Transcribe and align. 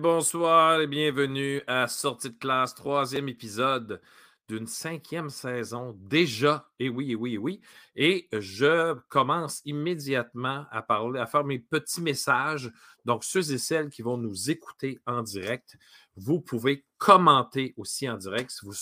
bonsoir 0.00 0.80
et 0.80 0.86
bienvenue 0.86 1.60
à 1.66 1.86
Sortie 1.86 2.30
de 2.30 2.38
classe, 2.38 2.74
troisième 2.74 3.28
épisode 3.28 4.00
d'une 4.48 4.66
cinquième 4.66 5.28
saison 5.28 5.94
déjà. 6.00 6.70
Et 6.78 6.88
oui, 6.88 7.12
et 7.12 7.14
oui, 7.14 7.34
et 7.34 7.38
oui. 7.38 7.60
Et 7.96 8.26
je 8.32 8.94
commence 9.10 9.60
immédiatement 9.66 10.64
à 10.70 10.80
parler, 10.80 11.20
à 11.20 11.26
faire 11.26 11.44
mes 11.44 11.58
petits 11.58 12.00
messages. 12.00 12.72
Donc, 13.04 13.24
ceux 13.24 13.52
et 13.52 13.58
celles 13.58 13.90
qui 13.90 14.00
vont 14.00 14.16
nous 14.16 14.50
écouter 14.50 14.98
en 15.06 15.22
direct, 15.22 15.76
vous 16.16 16.40
pouvez 16.40 16.86
commenter 16.96 17.74
aussi 17.76 18.08
en 18.08 18.16
direct 18.16 18.58
vous, 18.62 18.72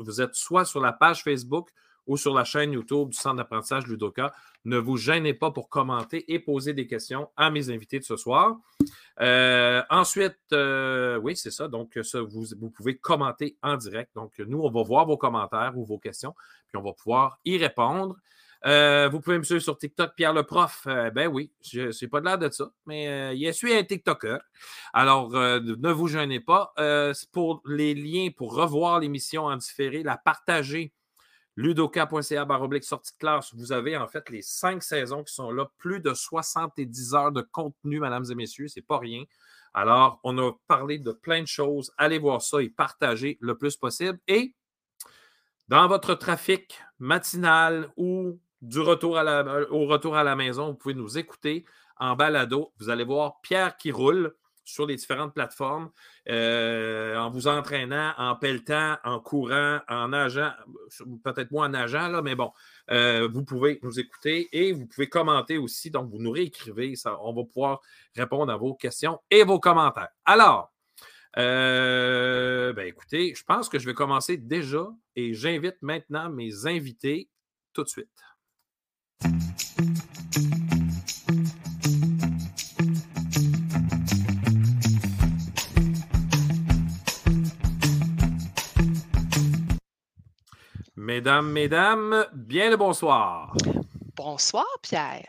vous 0.00 0.20
êtes 0.20 0.34
soit 0.34 0.64
sur 0.64 0.80
la 0.80 0.92
page 0.92 1.22
Facebook 1.22 1.70
ou 2.06 2.16
sur 2.16 2.34
la 2.34 2.44
chaîne 2.44 2.72
YouTube 2.72 3.10
du 3.10 3.16
Centre 3.16 3.36
d'apprentissage 3.36 3.86
Ludoka. 3.86 4.32
Ne 4.64 4.78
vous 4.78 4.96
gênez 4.96 5.34
pas 5.34 5.50
pour 5.50 5.68
commenter 5.68 6.32
et 6.32 6.38
poser 6.38 6.74
des 6.74 6.86
questions 6.86 7.30
à 7.36 7.50
mes 7.50 7.70
invités 7.70 7.98
de 7.98 8.04
ce 8.04 8.16
soir. 8.16 8.58
Euh, 9.20 9.82
ensuite, 9.90 10.38
euh, 10.52 11.16
oui, 11.18 11.36
c'est 11.36 11.50
ça. 11.50 11.68
Donc, 11.68 11.98
vous, 11.98 12.70
pouvez 12.70 12.96
commenter 12.96 13.56
en 13.62 13.76
direct. 13.76 14.10
Donc, 14.14 14.38
nous, 14.38 14.60
on 14.60 14.70
va 14.70 14.82
voir 14.82 15.06
vos 15.06 15.16
commentaires 15.16 15.72
ou 15.76 15.84
vos 15.84 15.98
questions, 15.98 16.34
puis 16.68 16.76
on 16.76 16.82
va 16.82 16.92
pouvoir 16.92 17.38
y 17.44 17.56
répondre. 17.58 18.16
Euh, 18.66 19.10
vous 19.10 19.20
pouvez 19.20 19.36
me 19.36 19.42
suivre 19.42 19.60
sur 19.60 19.76
TikTok, 19.76 20.14
Pierre 20.16 20.32
le 20.32 20.42
prof. 20.42 20.86
ben 20.86 21.28
oui, 21.28 21.52
je 21.62 21.82
n'ai 21.82 22.08
pas 22.08 22.20
de 22.20 22.24
l'air 22.24 22.38
de 22.38 22.48
ça, 22.48 22.70
mais 22.86 23.36
il 23.36 23.52
suis 23.52 23.74
un 23.74 23.84
TikToker. 23.84 24.38
Alors, 24.94 25.30
ne 25.32 25.92
vous 25.92 26.08
gênez 26.08 26.40
pas. 26.40 26.72
pour 27.32 27.62
les 27.66 27.94
liens 27.94 28.30
pour 28.34 28.54
revoir 28.54 29.00
l'émission 29.00 29.44
en 29.44 29.56
différé, 29.56 30.02
la 30.02 30.16
partager 30.16 30.92
ludoka.ca 31.56 32.44
baroblique 32.44 32.84
sortie 32.84 33.12
de 33.12 33.18
classe. 33.18 33.54
Vous 33.54 33.72
avez 33.72 33.96
en 33.96 34.08
fait 34.08 34.28
les 34.30 34.42
cinq 34.42 34.82
saisons 34.82 35.22
qui 35.22 35.32
sont 35.32 35.50
là, 35.50 35.70
plus 35.78 36.00
de 36.00 36.14
70 36.14 37.14
heures 37.14 37.32
de 37.32 37.42
contenu, 37.42 38.00
mesdames 38.00 38.24
et 38.30 38.34
messieurs, 38.34 38.68
c'est 38.68 38.82
pas 38.82 38.98
rien. 38.98 39.24
Alors, 39.72 40.20
on 40.22 40.38
a 40.38 40.52
parlé 40.68 40.98
de 40.98 41.10
plein 41.12 41.42
de 41.42 41.48
choses. 41.48 41.92
Allez 41.98 42.18
voir 42.18 42.42
ça 42.42 42.62
et 42.62 42.70
partagez 42.70 43.38
le 43.40 43.56
plus 43.56 43.76
possible. 43.76 44.18
Et 44.28 44.54
dans 45.68 45.88
votre 45.88 46.14
trafic 46.14 46.78
matinal 46.98 47.88
ou 47.96 48.38
du 48.62 48.80
retour 48.80 49.18
à 49.18 49.24
la, 49.24 49.70
au 49.72 49.86
retour 49.86 50.16
à 50.16 50.22
la 50.22 50.36
maison, 50.36 50.68
vous 50.68 50.74
pouvez 50.74 50.94
nous 50.94 51.18
écouter 51.18 51.64
en 51.98 52.14
balado. 52.14 52.72
Vous 52.78 52.88
allez 52.88 53.04
voir 53.04 53.40
Pierre 53.42 53.76
qui 53.76 53.90
roule 53.90 54.34
sur 54.64 54.86
les 54.86 54.96
différentes 54.96 55.34
plateformes 55.34 55.90
euh, 56.28 57.16
en 57.16 57.30
vous 57.30 57.46
entraînant, 57.48 58.12
en 58.16 58.34
pelletant, 58.36 58.96
en 59.04 59.20
courant, 59.20 59.80
en 59.88 60.08
nageant, 60.08 60.52
peut-être 61.22 61.50
moins 61.50 61.66
en 61.66 61.70
nageant, 61.70 62.22
mais 62.22 62.34
bon, 62.34 62.52
euh, 62.90 63.28
vous 63.32 63.44
pouvez 63.44 63.78
nous 63.82 64.00
écouter 64.00 64.48
et 64.52 64.72
vous 64.72 64.86
pouvez 64.86 65.08
commenter 65.08 65.58
aussi. 65.58 65.90
Donc, 65.90 66.10
vous 66.10 66.18
nous 66.18 66.30
réécrivez, 66.30 66.96
ça, 66.96 67.18
on 67.22 67.32
va 67.32 67.44
pouvoir 67.44 67.80
répondre 68.16 68.52
à 68.52 68.56
vos 68.56 68.74
questions 68.74 69.20
et 69.30 69.44
vos 69.44 69.60
commentaires. 69.60 70.10
Alors, 70.24 70.72
euh, 71.36 72.72
ben 72.72 72.86
écoutez, 72.86 73.34
je 73.34 73.42
pense 73.44 73.68
que 73.68 73.78
je 73.78 73.86
vais 73.86 73.94
commencer 73.94 74.36
déjà 74.36 74.86
et 75.16 75.34
j'invite 75.34 75.76
maintenant 75.82 76.30
mes 76.30 76.66
invités 76.66 77.28
tout 77.72 77.82
de 77.82 77.88
suite. 77.88 78.08
Mesdames, 91.04 91.52
mesdames, 91.52 92.26
bien 92.32 92.70
le 92.70 92.78
bonsoir. 92.78 93.54
Bonsoir, 94.16 94.64
Pierre. 94.80 95.28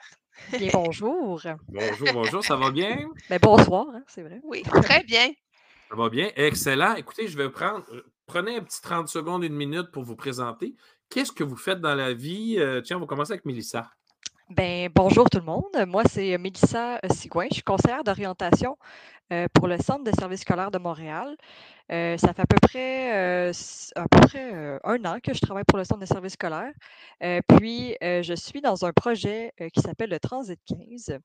Bien, 0.58 0.70
bonjour. 0.72 1.42
bonjour, 1.68 2.08
bonjour, 2.14 2.46
ça 2.46 2.56
va 2.56 2.72
bien? 2.72 3.10
Ben, 3.30 3.40
bonsoir, 3.42 3.86
hein, 3.94 4.02
c'est 4.08 4.22
vrai. 4.22 4.40
Oui, 4.44 4.62
très 4.62 5.04
bien. 5.04 5.34
Ça 5.90 5.98
va 5.98 6.08
bien, 6.08 6.32
excellent. 6.38 6.96
Écoutez, 6.96 7.28
je 7.28 7.38
vais 7.38 7.50
prendre, 7.50 7.84
prenez 8.26 8.56
un 8.56 8.62
petit 8.62 8.82
30 8.82 9.10
secondes, 9.10 9.44
une 9.44 9.54
minute 9.54 9.92
pour 9.92 10.04
vous 10.04 10.16
présenter. 10.16 10.78
Qu'est-ce 11.10 11.34
que 11.34 11.44
vous 11.44 11.58
faites 11.58 11.82
dans 11.82 11.96
la 11.96 12.14
vie? 12.14 12.56
Euh, 12.58 12.80
tiens, 12.80 12.96
on 12.96 13.02
va 13.02 13.06
commencer 13.06 13.34
avec 13.34 13.44
Mélissa. 13.44 13.92
Ben, 14.52 14.90
bonjour 14.94 15.28
tout 15.28 15.40
le 15.40 15.44
monde. 15.44 15.64
Moi, 15.88 16.04
c'est 16.08 16.38
Mélissa 16.38 17.00
Sigouin. 17.10 17.48
Je 17.50 17.56
suis 17.56 17.64
conseillère 17.64 18.04
d'orientation 18.04 18.78
euh, 19.34 19.48
pour 19.52 19.68
le 19.68 19.80
Centre 19.80 20.04
de 20.04 20.12
services 20.12 20.42
scolaires 20.42 20.70
de 20.70 20.78
Montréal. 20.78 21.36
Euh, 21.92 22.16
ça 22.20 22.32
fait 22.32 22.44
à 22.44 22.46
peu 22.46 22.58
près, 22.62 23.16
euh, 23.16 23.52
à 23.96 24.08
peu 24.08 24.20
près 24.28 24.80
un 24.84 25.04
an 25.06 25.18
que 25.20 25.34
je 25.34 25.42
travaille 25.42 25.64
pour 25.64 25.80
le 25.80 25.84
Centre 25.84 26.00
de 26.00 26.06
services 26.06 26.34
scolaires. 26.34 26.74
puis, 27.48 27.98
je 28.02 28.34
suis 28.36 28.62
dans 28.62 28.86
un 28.86 28.94
projet 28.94 29.52
qui 29.74 29.82
s'appelle 29.82 30.12
le 30.12 30.20
Transit 30.20 30.60
15, 30.68 31.18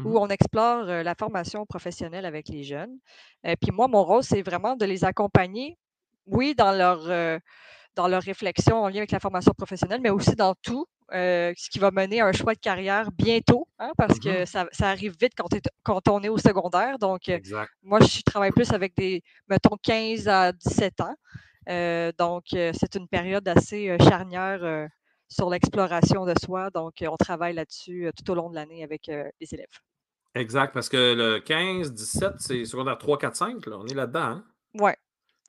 où 0.00 0.10
mmh 0.10 0.16
on 0.18 0.28
explore 0.28 0.84
la 0.84 1.14
formation 1.14 1.64
professionnelle 1.64 2.26
avec 2.26 2.48
les 2.48 2.62
jeunes. 2.62 2.98
puis 3.42 3.70
moi, 3.72 3.88
mon 3.88 4.04
rôle, 4.04 4.22
c'est 4.22 4.42
vraiment 4.42 4.76
de 4.76 4.84
les 4.84 5.02
accompagner, 5.02 5.78
oui, 6.26 6.54
dans 6.54 6.72
leur 6.72 7.40
dans 7.94 8.08
leur 8.08 8.22
réflexion 8.22 8.82
en 8.82 8.88
lien 8.88 8.98
avec 8.98 9.12
la 9.12 9.20
formation 9.20 9.52
professionnelle, 9.56 10.02
mais 10.02 10.10
aussi 10.10 10.36
dans 10.36 10.54
tout 10.60 10.86
euh, 11.12 11.52
ce 11.56 11.70
qui 11.70 11.78
va 11.78 11.90
mener 11.90 12.20
à 12.20 12.26
un 12.26 12.32
choix 12.32 12.54
de 12.54 12.58
carrière 12.58 13.12
bientôt, 13.12 13.68
hein, 13.78 13.92
parce 13.96 14.18
que 14.18 14.44
mm-hmm. 14.44 14.68
ça, 14.72 14.88
arrive 14.88 15.14
vite 15.20 15.32
quand, 15.36 15.48
quand, 15.82 16.08
on 16.08 16.22
est 16.22 16.28
au 16.28 16.38
secondaire. 16.38 16.98
Donc, 16.98 17.28
euh, 17.28 17.38
moi, 17.82 18.00
je 18.00 18.22
travaille 18.22 18.50
plus 18.50 18.72
avec 18.72 18.96
des, 18.96 19.22
mettons, 19.48 19.76
15 19.82 20.26
à 20.28 20.52
17 20.52 21.00
ans. 21.02 21.14
Euh, 21.68 22.12
donc, 22.18 22.44
c'est 22.50 22.94
une 22.96 23.08
période 23.08 23.46
assez 23.46 23.96
charnière 24.00 24.88
sur 25.28 25.48
l'exploration 25.50 26.24
de 26.26 26.34
soi. 26.44 26.70
Donc, 26.70 26.94
on 27.02 27.16
travaille 27.16 27.54
là-dessus 27.54 28.10
tout 28.16 28.30
au 28.30 28.34
long 28.34 28.50
de 28.50 28.56
l'année 28.56 28.82
avec 28.82 29.06
les 29.06 29.54
élèves. 29.54 29.66
Exact, 30.34 30.74
parce 30.74 30.88
que 30.88 31.14
le 31.14 31.40
15, 31.40 31.94
17, 31.94 32.32
c'est 32.38 32.64
secondaire 32.66 32.98
3, 32.98 33.16
4, 33.18 33.36
5. 33.36 33.66
Là. 33.66 33.78
On 33.78 33.86
est 33.86 33.94
là-dedans. 33.94 34.20
Hein? 34.20 34.44
Oui, 34.74 34.90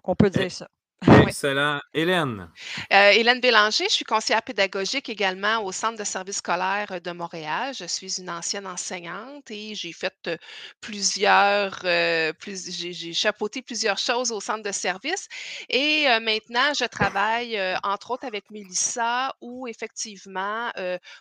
on 0.03 0.15
peut 0.15 0.29
dire 0.29 0.51
ça. 0.51 0.69
Excellent. 1.05 1.79
Hélène? 1.93 2.49
Euh, 2.91 3.11
Hélène 3.11 3.39
Bélanger, 3.39 3.85
je 3.87 3.93
suis 3.93 4.05
conseillère 4.05 4.41
pédagogique 4.41 5.09
également 5.09 5.63
au 5.63 5.71
Centre 5.71 5.97
de 5.97 6.03
services 6.03 6.37
scolaires 6.37 6.99
de 6.99 7.11
Montréal. 7.11 7.73
Je 7.77 7.85
suis 7.85 8.19
une 8.19 8.31
ancienne 8.31 8.65
enseignante 8.65 9.51
et 9.51 9.75
j'ai 9.75 9.93
fait 9.93 10.15
euh, 10.25 10.37
plusieurs, 10.81 11.79
euh, 11.83 12.33
j'ai 12.43 13.13
chapeauté 13.13 13.61
plusieurs 13.61 13.99
choses 13.99 14.31
au 14.31 14.39
centre 14.39 14.63
de 14.63 14.71
services. 14.71 15.27
Et 15.69 16.07
maintenant, 16.19 16.73
je 16.73 16.85
travaille 16.85 17.59
entre 17.83 18.11
autres 18.11 18.25
avec 18.25 18.49
Mélissa 18.49 19.35
où 19.41 19.67
effectivement, 19.67 20.71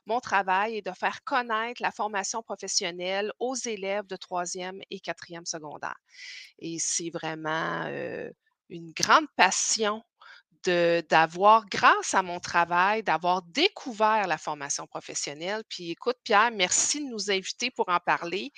mon 0.07 0.21
travail 0.21 0.79
est 0.79 0.87
de 0.87 0.93
faire 0.93 1.23
connaître 1.25 1.83
la 1.83 1.91
formation 1.91 2.43
professionnelle 2.43 3.33
aux 3.39 3.55
élèves 3.55 4.07
de 4.07 4.17
troisième 4.17 4.81
et 4.91 5.01
quatrième 5.01 5.45
secondaire. 5.47 5.97
Et 6.59 6.79
c'est 6.79 7.11
vraiment 7.11 7.85
une 8.69 8.93
grande 8.93 9.27
passion 9.37 10.03
d'avoir, 11.09 11.67
grâce 11.67 12.15
à 12.15 12.23
mon 12.23 12.41
travail, 12.41 13.03
d'avoir 13.03 13.43
découvert 13.43 14.27
la 14.27 14.39
formation 14.39 14.87
professionnelle. 14.87 15.63
Puis 15.69 15.91
écoute, 15.91 16.17
Pierre, 16.25 16.51
merci 16.53 17.05
de 17.05 17.11
nous 17.11 17.31
inviter 17.31 17.71
pour 17.71 17.89
en 17.89 17.99
parler. 17.99 18.53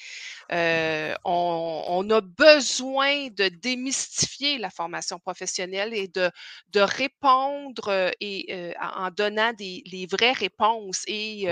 Euh, 0.52 1.14
on, 1.24 2.08
a 2.10 2.20
besoin 2.20 3.28
de 3.28 3.48
démystifier 3.48 4.58
la 4.58 4.70
formation 4.70 5.18
professionnelle 5.18 5.92
et 5.92 6.08
de, 6.08 6.30
de 6.70 6.80
répondre 6.80 7.88
euh, 7.88 8.10
et, 8.20 8.46
euh, 8.50 8.72
en 8.80 9.10
donnant 9.10 9.52
des, 9.52 9.82
les 9.86 10.06
vraies 10.06 10.32
réponses. 10.32 11.02
Et 11.06 11.48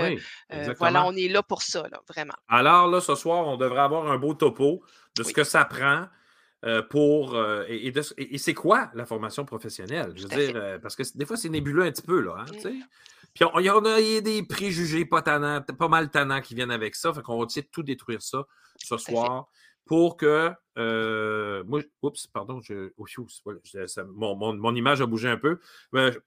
voilà, 0.77 1.05
on 1.05 1.15
est 1.15 1.27
là 1.27 1.43
pour 1.43 1.61
ça, 1.61 1.83
vraiment. 2.07 2.33
Alors 2.47 2.87
là, 2.87 3.01
ce 3.01 3.15
soir, 3.15 3.47
on 3.47 3.57
devrait 3.57 3.81
avoir 3.81 4.09
un 4.09 4.17
beau 4.17 4.33
topo 4.33 4.83
de 5.15 5.23
ce 5.23 5.33
que 5.33 5.43
ça 5.43 5.65
prend 5.65 6.07
euh, 6.67 6.81
pour. 6.81 7.35
Euh, 7.35 7.63
et, 7.69 8.37
c'est 8.37 8.53
quoi 8.53 8.91
la 8.93 9.05
formation 9.05 9.45
professionnelle? 9.45 10.11
Je 10.15 10.23
veux 10.23 10.29
dire, 10.29 10.51
euh, 10.55 10.77
parce 10.77 10.97
que 10.97 11.03
des 11.15 11.25
fois, 11.25 11.37
c'est 11.37 11.49
nébuleux 11.49 11.83
un 11.83 11.91
petit 11.91 12.01
peu, 12.01 12.19
là. 12.19 12.35
Hein. 12.39 12.45
Puis 13.33 13.45
il 13.59 13.65
y, 13.65 13.69
a 13.69 14.21
des 14.21 14.43
préjugés 14.43 15.05
pas, 15.05 15.21
pas 15.21 15.87
mal 15.87 16.09
tannants 16.09 16.41
qui 16.41 16.55
viennent 16.55 16.71
avec 16.71 16.95
ça. 16.95 17.13
Fait 17.13 17.21
qu'on 17.21 17.37
va 17.37 17.45
essayer 17.45 17.61
de 17.61 17.69
tout 17.71 17.83
détruire 17.83 18.21
ça 18.21 18.45
ce 18.77 18.97
soir 18.97 19.47
pour 19.85 20.17
que. 20.17 20.51
moi, 20.75 21.81
oups, 22.01 22.27
pardon, 22.27 22.59
je, 22.61 22.91
oh, 22.97 23.05
mon, 24.13 24.55
mon, 24.55 24.75
image 24.75 25.01
a 25.01 25.05
bougé 25.05 25.29
un 25.29 25.37
peu. 25.37 25.59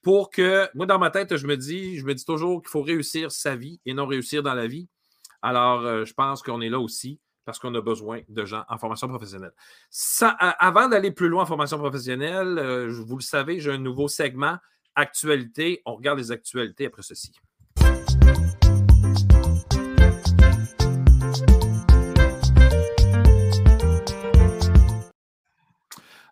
pour 0.01 0.31
que. 0.31 0.69
Moi, 0.75 0.87
dans 0.87 0.99
ma 0.99 1.11
tête, 1.11 1.37
je 1.37 1.47
me 1.47 1.57
dis, 1.57 1.99
je 1.99 2.07
me 2.07 2.15
dis 2.15 2.25
toujours 2.25 2.63
qu'il 2.63 2.71
faut 2.71 2.83
réussir 2.83 3.31
sa 3.31 3.57
vie 3.57 3.79
et 3.85 3.93
non 3.93 4.07
réussir 4.07 4.43
dans 4.43 4.55
la 4.55 4.69
vie. 4.69 4.89
Alors, 5.43 6.05
je 6.07 6.13
pense 6.15 6.43
qu'on 6.43 6.63
est 6.63 6.71
là 6.71 6.81
aussi 6.81 7.19
parce 7.51 7.59
qu'on 7.59 7.75
a 7.75 7.81
besoin 7.81 8.21
de 8.29 8.45
gens 8.45 8.63
en 8.69 8.79
formation 8.79 9.09
professionnelle. 9.09 9.51
avant 10.31 10.89
d'aller 10.89 11.11
plus 11.11 11.27
loin 11.29 11.43
en 11.43 11.47
formation 11.47 11.79
professionnelle, 11.79 12.59
euh, 12.61 12.93
vous 13.05 13.17
le 13.17 13.23
savez, 13.23 13.59
j'ai 13.59 13.73
un 13.73 13.79
nouveau 13.79 14.07
segment 14.07 14.57
actualité. 14.95 15.83
On 15.85 15.97
regarde 15.97 16.21
les 16.21 16.31
actualités 16.31 16.87
après 16.87 17.03
ceci. 17.03 17.33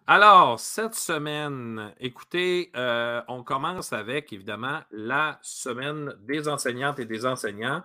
Alors, 0.06 0.61
cette 0.61 0.94
semaine, 0.94 1.93
écoutez, 1.99 2.71
euh, 2.76 3.21
on 3.26 3.43
commence 3.43 3.93
avec 3.93 4.32
évidemment 4.32 4.82
la 4.93 5.41
semaine 5.43 6.14
des 6.21 6.47
enseignantes 6.47 7.00
et 7.00 7.06
des 7.06 7.26
enseignants. 7.26 7.82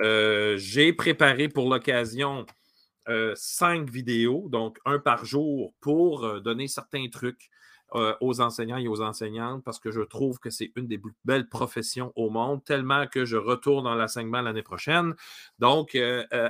Euh, 0.00 0.56
j'ai 0.56 0.94
préparé 0.94 1.48
pour 1.48 1.68
l'occasion 1.68 2.46
cinq 3.34 3.90
vidéos, 3.90 4.48
donc 4.50 4.78
un 4.84 4.98
par 4.98 5.24
jour, 5.24 5.74
pour 5.80 6.40
donner 6.40 6.68
certains 6.68 7.08
trucs 7.08 7.50
aux 8.20 8.40
enseignants 8.40 8.76
et 8.78 8.86
aux 8.86 9.00
enseignantes 9.00 9.64
parce 9.64 9.80
que 9.80 9.90
je 9.90 10.00
trouve 10.00 10.38
que 10.38 10.48
c'est 10.48 10.70
une 10.76 10.86
des 10.86 10.98
plus 10.98 11.12
belles 11.24 11.48
professions 11.48 12.12
au 12.14 12.30
monde, 12.30 12.62
tellement 12.64 13.08
que 13.08 13.24
je 13.24 13.36
retourne 13.36 13.84
dans 13.84 13.96
l'enseignement 13.96 14.40
l'année 14.42 14.62
prochaine. 14.62 15.14
Donc, 15.58 15.96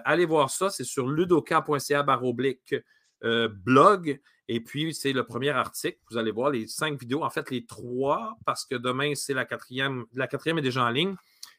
allez 0.05 0.27
voir 0.27 0.51
ça, 0.51 0.69
c'est 0.69 0.85
sur 0.85 1.09
ludoka.ca 1.09 2.03
baroblique 2.03 2.75
blog. 3.23 4.21
Et 4.53 4.61
puis, 4.61 4.93
c'est 4.93 5.13
le 5.13 5.25
premier 5.25 5.51
article. 5.51 5.99
Vous 6.11 6.19
allez 6.19 6.33
voir 6.33 6.51
les 6.51 6.67
cinq 6.67 6.99
vidéos, 6.99 7.23
en 7.23 7.31
fait, 7.31 7.51
les 7.51 7.65
trois, 7.67 8.37
parce 8.45 8.67
que 8.67 8.75
demain, 8.75 9.15
c'est 9.15 9.33
la 9.33 9.45
quatrième. 9.45 10.07
La 10.13 10.27
quatrième 10.27 10.59
est 10.59 10.63
déjà 10.63 10.85
en 10.85 10.91
ligne 10.91 11.15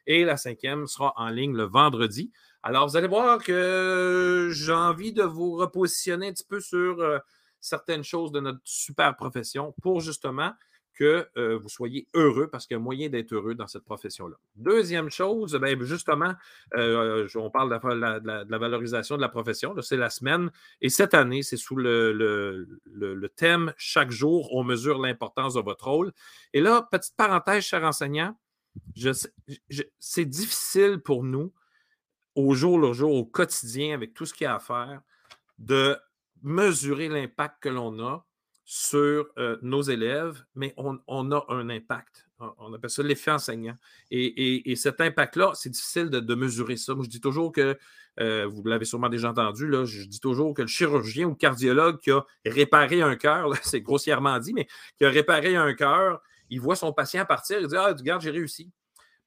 et 0.06 0.26
la 0.26 0.36
cinquième 0.36 0.88
sera 0.88 1.14
en 1.16 1.30
ligne 1.30 1.56
le 1.56 1.64
vendredi. 1.64 2.34
Alors, 2.64 2.88
vous 2.88 2.96
allez 2.96 3.08
voir 3.08 3.44
que 3.44 4.50
j'ai 4.52 4.74
envie 4.74 5.14
de 5.14 5.24
vous 5.24 5.54
repositionner 5.54 6.28
un 6.28 6.34
petit 6.34 6.46
peu 6.46 6.60
sur 6.60 7.22
certaines 7.60 8.04
choses 8.04 8.32
de 8.32 8.40
notre 8.40 8.60
super 8.64 9.16
profession 9.16 9.74
pour 9.82 10.02
justement 10.02 10.54
que 10.94 11.28
euh, 11.38 11.58
vous 11.58 11.70
soyez 11.70 12.08
heureux 12.14 12.48
parce 12.48 12.68
qu'il 12.68 12.76
y 12.76 12.80
a 12.80 12.80
moyen 12.80 13.10
d'être 13.10 13.32
heureux 13.34 13.56
dans 13.56 13.68
cette 13.68 13.84
profession-là. 13.84 14.36
Deuxième 14.56 15.10
chose, 15.10 15.56
bien, 15.56 15.76
justement, 15.82 16.34
euh, 16.76 17.28
on 17.36 17.50
parle 17.50 17.70
de 17.70 18.50
la, 18.50 18.58
valorisation 18.58 19.16
de 19.16 19.22
la 19.22 19.30
profession, 19.30 19.74
c'est 19.82 19.98
la 19.98 20.10
semaine, 20.10 20.52
et 20.82 20.90
cette 20.90 21.14
année, 21.14 21.44
c'est 21.44 21.58
sous 21.58 21.76
le, 21.76 22.12
le, 22.12 23.30
thème 23.30 23.74
Chaque 23.78 24.12
jour, 24.12 24.54
on 24.54 24.64
mesure 24.64 25.00
l'importance 25.00 25.54
de 25.54 25.62
votre 25.62 25.88
rôle. 25.88 26.12
Et 26.54 26.62
là, 26.62 26.88
petite 26.92 27.16
parenthèse, 27.16 27.64
cher 27.64 27.84
enseignant, 27.84 28.38
c'est 30.00 30.26
difficile 30.26 31.00
pour 31.00 31.24
nous, 31.24 31.54
au 32.36 32.54
jour 32.54 32.80
le 32.80 32.94
jour, 32.94 33.14
au 33.14 33.26
quotidien, 33.26 33.94
avec 33.94 34.14
tout 34.14 34.26
ce 34.26 34.34
qu'il 34.34 34.46
y 34.46 34.48
a 34.48 34.56
à 34.56 34.60
faire, 34.60 35.02
de 35.60 35.98
mesurer 36.42 37.10
l'impact 37.10 37.62
que 37.62 37.70
l'on 37.70 38.00
a 38.06 38.26
sur 38.74 39.28
euh, 39.38 39.58
nos 39.62 39.82
élèves, 39.82 40.46
mais 40.56 40.74
on, 40.78 41.32
a 41.32 41.46
un 41.50 41.70
impact. 41.70 42.28
On 42.40 42.74
appelle 42.74 42.90
ça 42.90 43.04
l'effet 43.04 43.32
enseignant. 43.32 43.76
Et, 44.10 44.76
cet 44.76 45.02
impact-là, 45.02 45.52
c'est 45.56 45.70
difficile 45.70 46.10
de, 46.10 46.36
mesurer 46.36 46.78
ça. 46.78 46.96
Moi, 46.96 47.04
je 47.04 47.10
dis 47.10 47.20
toujours 47.20 47.52
que, 47.52 47.78
euh, 48.20 48.48
vous 48.48 48.64
l'avez 48.64 48.86
sûrement 48.86 49.10
déjà 49.10 49.30
entendu, 49.30 49.68
là, 49.68 49.86
je 49.86 50.04
dis 50.04 50.20
toujours 50.20 50.54
que 50.54 50.62
le 50.62 50.68
chirurgien 50.68 51.28
ou 51.28 51.32
le 51.32 51.36
cardiologue 51.36 52.00
qui 52.00 52.12
a 52.12 52.26
réparé 52.46 53.02
un 53.02 53.16
cœur, 53.16 53.52
c'est 53.64 53.82
grossièrement 53.82 54.40
dit, 54.40 54.54
mais 54.54 54.68
qui 54.98 55.06
a 55.06 55.10
réparé 55.10 55.56
un 55.56 55.74
cœur, 55.74 56.22
il 56.50 56.60
voit 56.62 56.76
son 56.76 56.94
patient 56.94 57.26
partir, 57.26 57.60
il 57.60 57.68
dit 57.68 57.76
Ah, 57.76 57.94
regarde, 57.94 58.22
j'ai 58.22 58.32
réussi. 58.32 58.72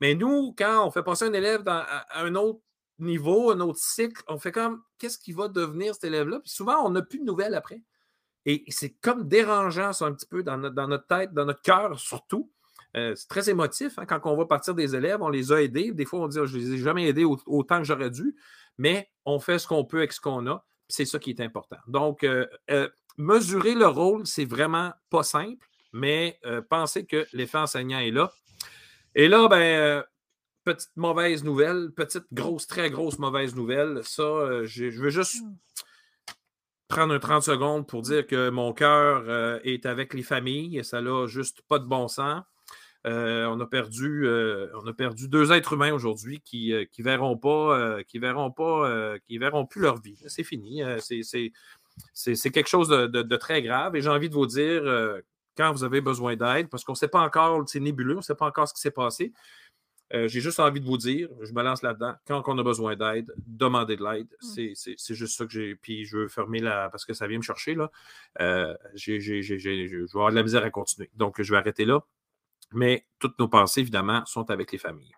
Mais 0.01 0.15
nous, 0.15 0.55
quand 0.57 0.87
on 0.87 0.91
fait 0.91 1.03
passer 1.03 1.27
un 1.27 1.33
élève 1.33 1.63
à 1.67 2.21
un 2.21 2.35
autre 2.35 2.61
niveau, 2.99 3.51
un 3.51 3.61
autre 3.61 3.79
cycle, 3.79 4.23
on 4.29 4.39
fait 4.39 4.53
comme 4.53 4.83
qu'est-ce 4.99 5.19
qui 5.19 5.33
va 5.33 5.49
devenir 5.49 5.95
cet 5.95 6.05
élève-là? 6.05 6.41
Puis 6.41 6.51
souvent, 6.51 6.85
on 6.85 6.91
n'a 6.91 7.03
plus 7.03 7.19
de 7.19 7.25
nouvelles 7.25 7.55
après. 7.55 7.83
Et 8.47 8.65
c'est 8.69 8.91
comme 9.01 9.27
dérangeant, 9.27 9.93
ça, 9.93 10.05
un 10.07 10.13
petit 10.13 10.27
peu 10.27 10.43
dans 10.43 10.59
notre, 10.59 11.07
tête, 11.07 11.33
dans 11.33 11.47
notre 11.47 11.63
cœur 11.63 11.99
surtout. 11.99 12.51
Euh, 12.97 13.15
c'est 13.17 13.27
très 13.27 13.51
émotif 13.51 13.99
hein, 13.99 14.07
quand 14.07 14.21
on 14.25 14.37
va 14.37 14.47
partir 14.47 14.75
des 14.75 14.95
élèves, 14.95 15.21
on 15.21 15.29
les 15.29 15.51
a 15.53 15.63
aidés. 15.63 15.93
Des 15.93 16.05
fois, 16.05 16.21
on 16.21 16.29
dit 16.29 16.39
je 16.45 16.57
ne 16.57 16.63
les 16.63 16.75
ai 16.75 16.79
jamais 16.79 17.09
aidés 17.09 17.25
autant 17.25 17.79
que 17.79 17.85
j'aurais 17.85 18.11
dû, 18.11 18.37
mais 18.79 19.11
on 19.25 19.41
fait 19.41 19.59
ce 19.59 19.67
qu'on 19.67 19.85
peut 19.85 19.99
avec 19.99 20.13
ce 20.13 20.21
qu'on 20.21 20.47
a. 20.47 20.65
C'est 20.89 21.07
ça 21.07 21.19
qui 21.19 21.31
est 21.31 21.41
important. 21.41 21.79
Donc, 21.89 22.23
euh, 22.23 22.47
euh, 22.71 22.89
mesurer 23.17 23.75
le 23.75 23.87
rôle, 23.87 24.27
c'est 24.27 24.45
vraiment 24.45 24.93
pas 25.11 25.23
simple, 25.23 25.67
mais 25.93 26.39
pensez 26.69 27.07
que 27.07 27.27
l'effet 27.33 27.59
enseignant 27.59 28.01
est 28.01 28.11
là. 28.11 28.31
Et 29.15 29.29
là, 29.29 29.49
ben, 29.49 30.05
petite 30.65 30.97
mauvaise 30.97 31.45
nouvelle, 31.45 31.91
petite 31.95 32.25
grosse, 32.33 32.67
très 32.67 32.91
grosse 32.91 33.19
mauvaise 33.19 33.55
nouvelle. 33.55 34.01
Ça, 34.03 34.23
euh, 34.23 34.65
je 34.65 34.87
veux 34.87 35.11
juste 35.11 35.43
mmh. 35.43 35.57
prendre 36.89 37.15
un 37.15 37.19
30 37.19 37.43
secondes 37.43 37.87
pour 37.87 38.03
dire 38.03 38.27
que 38.27 38.51
mon 38.51 38.73
cœur 38.73 39.25
euh, 39.29 39.61
est 39.63 39.87
avec 39.87 40.15
les 40.15 40.23
familles. 40.23 40.83
Ça 40.85 41.01
n'a 41.01 41.27
juste 41.27 41.63
pas 41.69 41.79
de 41.79 41.87
bon 41.87 42.09
sens. 42.09 42.43
Euh, 43.07 43.45
on, 43.47 43.61
a 43.61 43.67
perdu, 43.67 44.27
on 44.27 44.87
a 44.87 44.95
perdu 44.95 45.29
deux 45.29 45.53
êtres 45.53 45.75
humains 45.75 45.93
aujourd'hui 45.93 46.41
qui 46.41 46.73
ne 46.73 47.05
verront 47.05 47.37
pas, 47.37 48.03
qui 48.05 48.19
verront 48.19 48.51
pas, 48.51 49.19
qui 49.27 49.37
verront 49.37 49.67
plus 49.67 49.83
leur 49.83 50.01
vie. 50.01 50.19
C'est 50.27 50.43
fini. 50.43 50.83
c'est 52.15 52.51
quelque 52.51 52.69
chose 52.69 52.89
de, 52.89 53.07
de, 53.07 53.37
très 53.37 53.61
grave. 53.61 53.95
Et 53.95 54.01
j'ai 54.01 54.09
envie 54.09 54.31
de 54.31 54.35
vous 54.35 54.47
dire, 54.47 54.83
quand 55.55 55.73
vous 55.73 55.85
avez 55.85 56.01
besoin 56.01 56.35
d'aide, 56.37 56.69
parce 56.69 56.83
qu'on 56.83 56.93
ne 56.93 56.97
sait 56.97 57.09
pas 57.09 57.21
encore, 57.21 57.63
c'est 57.69 57.81
nébuleux, 57.81 58.15
on 58.15 58.19
ne 58.19 58.23
sait 58.23 58.35
pas 58.35 58.47
encore 58.47 58.69
ce 58.69 58.75
qui 58.75 58.81
s'est 58.81 58.91
passé. 58.91 59.35
Euh, 60.13 60.29
j'ai 60.29 60.41
juste 60.41 60.61
envie 60.61 60.81
de 60.81 60.87
vous 60.87 60.99
dire, 60.99 61.29
je 61.41 61.53
me 61.53 61.63
lance 61.63 61.83
là-dedans, 61.83 62.15
quand 62.27 62.43
on 62.47 62.59
a 62.59 62.63
besoin 62.63 62.95
d'aide, 62.95 63.33
demandez 63.47 63.97
de 63.97 64.05
l'aide. 64.05 64.29
Mmh. 64.43 64.75
C'est 64.97 65.15
juste 65.15 65.37
ça 65.37 65.47
que 65.47 65.53
j'ai. 65.53 65.75
Puis 65.77 66.05
je 66.05 66.19
veux 66.19 66.29
fermer 66.29 66.61
la. 66.61 66.91
Parce 66.91 67.05
que 67.05 67.15
ça 67.15 67.27
vient 67.27 67.39
me 67.39 67.43
chercher, 67.43 67.75
là. 67.75 67.91
Euh, 68.41 68.75
je 68.95 69.13
vais 69.13 70.05
avoir 70.13 70.31
de 70.31 70.37
la 70.37 70.43
misère 70.43 70.63
à 70.63 70.71
continuer. 70.71 71.11
Donc, 71.15 71.41
je 71.41 71.51
vais 71.51 71.59
arrêter 71.59 71.85
là. 71.85 72.01
Mais 72.73 73.07
toutes 73.19 73.39
nos 73.39 73.49
pensées, 73.49 73.81
évidemment, 73.81 74.25
sont 74.27 74.51
avec 74.51 74.73
les 74.73 74.79
familles. 74.79 75.13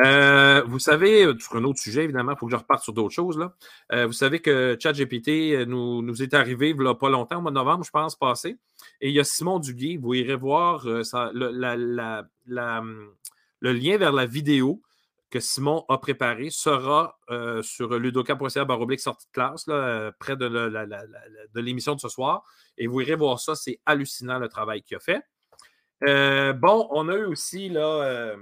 Euh, 0.00 0.62
vous 0.66 0.80
savez, 0.80 1.32
sur 1.38 1.56
un 1.56 1.64
autre 1.64 1.78
sujet, 1.78 2.04
évidemment, 2.04 2.32
il 2.32 2.38
faut 2.38 2.46
que 2.46 2.52
je 2.52 2.56
reparte 2.56 2.82
sur 2.82 2.92
d'autres 2.92 3.14
choses. 3.14 3.38
Là. 3.38 3.54
vous 4.06 4.12
savez 4.12 4.40
que 4.40 4.76
ChatGPT 4.80 5.66
nous, 5.68 6.02
nous 6.02 6.22
est 6.22 6.34
arrivé 6.34 6.74
il 6.76 6.86
a 6.86 6.94
pas 6.94 7.08
longtemps, 7.08 7.38
au 7.38 7.40
mois 7.40 7.52
de 7.52 7.54
novembre, 7.54 7.84
je 7.84 7.90
pense, 7.90 8.16
passé. 8.16 8.58
Et 9.00 9.10
il 9.10 9.14
y 9.14 9.20
a 9.20 9.24
Simon 9.24 9.60
Duguay, 9.60 9.96
vous 9.96 10.14
irez 10.14 10.34
voir 10.34 10.84
ça, 11.04 11.30
la, 11.32 11.76
la, 11.76 12.82
le 13.60 13.72
lien 13.72 13.96
vers 13.96 14.12
la 14.12 14.26
vidéo 14.26 14.82
que 15.34 15.40
Simon 15.40 15.84
a 15.88 15.98
préparée 15.98 16.50
sera 16.50 17.18
euh, 17.28 17.60
sur 17.60 17.98
ludoka.ca 17.98 18.64
baroblique 18.64 19.00
sortie 19.00 19.26
de 19.26 19.32
classe, 19.32 19.64
euh, 19.68 20.12
près 20.20 20.36
de, 20.36 21.60
l'émission 21.60 21.96
de 21.96 22.00
ce 22.00 22.08
soir. 22.08 22.44
Et 22.78 22.86
vous 22.86 23.00
irez 23.00 23.16
voir 23.16 23.40
ça, 23.40 23.56
c'est 23.56 23.80
hallucinant 23.84 24.38
le 24.38 24.48
travail 24.48 24.82
qu'il 24.82 24.96
a 24.96 25.00
fait. 25.00 25.22
Euh, 26.06 26.52
bon, 26.52 26.86
on 26.92 27.08
a 27.08 27.16
eu 27.16 27.24
aussi 27.24 27.68
là, 27.68 28.36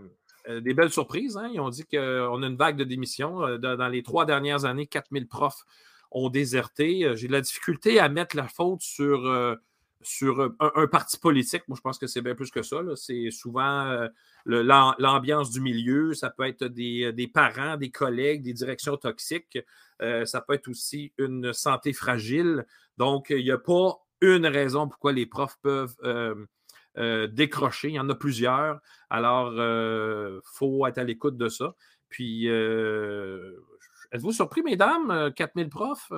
des 0.48 0.75
belles 0.75 0.90
surprises. 0.90 1.38
Hein. 1.38 1.50
Ils 1.54 1.60
ont 1.60 1.70
dit 1.70 1.87
qu'on 1.87 2.42
a 2.42 2.46
une 2.46 2.56
vague 2.56 2.76
de 2.76 2.84
démissions. 2.84 3.56
Dans, 3.56 3.88
les 3.88 4.02
trois 4.02 4.26
dernières 4.26 4.66
années, 4.66 4.87
4000 4.87 5.28
profs 5.28 5.62
ont 6.10 6.28
déserté. 6.28 7.10
J'ai 7.16 7.26
de 7.26 7.32
la 7.32 7.40
difficulté 7.40 8.00
à 8.00 8.10
mettre 8.10 8.37
la 8.37 8.48
faute 8.48 8.82
sur 8.82 9.56
sur 10.02 10.52
un, 10.59 10.87
parti 10.87 11.18
politique, 11.18 11.62
moi 11.68 11.76
je 11.76 11.80
pense 11.80 11.99
que 11.99 12.06
c'est 12.06 12.23
bien 12.23 12.35
plus 12.35 12.50
que 12.50 12.62
ça. 12.62 12.78
C'est 12.97 13.30
souvent 13.30 13.87
euh, 13.87 14.09
l'ambiance 14.47 15.50
du 15.50 15.61
milieu, 15.61 16.14
ça 16.14 16.30
peut 16.30 16.47
être 16.47 16.64
des, 16.64 17.30
parents, 17.32 17.76
des 17.76 17.90
collègues, 17.90 18.42
des 18.42 18.52
directions 18.52 18.97
toxiques, 18.97 19.59
euh, 20.00 20.25
ça 20.25 20.40
peut 20.40 20.54
être 20.54 20.68
aussi 20.68 21.12
une 21.18 21.52
santé 21.52 21.92
fragile. 21.92 22.66
Donc, 22.99 23.30
il 23.30 23.44
n'y 23.44 23.50
a 23.50 23.59
pas 23.59 23.99
une 24.21 24.47
raison 24.47 24.88
pourquoi 24.88 25.12
les 25.12 25.26
profs 25.26 25.59
peuvent 25.62 25.97
euh, 26.04 27.26
décrocher. 27.28 27.88
Il 27.88 27.94
y 27.94 28.00
en 28.00 28.09
a 28.09 28.14
plusieurs. 28.14 28.80
Alors, 29.11 29.52
il 29.52 30.40
faut 30.44 30.87
être 30.87 30.99
à 30.99 31.04
l'écoute 31.04 31.37
de 31.37 31.49
ça. 31.49 31.75
Puis, 32.09 32.47
êtes-vous 32.47 34.32
surpris, 34.32 34.62
mesdames, 34.62 35.32
4000 35.35 35.68
profs? 35.68 36.12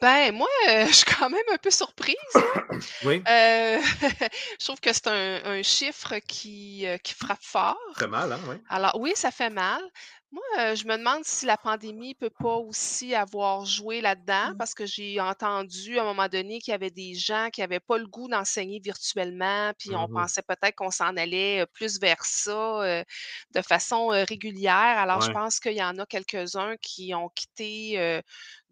Ben, 0.00 0.34
moi, 0.34 0.48
euh, 0.68 0.86
je 0.88 0.92
suis 0.92 1.04
quand 1.04 1.28
même 1.28 1.42
un 1.52 1.58
peu 1.58 1.70
surprise. 1.70 2.16
Oui. 3.04 3.22
Euh, 3.28 3.78
je 4.58 4.64
trouve 4.64 4.80
que 4.80 4.92
c'est 4.92 5.06
un, 5.06 5.62
chiffre 5.62 6.18
qui, 6.26 6.86
euh, 6.86 6.96
qui 6.98 7.14
frappe 7.14 7.42
fort. 7.42 7.78
Ça 7.94 8.00
fait 8.00 8.06
mal, 8.08 8.32
hein, 8.32 8.40
oui. 8.48 8.56
Alors, 8.68 8.98
oui, 8.98 9.12
ça 9.14 9.30
fait 9.30 9.50
mal. 9.50 9.80
Moi, 10.32 10.74
je 10.74 10.86
me 10.86 10.96
demande 10.96 11.22
si 11.24 11.44
la 11.44 11.58
pandémie 11.58 12.14
peut 12.14 12.30
pas 12.30 12.56
aussi 12.56 13.14
avoir 13.14 13.66
joué 13.66 14.00
là-dedans, 14.00 14.52
mmh. 14.52 14.56
parce 14.56 14.72
que 14.72 14.86
j'ai 14.86 15.20
entendu 15.20 15.98
à 15.98 16.02
un 16.02 16.04
moment 16.06 16.26
donné 16.26 16.58
qu'il 16.58 16.72
y 16.72 16.74
avait 16.74 16.90
des 16.90 17.14
gens 17.14 17.50
qui 17.52 17.60
n'avaient 17.60 17.80
pas 17.80 17.98
le 17.98 18.06
goût 18.06 18.28
d'enseigner 18.28 18.80
virtuellement, 18.82 19.72
puis 19.78 19.94
on 19.94 20.08
mmh 20.08 20.14
pensait 20.14 20.42
peut-être 20.42 20.74
qu'on 20.74 20.90
s'en 20.90 21.14
allait 21.18 21.66
plus 21.74 22.00
vers 22.00 22.24
ça 22.24 23.04
de 23.54 23.62
façon 23.62 24.08
régulière. 24.08 24.72
Alors, 24.74 25.20
je 25.20 25.30
pense 25.30 25.60
qu'il 25.60 25.76
y 25.76 25.84
en 25.84 25.98
a 25.98 26.06
quelques-uns 26.06 26.76
qui 26.78 27.14
ont 27.14 27.28
quitté 27.28 28.22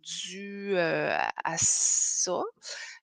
dû 0.03 0.77
à 0.77 1.57
ça. 1.57 2.43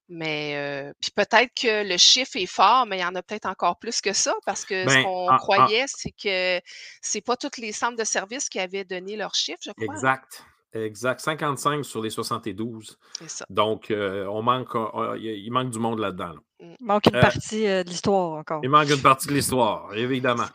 Mais 0.09 0.93
puis 1.01 1.11
peut-être 1.11 1.51
que 1.53 1.87
le 1.87 1.97
chiffre 1.97 2.37
est 2.37 2.45
fort, 2.45 2.85
mais 2.85 2.99
il 2.99 3.01
y 3.01 3.05
en 3.05 3.15
a 3.15 3.21
peut-être 3.21 3.45
encore 3.45 3.77
plus 3.77 3.99
que 4.01 4.13
ça, 4.13 4.33
parce 4.45 4.63
que 4.63 4.87
ce 4.87 4.95
ben, 4.95 5.03
qu'on 5.03 5.35
croyait, 5.37 5.85
c'est 5.87 6.11
que 6.11 6.65
c'est 7.01 7.21
pas 7.21 7.35
tous 7.35 7.59
les 7.59 7.71
centres 7.71 7.97
de 7.97 8.05
services 8.05 8.47
qui 8.49 8.59
avaient 8.59 8.85
donné 8.85 9.17
leur 9.17 9.35
chiffre, 9.35 9.59
je 9.61 9.71
crois. 9.71 9.93
Exact. 9.93 10.45
Exact. 10.73 11.21
55 11.21 11.83
sur 11.83 12.01
les 12.01 12.09
72. 12.09 12.97
Ça. 13.27 13.45
Donc, 13.49 13.91
on 13.91 14.41
manque, 14.41 14.75
il 15.17 15.49
manque 15.51 15.71
du 15.71 15.79
monde 15.79 15.99
là-dedans. 15.99 16.35
Mmh. 16.59 16.73
Il 16.79 16.85
manque 16.85 17.05
une 17.07 17.19
partie 17.19 17.63
de 17.63 17.83
l'histoire 17.83 18.37
encore. 18.39 18.61
Il 18.63 18.69
manque 18.69 18.89
une 18.89 19.01
partie 19.01 19.27
de 19.27 19.33
l'histoire, 19.33 19.93
évidemment. 19.95 20.47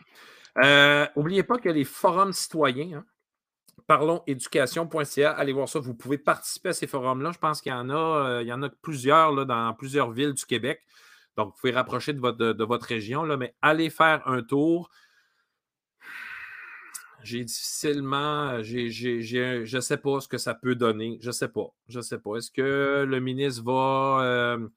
N'oubliez 1.15 1.43
pas 1.43 1.57
que 1.57 1.69
les 1.69 1.83
forums 1.83 2.33
citoyens, 2.33 2.99
hein, 2.99 3.05
parlonséducation.ca. 3.87 5.31
Allez 5.31 5.53
voir 5.53 5.69
ça. 5.69 5.79
Vous 5.79 5.93
pouvez 5.93 6.17
participer 6.17 6.69
à 6.69 6.73
ces 6.73 6.87
forums-là. 6.87 7.31
Je 7.31 7.39
pense 7.39 7.61
qu'il 7.61 7.71
y 7.71 7.75
en 7.75 7.89
a, 7.89 7.93
euh, 7.93 8.41
il 8.41 8.47
y 8.47 8.53
en 8.53 8.61
a 8.63 8.69
plusieurs 8.69 9.45
dans 9.45 9.73
plusieurs 9.73 10.11
villes 10.11 10.33
du 10.33 10.45
Québec. 10.45 10.81
Donc, 11.37 11.47
vous 11.47 11.55
pouvez 11.59 11.73
rapprocher 11.73 12.13
de 12.13 12.19
votre, 12.19 12.85
région, 12.85 13.23
là, 13.23 13.37
mais 13.37 13.55
allez 13.61 13.89
faire 13.89 14.27
un 14.27 14.43
tour. 14.43 14.91
j'ai 17.23 17.43
difficilement, 17.43 18.61
j'ai, 18.61 18.91
je 18.91 19.75
ne 19.75 19.81
sais 19.81 19.97
pas 19.97 20.19
ce 20.21 20.27
que 20.27 20.37
ça 20.37 20.53
peut 20.53 20.75
donner. 20.75 21.17
Je 21.21 21.27
ne 21.27 21.31
sais 21.31 21.47
pas. 21.47 21.73
Je 21.87 22.01
sais 22.01 22.19
pas. 22.19 22.35
Est-ce 22.35 22.51
que 22.51 23.05
le 23.07 23.19
ministre 23.19 23.63
va, 23.63 24.23
euh, 24.23 24.67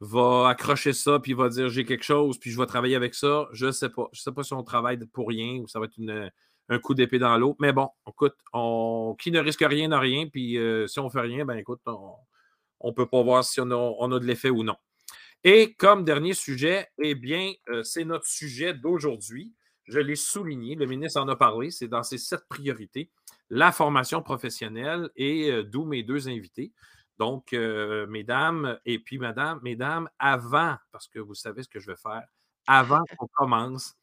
va 0.00 0.48
accrocher 0.48 0.92
ça 0.92 1.18
puis 1.18 1.34
va 1.34 1.48
dire 1.48 1.68
j'ai 1.68 1.84
quelque 1.84 2.04
chose 2.04 2.38
puis 2.38 2.50
je 2.50 2.58
vais 2.58 2.66
travailler 2.66 2.96
avec 2.96 3.14
ça? 3.14 3.48
Je 3.52 3.66
ne 3.66 3.72
sais 3.72 3.90
pas. 3.90 4.08
Je 4.12 4.20
ne 4.20 4.22
sais 4.22 4.32
pas 4.32 4.44
si 4.44 4.54
on 4.54 4.62
travaille 4.62 4.98
pour 5.12 5.28
rien 5.28 5.58
ou 5.58 5.68
ça 5.68 5.78
va 5.78 5.86
être 5.86 5.98
un 6.68 6.78
coup 6.78 6.94
d'épée 6.94 7.18
dans 7.18 7.36
l'eau. 7.36 7.56
Mais 7.58 7.72
bon, 7.72 7.88
écoute, 8.08 8.36
on, 8.52 9.16
qui 9.18 9.30
ne 9.30 9.40
risque 9.40 9.64
rien 9.66 9.88
n'a 9.88 10.00
rien. 10.00 10.26
Puis 10.26 10.58
euh, 10.58 10.86
si 10.86 10.98
on 10.98 11.04
ne 11.04 11.10
fait 11.10 11.20
rien, 11.20 11.44
ben 11.44 11.56
écoute, 11.56 11.80
on 11.86 12.88
ne 12.88 12.92
peut 12.92 13.06
pas 13.06 13.22
voir 13.22 13.44
si 13.44 13.60
on 13.60 13.70
a, 13.70 14.18
de 14.18 14.26
l'effet 14.26 14.50
ou 14.50 14.62
non. 14.62 14.76
Et 15.44 15.74
comme 15.74 16.04
dernier 16.04 16.34
sujet, 16.34 16.88
eh 16.98 17.14
bien, 17.14 17.52
euh, 17.68 17.82
c'est 17.82 18.04
notre 18.04 18.26
sujet 18.26 18.74
d'aujourd'hui. 18.74 19.54
Je 19.84 20.00
l'ai 20.00 20.16
souligné, 20.16 20.74
le 20.74 20.86
ministre 20.86 21.20
en 21.20 21.28
a 21.28 21.36
parlé, 21.36 21.70
c'est 21.70 21.86
dans 21.86 22.02
ses 22.02 22.18
sept 22.18 22.40
priorités, 22.48 23.12
la 23.50 23.70
formation 23.70 24.20
professionnelle 24.20 25.10
et 25.14 25.52
euh, 25.52 25.62
d'où 25.62 25.84
mes 25.84 26.02
deux 26.02 26.28
invités. 26.28 26.72
Donc, 27.18 27.52
mesdames 27.52 28.78
et 28.84 28.98
puis 28.98 29.16
madame, 29.16 29.58
mesdames, 29.62 30.06
avant, 30.18 30.76
parce 30.92 31.08
que 31.08 31.18
vous 31.18 31.34
savez 31.34 31.62
ce 31.62 31.68
que 31.70 31.80
je 31.80 31.86
vais 31.86 31.96
faire, 31.96 32.24
avant 32.66 33.00
qu'on 33.16 33.26
commence, 33.28 33.96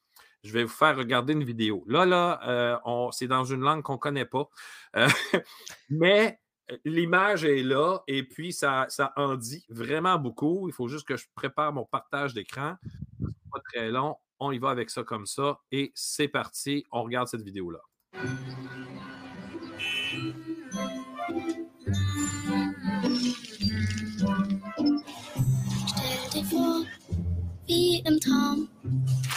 je 0.43 0.51
vais 0.53 0.63
vous 0.63 0.69
faire 0.69 0.97
regarder 0.97 1.33
une 1.33 1.43
vidéo. 1.43 1.83
Là, 1.87 2.05
là, 2.05 2.39
euh, 2.47 3.09
c'est 3.11 3.27
dans 3.27 3.43
une 3.43 3.61
langue 3.61 3.81
qu'on 3.81 3.93
ne 3.93 3.97
connaît 3.97 4.25
pas, 4.25 4.49
mais 5.89 6.39
l'image 6.85 7.43
est 7.45 7.63
là 7.63 7.99
et 8.07 8.23
puis 8.23 8.53
ça, 8.53 8.85
ça 8.89 9.13
en 9.15 9.35
dit 9.35 9.65
vraiment 9.69 10.17
beaucoup. 10.17 10.67
Il 10.69 10.73
faut 10.73 10.87
juste 10.87 11.07
que 11.07 11.17
je 11.17 11.25
prépare 11.35 11.73
mon 11.73 11.85
partage 11.85 12.33
d'écran. 12.33 12.75
Pas 13.51 13.59
très 13.71 13.91
long 13.91 14.15
on 14.43 14.51
y 14.51 14.59
va 14.59 14.69
avec 14.69 14.89
ça 14.89 15.03
comme 15.03 15.25
ça. 15.25 15.59
Et 15.71 15.91
c'est 15.95 16.27
parti, 16.27 16.85
on 16.91 17.03
regarde 17.03 17.27
cette 17.27 17.41
vidéo-là. 17.41 17.79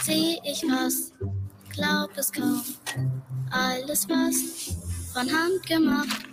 Sehe 0.07 0.39
ich 0.45 0.63
was, 0.63 1.11
glaub 1.69 2.09
es 2.15 2.31
kaum. 2.31 2.63
Alles 3.51 4.07
was 4.07 4.73
von 5.11 5.29
Hand 5.29 5.65
gemacht, 5.67 6.23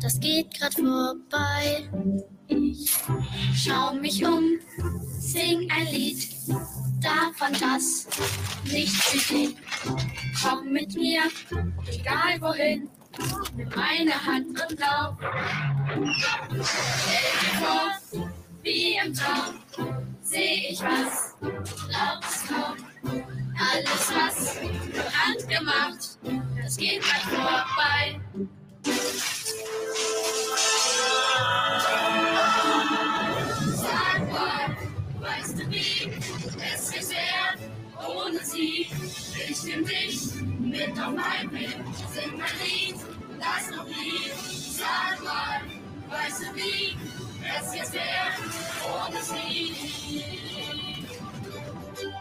das 0.00 0.18
geht 0.18 0.52
grad 0.58 0.74
vorbei. 0.74 1.88
Ich 2.48 2.92
schau 3.54 3.94
mich 3.94 4.26
um, 4.26 4.58
sing 5.20 5.70
ein 5.70 5.86
Lied 5.92 6.28
davon, 7.00 7.52
dass 7.60 8.08
nichts 8.64 9.12
sich 9.12 9.28
geht. 9.28 9.56
Komm 10.42 10.72
mit 10.72 10.92
mir, 10.96 11.22
egal 11.86 12.40
wohin, 12.40 12.88
nimm 13.54 13.68
meine 13.76 14.26
Hand 14.26 14.60
und 14.60 14.80
lauf. 14.80 15.16
Stell 16.64 17.28
dir 17.42 17.58
vor, 17.60 18.26
wie 18.64 18.96
im 18.96 19.14
Traum, 19.14 20.02
seh 20.20 20.70
ich 20.70 20.80
was, 20.82 21.36
glaub 21.40 22.24
es 22.28 22.48
kaum. 22.48 22.89
Alles, 23.60 24.10
was 24.14 24.58
mit 24.62 24.96
Hand 25.14 25.48
gemacht, 25.48 26.18
das 26.62 26.76
geht 26.78 27.02
gleich 27.02 27.22
vorbei. 27.24 28.20
Sag 33.76 34.32
mal, 34.32 34.76
weißt 35.20 35.58
du 35.58 35.70
wie 35.70 36.10
es 36.72 36.88
sich 36.88 37.08
wäre 37.10 37.70
ohne 38.08 38.42
sie? 38.44 38.86
Ich 39.48 39.62
nehm 39.64 39.84
dich 39.84 40.34
mit 40.58 40.98
auf 40.98 41.12
mein 41.14 41.52
Weg, 41.52 41.76
sing 42.14 42.38
mein 42.38 42.56
Lied, 42.64 42.96
das 43.38 43.76
noch 43.76 43.86
lieb. 43.86 44.32
Sag 44.78 45.22
mal, 45.22 45.60
weißt 46.08 46.40
du 46.40 46.54
wie 46.56 46.96
es 47.58 47.74
jetzt 47.74 47.92
wäre 47.92 48.32
ohne 49.06 49.22
sie? 49.22 50.59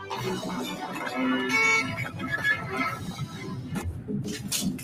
Thank 0.09 0.33
you. 4.63 4.78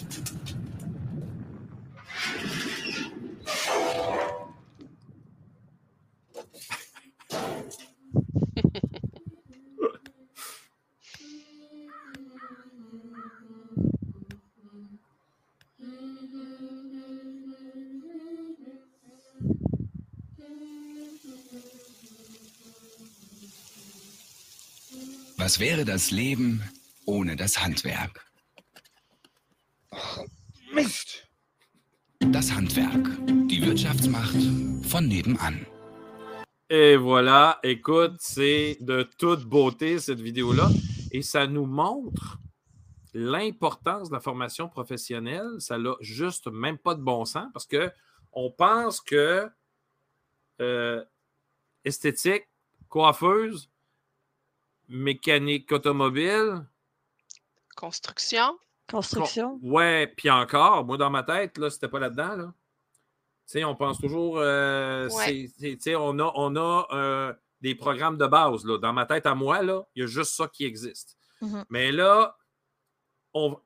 Was 25.45 25.59
wäre 25.59 25.85
das 25.85 26.09
Leben 26.09 26.63
ohne 27.05 27.35
das 27.35 27.63
Handwerk? 27.63 28.25
Mist! 30.73 31.29
Das 32.19 32.51
Handwerk, 32.51 33.05
die 33.47 33.63
Wirtschaftsmacht 33.63 34.41
von 34.89 35.07
nebenan. 35.07 35.67
Et 36.67 36.97
voilà, 36.97 37.59
écoute, 37.61 38.15
c'est 38.21 38.79
de 38.81 39.07
toute 39.19 39.43
beauté 39.45 39.99
cette 39.99 40.19
vidéo-là. 40.19 40.67
Et 41.11 41.21
ça 41.21 41.45
nous 41.45 41.67
montre 41.67 42.39
l'importance 43.13 44.09
de 44.09 44.15
la 44.15 44.21
formation 44.21 44.67
professionnelle. 44.67 45.59
Ça 45.59 45.77
n'a 45.77 45.93
juste 46.01 46.47
même 46.47 46.79
pas 46.79 46.95
de 46.95 47.03
bon 47.03 47.23
sens 47.23 47.49
parce 47.53 47.67
qu'on 47.67 48.49
pense 48.49 48.99
que 48.99 49.47
euh, 50.59 51.05
esthétique, 51.83 52.47
coiffeuse, 52.89 53.69
mécanique 54.89 55.71
automobile? 55.71 56.65
Construction. 57.75 58.57
Construction. 58.89 59.59
Ouais, 59.63 60.07
puis 60.15 60.29
encore, 60.29 60.85
moi 60.85 60.97
dans 60.97 61.09
ma 61.09 61.23
tête, 61.23 61.57
là, 61.57 61.69
c'était 61.69 61.87
pas 61.87 61.99
là-dedans. 61.99 62.35
Là. 62.35 62.53
sais, 63.45 63.63
on 63.63 63.75
pense 63.75 63.99
toujours, 63.99 64.37
euh, 64.37 65.09
c'est, 65.09 65.95
on 65.95 66.19
a, 66.19 66.31
on 66.35 66.55
a 66.55 66.87
euh, 66.91 67.33
des 67.61 67.75
programmes 67.75 68.17
de 68.17 68.27
base. 68.27 68.63
Là. 68.65 68.77
Dans 68.77 68.93
ma 68.93 69.05
tête 69.05 69.25
à 69.25 69.33
moi, 69.33 69.63
là, 69.63 69.83
il 69.95 70.01
y 70.01 70.03
a 70.03 70.07
juste 70.07 70.35
ça 70.35 70.47
qui 70.47 70.65
existe. 70.65 71.17
Mhm. 71.41 71.65
Mais 71.69 71.91
là, 71.91 72.37
on, 73.33 73.57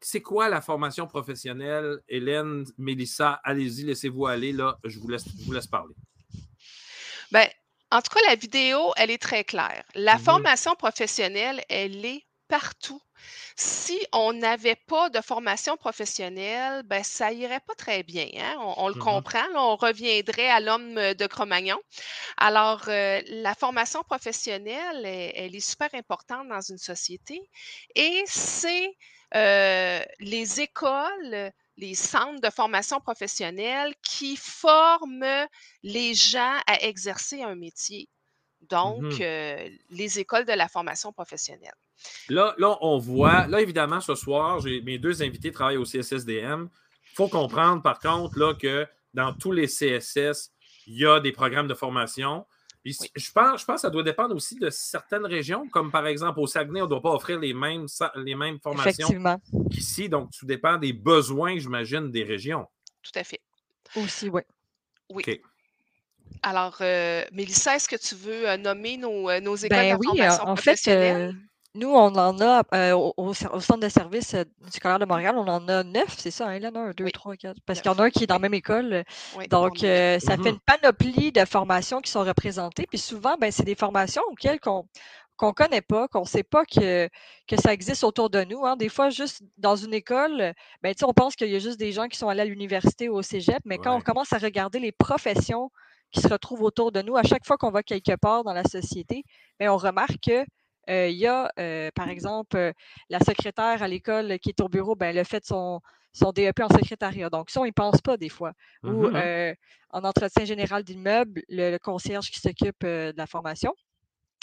c'est 0.00 0.22
quoi 0.22 0.48
la 0.48 0.60
formation 0.60 1.06
professionnelle? 1.06 2.00
Hélène, 2.08 2.64
Mélissa, 2.78 3.40
allez-y, 3.44 3.84
laissez-vous 3.84 4.26
aller. 4.26 4.52
Là, 4.52 4.78
je 4.84 4.98
vous 4.98 5.08
laisse, 5.08 5.24
je 5.24 5.44
vous 5.44 5.52
laisse 5.52 5.66
parler. 5.66 5.94
Ben, 7.30 7.48
en 7.92 8.02
tout 8.02 8.10
cas, 8.14 8.20
la 8.28 8.34
vidéo, 8.36 8.92
elle 8.96 9.10
est 9.10 9.22
très 9.22 9.44
claire. 9.44 9.84
La 9.94 10.18
Mhm. 10.18 10.46
formation 10.46 10.74
professionnelle, 10.74 11.62
elle 11.68 12.04
est 12.04 12.24
partout. 12.48 13.00
Si 13.56 13.98
on 14.12 14.32
n'avait 14.32 14.76
pas 14.76 15.10
de 15.10 15.20
formation 15.20 15.76
professionnelle, 15.76 16.82
ben, 16.84 17.02
ça 17.02 17.32
irait 17.32 17.60
pas 17.66 17.74
très 17.74 18.02
bien. 18.02 18.28
hein? 18.36 18.56
On, 18.60 18.74
on 18.84 18.88
le 18.88 18.94
Mhm. 18.94 19.26
comprend, 19.34 19.46
là, 19.52 19.62
on 19.62 19.76
reviendrait 19.76 20.48
à 20.50 20.60
l'homme 20.60 20.98
euh, 20.98 21.14
de 21.14 21.26
Cro-Magnon. 21.26 21.78
Alors, 22.36 22.84
euh, 22.88 23.20
la 23.28 23.54
formation 23.54 24.02
professionnelle, 24.02 25.04
elle, 25.06 25.32
elle 25.36 25.54
est 25.56 25.60
super 25.60 25.94
importante 25.94 26.48
dans 26.48 26.60
une 26.60 26.78
société 26.78 27.40
et 27.94 28.22
c'est 28.26 28.96
euh, 29.34 30.02
les 30.20 30.60
écoles, 30.60 31.52
les 31.76 31.94
centres 31.94 32.40
de 32.40 32.50
formation 32.50 33.00
professionnelle 33.00 33.94
qui 34.02 34.36
forment 34.36 35.46
les 35.82 36.14
gens 36.14 36.56
à 36.66 36.82
exercer 36.82 37.42
un 37.42 37.54
métier. 37.54 38.08
Donc, 38.62 39.02
Mhm. 39.02 39.18
euh, 39.20 39.68
les 39.90 40.18
écoles 40.18 40.44
de 40.46 40.52
la 40.52 40.68
formation 40.68 41.12
professionnelle. 41.12 41.74
Là, 42.28 42.54
là, 42.58 42.76
on 42.80 42.98
voit, 42.98 43.46
là, 43.46 43.60
évidemment, 43.60 44.00
ce 44.00 44.14
soir, 44.14 44.62
mes 44.64 44.98
deux 44.98 45.22
invités 45.22 45.52
travaillent 45.52 45.76
au 45.76 45.84
CSSDM. 45.84 46.68
Il 47.12 47.14
faut 47.14 47.28
comprendre, 47.28 47.82
par 47.82 47.98
contre, 47.98 48.38
là, 48.38 48.54
que 48.54 48.86
dans 49.14 49.32
tous 49.32 49.52
les 49.52 49.66
CSS, 49.66 50.50
il 50.86 50.98
y 50.98 51.06
a 51.06 51.20
des 51.20 51.32
programmes 51.32 51.68
de 51.68 51.74
formation. 51.74 52.46
Puis 52.86 52.96
je, 53.16 53.32
pense, 53.32 53.62
je 53.62 53.64
pense 53.64 53.74
que 53.74 53.80
ça 53.80 53.90
doit 53.90 54.04
dépendre 54.04 54.32
aussi 54.36 54.54
de 54.54 54.70
certaines 54.70 55.26
régions, 55.26 55.68
comme 55.68 55.90
par 55.90 56.06
exemple 56.06 56.38
au 56.38 56.46
Saguenay, 56.46 56.82
on 56.82 56.84
ne 56.84 56.90
doit 56.90 57.02
pas 57.02 57.10
offrir 57.10 57.40
les 57.40 57.52
mêmes, 57.52 57.86
les 58.14 58.36
mêmes 58.36 58.60
formations 58.60 59.08
qu'ici. 59.72 60.08
Donc, 60.08 60.30
tout 60.30 60.46
dépend 60.46 60.76
des 60.76 60.92
besoins, 60.92 61.58
j'imagine, 61.58 62.12
des 62.12 62.22
régions. 62.22 62.64
Tout 63.02 63.10
à 63.18 63.24
fait. 63.24 63.40
Aussi, 63.96 64.28
oui. 64.28 64.42
Oui. 65.10 65.24
OK. 65.26 65.40
Alors, 66.44 66.76
euh, 66.80 67.24
Mélissa, 67.32 67.74
est-ce 67.74 67.88
que 67.88 67.96
tu 67.96 68.14
veux 68.14 68.48
euh, 68.48 68.56
nommer 68.56 68.98
nos, 68.98 69.30
euh, 69.30 69.40
nos 69.40 69.56
écoles 69.56 69.78
Ben 69.78 69.94
de 69.94 69.98
oui, 69.98 70.06
formation 70.06 70.44
en 70.46 70.54
fait, 70.54 70.86
euh, 70.86 71.32
nous, 71.76 71.88
on 71.90 72.14
en 72.16 72.40
a 72.40 72.62
euh, 72.74 73.12
au, 73.16 73.34
centre 73.34 73.78
de 73.78 73.88
service 73.88 74.34
euh, 74.34 74.44
du 74.64 74.70
scolaire 74.72 74.98
de 74.98 75.04
Montréal, 75.04 75.36
on 75.38 75.46
en 75.48 75.68
a 75.68 75.82
neuf, 75.84 76.16
c'est 76.18 76.30
ça, 76.30 76.48
hein, 76.48 76.54
Hélène? 76.54 76.76
Un, 76.76 76.90
deux, 76.92 77.04
Oui. 77.04 77.12
trois, 77.12 77.36
quatre. 77.36 77.58
Parce 77.66 77.80
qu'il 77.80 77.90
y 77.90 77.94
en 77.94 77.98
a 77.98 78.04
un 78.04 78.10
qui 78.10 78.24
est 78.24 78.26
dans 78.26 78.34
la 78.36 78.40
même 78.40 78.54
école. 78.54 79.04
Oui, 79.36 79.46
Donc, 79.48 79.84
euh, 79.84 80.18
ça 80.18 80.36
fait 80.36 80.50
Mhm. 80.50 80.54
une 80.54 80.60
panoplie 80.60 81.32
de 81.32 81.44
formations 81.44 82.00
qui 82.00 82.10
sont 82.10 82.24
représentées. 82.24 82.86
Puis 82.86 82.98
souvent, 82.98 83.36
ben, 83.38 83.52
c'est 83.52 83.64
des 83.64 83.74
formations 83.74 84.22
auxquelles 84.30 84.60
qu'on 84.60 84.86
qu'on 85.36 85.48
ne 85.48 85.52
connaît 85.52 85.82
pas, 85.82 86.08
qu'on 86.08 86.22
ne 86.22 86.26
sait 86.26 86.42
pas 86.42 86.64
que, 86.64 87.08
que 87.46 87.56
ça 87.60 87.72
existe 87.72 88.04
autour 88.04 88.30
de 88.30 88.42
nous. 88.44 88.64
Hein. 88.64 88.76
Des 88.76 88.88
fois, 88.88 89.10
juste 89.10 89.42
dans 89.58 89.76
une 89.76 89.92
école, 89.92 90.54
ben, 90.82 90.94
on 91.02 91.12
pense 91.12 91.36
qu'il 91.36 91.50
y 91.50 91.56
a 91.56 91.58
juste 91.58 91.78
des 91.78 91.92
gens 91.92 92.08
qui 92.08 92.18
sont 92.18 92.28
allés 92.28 92.40
à 92.40 92.44
l'université 92.46 93.08
ou 93.10 93.16
au 93.16 93.22
cégep, 93.22 93.60
mais 93.66 93.78
quand 93.78 93.94
on 93.94 94.00
commence 94.00 94.32
à 94.32 94.38
regarder 94.38 94.78
les 94.78 94.92
professions 94.92 95.70
qui 96.10 96.20
se 96.20 96.28
retrouvent 96.28 96.62
autour 96.62 96.90
de 96.92 97.02
nous, 97.02 97.16
à 97.16 97.22
chaque 97.22 97.44
fois 97.44 97.58
qu'on 97.58 97.70
va 97.70 97.82
quelque 97.82 98.16
part 98.16 98.44
dans 98.44 98.54
la 98.54 98.64
société, 98.64 99.24
ben, 99.60 99.68
on 99.68 99.76
remarque 99.76 100.18
que 100.24 100.44
euh, 100.88 101.08
il 101.08 101.16
y 101.16 101.26
a, 101.26 101.50
euh, 101.58 101.90
par 101.94 102.08
exemple, 102.08 102.72
la 103.08 103.20
secrétaire 103.20 103.82
à 103.82 103.88
l'école 103.88 104.38
qui 104.38 104.50
est 104.50 104.60
au 104.60 104.68
bureau, 104.68 104.94
ben, 104.94 105.08
elle 105.08 105.18
a 105.18 105.24
fait 105.24 105.44
son, 105.44 105.80
son 106.12 106.32
DEP 106.32 106.60
en 106.60 106.68
secrétariat. 106.68 107.28
Donc, 107.30 107.50
ça, 107.50 107.60
on 107.60 107.64
n'y 107.64 107.72
pense 107.72 108.00
pas 108.00 108.16
des 108.16 108.28
fois. 108.28 108.52
Ou 108.82 109.08
mmh 109.08 109.54
en 109.90 110.04
entretien 110.04 110.44
général 110.44 110.82
d'immeuble, 110.82 111.42
le, 111.48 111.78
concierge 111.78 112.30
qui 112.30 112.38
s'occupe 112.38 112.82
de 112.82 113.14
la 113.16 113.26
formation. 113.26 113.72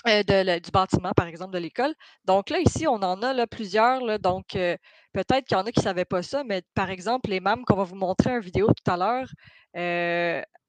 du 0.06 0.72
bâtiment, 0.72 1.12
par 1.16 1.28
exemple, 1.28 1.54
de 1.54 1.60
l'école. 1.60 1.94
Donc 2.26 2.50
là, 2.50 2.60
ici, 2.60 2.88
on 2.88 2.96
en 2.96 3.22
a 3.22 3.34
là, 3.34 3.46
plusieurs. 3.46 4.04
Là, 4.04 4.18
donc, 4.18 4.46
peut-être 4.54 5.46
qu'il 5.46 5.56
y 5.56 5.60
en 5.60 5.64
a 5.64 5.72
qui 5.72 5.80
ne 5.80 5.84
savaient 5.84 6.06
pas 6.06 6.24
ça, 6.24 6.44
mais 6.44 6.64
par 6.74 6.90
exemple, 6.90 7.30
les 7.30 7.40
MAM 7.40 7.66
qu'on 7.66 7.76
va 7.76 7.84
vous 7.84 7.96
montrer 7.96 8.32
en 8.32 8.40
vidéo 8.40 8.68
tout 8.68 8.92
à 8.92 8.98
l'heure, 8.98 9.30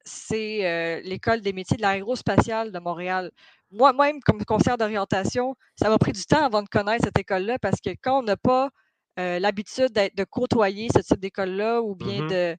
c'est 0.04 1.00
l'École 1.02 1.40
des 1.40 1.54
métiers 1.54 1.78
de 1.78 1.82
l'aérospatiale 1.82 2.70
de 2.70 2.78
Montréal 2.78 3.30
moi-même, 3.74 4.20
comme 4.20 4.44
conseillère 4.44 4.78
d'orientation, 4.78 5.54
ça 5.78 5.88
m'a 5.88 5.98
pris 5.98 6.12
du 6.12 6.24
temps 6.24 6.44
avant 6.44 6.62
de 6.62 6.68
connaître 6.68 7.04
cette 7.04 7.18
école-là 7.18 7.58
parce 7.58 7.80
que 7.80 7.90
quand 8.02 8.20
on 8.20 8.22
n'a 8.22 8.36
pas 8.36 8.70
euh, 9.18 9.38
l'habitude 9.38 9.92
de 9.92 10.24
côtoyer 10.24 10.88
ce 10.92 11.00
type 11.00 11.20
d'école-là 11.20 11.80
ou 11.80 11.94
bien 11.94 12.22
mm-hmm. 12.22 12.56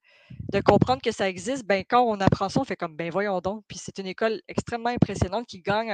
de, 0.54 0.62
comprendre 0.62 1.02
que 1.02 1.12
ça 1.12 1.28
existe, 1.28 1.66
ben, 1.66 1.84
quand 1.88 2.02
on 2.02 2.22
apprend 2.22 2.48
ça, 2.48 2.62
on 2.62 2.64
fait 2.64 2.78
comme, 2.78 2.96
ben 2.96 3.12
voyons 3.12 3.42
donc. 3.42 3.66
Puis 3.68 3.78
c'est 3.78 3.98
une 4.00 4.08
école 4.08 4.42
extrêmement 4.48 4.90
impressionnante 4.90 5.48
qui 5.48 5.62
gagne 5.62 5.92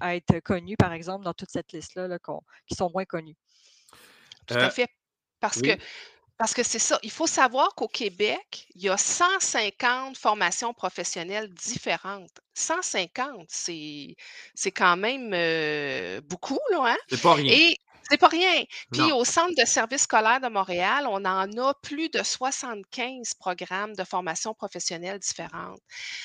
à, 0.00 0.16
être 0.16 0.40
connue, 0.40 0.76
par 0.78 0.94
exemple, 0.94 1.24
dans 1.24 1.34
toute 1.34 1.50
cette 1.50 1.72
liste-là, 1.72 2.08
qui 2.66 2.74
sont 2.74 2.90
moins 2.94 3.04
connues. 3.04 3.36
Tout 4.46 4.54
à 4.54 4.68
euh, 4.68 4.70
fait. 4.70 4.88
Parce 5.38 5.60
que 5.60 5.76
parce 6.40 6.54
que 6.54 6.62
c'est 6.62 6.78
ça, 6.78 6.98
il 7.02 7.10
faut 7.10 7.26
savoir 7.26 7.74
qu'au 7.74 7.86
Québec, 7.86 8.66
il 8.74 8.80
y 8.80 8.88
a 8.88 8.96
150 8.96 10.16
formations 10.16 10.72
professionnelles 10.72 11.50
différentes. 11.50 12.40
150, 12.54 13.44
c'est 13.50 14.16
c'est 14.54 14.70
quand 14.70 14.96
même 14.96 15.32
euh, 15.34 16.22
beaucoup, 16.22 16.58
là, 16.70 16.94
hein? 16.94 16.96
C'est 17.10 17.20
pas 17.20 17.34
rien. 17.34 17.52
Et 17.52 17.76
c'est 18.08 18.16
pas 18.16 18.28
rien. 18.28 18.64
Puis 18.90 19.12
au 19.12 19.22
Centre 19.22 19.52
de 19.54 19.66
services 19.66 20.04
scolaires 20.04 20.40
de 20.40 20.48
Montréal, 20.48 21.04
on 21.10 21.26
en 21.26 21.58
a 21.58 21.74
plus 21.82 22.08
de 22.08 22.22
75 22.22 23.34
programmes 23.34 23.94
de 23.94 24.04
formation 24.04 24.54
professionnelle 24.54 25.18
différentes. 25.18 25.82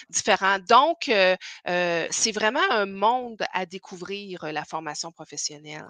différents. 0.09 0.59
Donc, 0.59 1.09
euh, 1.09 1.35
euh, 1.67 2.07
c'est 2.09 2.31
vraiment 2.31 2.63
un 2.71 2.85
monde 2.85 3.43
à 3.51 3.65
découvrir, 3.65 4.45
la 4.45 4.63
formation 4.63 5.11
professionnelle. 5.11 5.89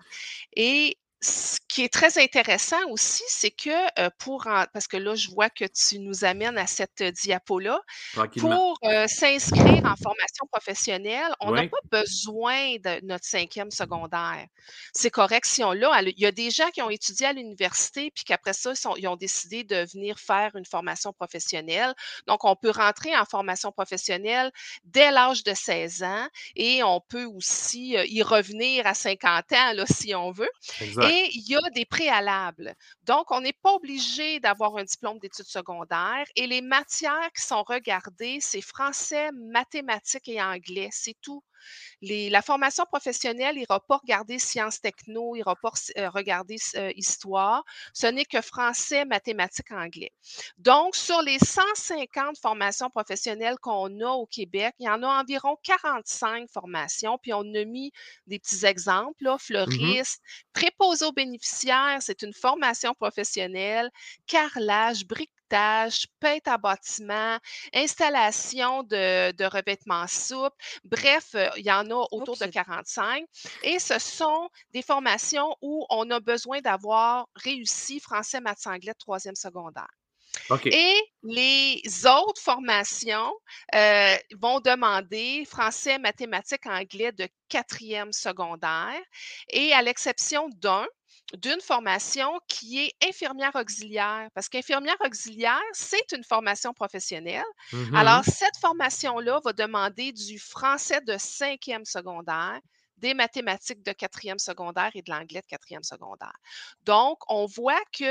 Et 0.55 0.97
ce 1.25 1.59
qui 1.67 1.83
est 1.83 1.91
très 1.91 2.17
intéressant 2.21 2.77
aussi, 2.89 3.23
c'est 3.27 3.51
que 3.51 4.09
pour 4.19 4.43
parce 4.73 4.87
que 4.87 4.97
là, 4.97 5.15
je 5.15 5.29
vois 5.29 5.49
que 5.49 5.65
tu 5.65 5.99
nous 5.99 6.23
amènes 6.23 6.57
à 6.57 6.67
cette 6.67 7.03
diapo-là. 7.03 7.81
Pour 8.39 8.79
s'inscrire 9.07 9.83
en 9.85 9.95
formation 9.95 10.45
professionnelle, 10.51 11.33
on 11.39 11.51
n'a 11.51 11.67
pas 11.67 11.77
besoin 11.91 12.75
de 12.75 13.05
notre 13.05 13.25
cinquième 13.25 13.71
secondaire. 13.71 14.45
C'est 14.93 15.09
correct 15.09 15.45
si 15.45 15.63
on 15.63 15.71
l'a. 15.73 16.01
Il 16.03 16.19
y 16.19 16.25
a 16.25 16.31
des 16.31 16.51
gens 16.51 16.69
qui 16.69 16.81
ont 16.81 16.89
étudié 16.89 17.27
à 17.27 17.33
l'université, 17.33 18.11
puis 18.11 18.23
qu'après 18.23 18.53
ça, 18.53 18.73
ils, 18.97 19.07
ont 19.07 19.15
décidé 19.15 19.63
de 19.63 19.85
venir 19.93 20.19
faire 20.19 20.55
une 20.55 20.65
formation 20.65 21.13
professionnelle. 21.13 21.93
Donc, 22.27 22.43
on 22.43 22.55
peut 22.55 22.71
rentrer 22.71 23.15
en 23.15 23.25
formation 23.25 23.71
professionnelle 23.71 24.51
dès 24.83 25.11
l'âge 25.11 25.43
de 25.43 25.53
16 25.53 26.03
ans 26.03 26.27
et 26.55 26.83
on 26.83 27.01
peut 27.01 27.25
aussi 27.25 27.95
y 28.07 28.23
revenir 28.23 28.87
à 28.87 28.93
50 28.93 29.51
ans, 29.51 29.73
là, 29.73 29.85
si 29.87 30.15
on 30.15 30.31
veut. 30.31 30.49
Et 30.81 31.14
il 31.33 31.49
y 31.49 31.55
a 31.55 31.69
des 31.73 31.85
préalables. 31.85 32.75
Donc, 33.03 33.31
on 33.31 33.41
n'est 33.41 33.53
pas 33.53 33.73
obligé 33.73 34.39
d'avoir 34.39 34.75
un 34.77 34.83
diplôme 34.83 35.19
d'études 35.19 35.45
secondaires 35.47 36.25
et 36.35 36.47
les 36.47 36.61
matières 36.61 37.31
qui 37.35 37.43
sont 37.43 37.63
regardées, 37.63 38.39
c'est 38.41 38.61
français, 38.61 39.31
mathématiques 39.33 40.27
et 40.29 40.41
anglais. 40.41 40.89
C'est 40.91 41.15
tout 41.21 41.43
la 42.01 42.41
formation 42.41 42.85
professionnelle 42.85 43.55
n'ira 43.55 43.79
pas 43.79 43.97
regarder 43.97 44.39
sciences 44.39 44.81
techno, 44.81 45.35
n'ira 45.35 45.55
pas 45.55 45.71
euh, 45.97 46.09
regarder 46.09 46.57
euh, 46.75 46.91
histoire. 46.95 47.63
Ce 47.93 48.07
n'est 48.07 48.25
que 48.25 48.41
français, 48.41 49.05
mathématiques, 49.05 49.71
anglais. 49.71 50.11
Donc, 50.57 50.95
sur 50.95 51.21
les 51.21 51.39
150 51.39 52.37
formations 52.39 52.89
professionnelles 52.89 53.57
qu'on 53.61 53.99
a 54.01 54.09
au 54.09 54.25
Québec, 54.25 54.73
il 54.79 54.85
y 54.85 54.89
en 54.89 55.03
a 55.03 55.21
environ 55.21 55.57
45 55.63 56.49
formations, 56.49 57.17
puis 57.21 57.33
on 57.33 57.41
a 57.41 57.65
mis 57.65 57.91
des 58.27 58.39
petits 58.39 58.65
exemples, 58.65 59.23
là, 59.23 59.35
mmh 59.35 59.39
fleuriste, 59.45 60.21
préposé 60.53 61.05
aux 61.05 61.11
bénéficiaires, 61.11 61.97
c'est 61.99 62.23
une 62.23 62.33
formation 62.33 62.93
professionnelle, 62.93 63.91
carrelage, 64.25 65.05
brique 65.05 65.31
tâches, 65.55 66.07
peintre 66.19 66.51
à 66.51 66.57
bâtiment, 66.57 67.37
installation 67.73 68.83
de, 68.83 69.31
de 69.31 69.45
revêtements 69.45 70.07
souples. 70.07 70.55
Bref, 70.83 71.29
euh, 71.35 71.49
il 71.55 71.65
y 71.65 71.71
en 71.71 71.89
a 71.91 72.05
autour 72.11 72.35
de 72.37 72.45
45. 72.45 73.23
Et 73.63 73.79
ce 73.79 73.97
sont 73.99 74.49
des 74.73 74.81
formations 74.81 75.55
où 75.61 75.85
on 75.89 76.09
a 76.11 76.19
besoin 76.19 76.59
d'avoir 76.59 77.27
réussi 77.35 78.01
français, 78.01 78.41
maths, 78.41 78.67
anglais, 78.67 78.93
troisième 78.99 79.35
secondaire. 79.35 79.87
Et 80.65 80.93
les 81.23 81.81
autres 82.05 82.41
formations 82.41 83.33
euh, 83.73 84.15
vont 84.41 84.59
demander 84.59 85.45
français, 85.45 85.97
mathématiques, 85.97 86.65
anglais 86.65 87.13
de 87.13 87.27
quatrième 87.47 88.11
secondaire. 88.11 88.99
Et 89.49 89.71
à 89.71 89.81
l'exception 89.81 90.49
d'un, 90.57 90.85
d'une 91.33 91.59
formation 91.61 92.39
qui 92.47 92.79
est 92.79 92.93
infirmière 93.07 93.55
auxiliaire, 93.55 94.29
parce 94.33 94.47
qu'infirmière 94.47 94.97
auxiliaire, 95.03 95.61
c'est 95.73 96.11
une 96.13 96.23
formation 96.23 96.73
professionnelle. 96.73 97.43
Mmh 97.71 97.95
Alors, 97.95 98.23
cette 98.23 98.57
formation-là 98.61 99.39
va 99.43 99.53
demander 99.53 100.11
du 100.11 100.39
français 100.39 101.01
de 101.01 101.17
cinquième 101.17 101.85
secondaire, 101.85 102.59
des 103.05 103.13
mathématiques 103.13 103.83
de 103.83 103.91
quatrième 103.91 104.39
secondaire 104.39 104.89
et 104.95 105.03
de 105.03 105.11
l'anglais 105.11 105.41
de 105.41 105.45
quatrième 105.45 105.83
secondaire. 105.83 106.33
Donc, 106.85 107.19
on 107.29 107.45
voit 107.45 107.83
qu'il 107.91 108.07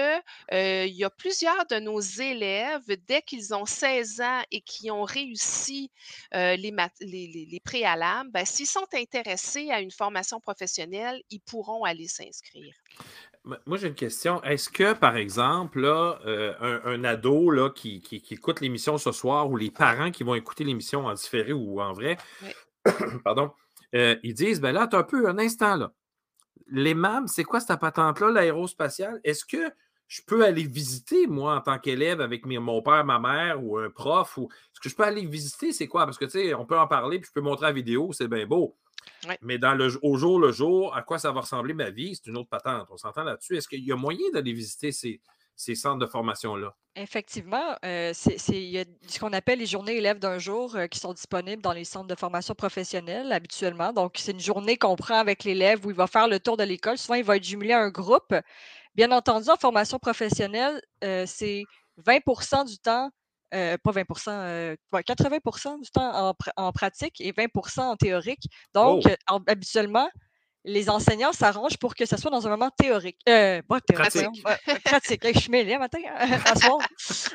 euh, 0.53 0.87
y 0.87 1.03
a 1.03 1.11
plusieurs 1.11 1.67
de 1.67 1.81
nos 1.81 1.99
élèves, 1.99 2.85
dès 3.09 3.21
qu'ils 3.23 3.53
ont 3.55 3.67
16 3.67 4.21
ans 4.21 4.43
et 4.53 4.61
qui 4.61 4.93
ont 4.93 5.03
réussi 5.03 5.91
euh, 6.35 6.55
les, 6.55 6.73
les, 7.01 7.61
préalables, 7.65 8.31
ben, 8.31 8.45
s'ils 8.45 8.69
sont 8.69 8.87
intéressés 8.95 9.69
à 9.73 9.81
une 9.81 9.91
formation 9.91 10.39
professionnelle, 10.39 11.21
ils 11.29 11.41
pourront 11.41 11.83
aller 11.83 12.07
s'inscrire. 12.07 12.73
Moi, 13.67 13.77
j'ai 13.77 13.89
une 13.89 13.97
question. 13.97 14.41
Est-ce 14.45 14.71
que, 14.71 14.93
par 14.93 15.17
exemple, 15.17 15.81
là, 15.81 16.21
euh, 16.25 16.81
un, 16.85 17.03
ado 17.03 17.51
là, 17.51 17.69
qui, 17.71 18.01
écoute 18.31 18.61
l'émission 18.61 18.97
ce 18.97 19.11
soir 19.11 19.51
ou 19.51 19.57
les 19.57 19.73
parents 19.73 20.13
qui 20.13 20.23
vont 20.23 20.37
écouter 20.37 20.63
l'émission 20.63 21.07
en 21.07 21.15
différé 21.15 21.53
ou 21.53 21.81
en 21.81 21.93
vrai, 21.93 22.17
pardon, 23.25 23.51
euh, 23.95 24.17
ils 24.23 24.35
disent, 24.35 24.61
ben 24.61 24.73
là, 24.73 24.87
tu 24.87 24.97
un 24.97 25.03
peu 25.03 25.29
un 25.29 25.39
instant 25.39 25.77
là. 25.77 25.93
Les 26.69 26.95
MAM, 26.95 27.29
c'est 27.29 27.45
quoi 27.45 27.61
cette 27.61 27.79
patente-là, 27.79 28.31
l'aérospatiale? 28.31 29.21
Est-ce 29.23 29.45
que 29.45 29.71
je 30.07 30.23
peux 30.27 30.45
aller 30.45 30.65
visiter, 30.65 31.27
moi, 31.27 31.57
en 31.57 31.61
tant 31.61 31.79
qu'élève, 31.79 32.21
avec 32.21 32.47
mon 32.47 32.83
père, 32.83 33.05
ma 33.05 33.19
mère 33.19 33.63
ou 33.63 33.79
un 33.79 33.91
prof? 33.91 34.39
Ou... 34.39 34.49
Est-ce 34.51 34.81
que 34.81 34.89
je 34.89 34.97
peux 34.97 35.03
aller 35.03 35.27
visiter? 35.27 35.73
C'est 35.73 35.89
quoi? 35.89 36.05
Parce 36.05 36.19
que, 36.19 36.25
tu 36.25 36.33
sais, 36.33 36.55
on 36.55 36.65
peut 36.65 36.79
en 36.79 36.87
parler, 36.87 37.19
puis 37.19 37.29
je 37.29 37.33
peux 37.33 37.41
montrer 37.41 37.67
la 37.67 37.73
vidéo, 37.73 38.13
c'est 38.13 38.29
bien 38.29 38.47
beau. 38.47 38.77
Mais 39.43 39.59
dans 39.59 39.75
le, 39.75 39.91
au 40.03 40.17
jour 40.17 40.39
le 40.39 40.53
jour, 40.53 40.95
à 40.95 41.03
quoi 41.03 41.19
ça 41.19 41.31
va 41.33 41.41
ressembler 41.41 41.75
ma 41.75 41.91
vie, 41.91 42.15
c'est 42.15 42.31
une 42.31 42.37
autre 42.39 42.49
patente. 42.49 42.89
On 42.91 42.97
s'entend 42.97 43.23
là-dessus. 43.23 43.57
Est-ce 43.57 43.69
qu'il 43.69 43.85
y 43.85 43.93
a 43.93 43.97
moyen 43.97 44.31
d'aller 44.33 44.53
visiter 44.53 44.93
ces, 44.93 45.21
ces 45.57 45.75
centres 45.75 45.99
de 45.99 46.07
formation-là? 46.07 46.75
Effectivement, 46.97 47.77
euh, 47.85 48.13
c'est, 48.15 48.37
il 48.51 48.71
y 48.71 48.79
a 48.79 48.85
ce 49.09 49.19
qu'on 49.19 49.33
appelle 49.33 49.59
les 49.59 49.67
journées 49.67 49.97
élèves 49.97 50.21
d'un 50.21 50.39
jour 50.39 50.77
euh, 50.77 50.87
qui 50.87 51.01
sont 51.01 51.13
disponibles 51.13 51.61
dans 51.61 51.73
les 51.73 51.85
centres 51.85 52.07
de 52.07 52.15
formation 52.15 52.55
professionnelle 52.55 53.33
habituellement. 53.33 53.93
Donc, 53.93 54.15
c'est 54.17 54.31
une 54.31 54.41
journée 54.41 54.77
qu'on 54.77 54.95
prend 54.95 55.19
avec 55.19 55.43
l'élève 55.43 55.85
où 55.85 55.91
il 55.91 55.97
va 55.97 56.07
faire 56.07 56.29
le 56.29 56.39
tour 56.39 56.57
de 56.57 56.63
l'école. 56.63 56.97
Souvent, 56.97 57.15
il 57.15 57.25
va 57.25 57.37
être 57.37 57.45
jumelé 57.45 57.73
à 57.73 57.81
un 57.81 57.91
groupe. 57.91 58.33
Bien 58.95 59.11
entendu, 59.11 59.51
en 59.51 59.57
formation 59.57 59.99
professionnelle, 59.99 60.81
euh, 61.03 61.25
c'est 61.27 61.65
20% 62.07 62.65
du 62.65 62.79
temps, 62.79 63.11
pas 63.51 63.77
20% 63.77 64.77
80% 64.93 65.81
du 65.83 65.91
temps 65.91 66.35
en, 66.57 66.73
pratique 66.73 67.21
et 67.21 67.33
20% 67.33 67.81
en 67.81 67.97
théorique. 67.97 68.49
Donc, 68.73 69.03
oh! 69.31 69.41
habituellement, 69.49 70.09
les 70.65 70.89
enseignants 70.89 71.33
s'arrangent 71.33 71.77
pour 71.77 71.95
que 71.95 72.07
ce 72.07 72.17
soit 72.17 72.31
dans 72.31 72.47
un 72.47 72.51
moment 72.51 72.71
théorique. 72.71 73.19
Euh, 73.29 73.61
pas 73.63 73.81
théorique. 73.81 74.43
Pratique. 74.43 74.85
pratique. 74.85 75.35
Je 75.35 75.39
suis 75.39 75.51
mêlée 75.51 75.77
matin, 75.79 75.99
hein, 76.07 76.39
à 76.47 76.57
soir. 76.57 76.79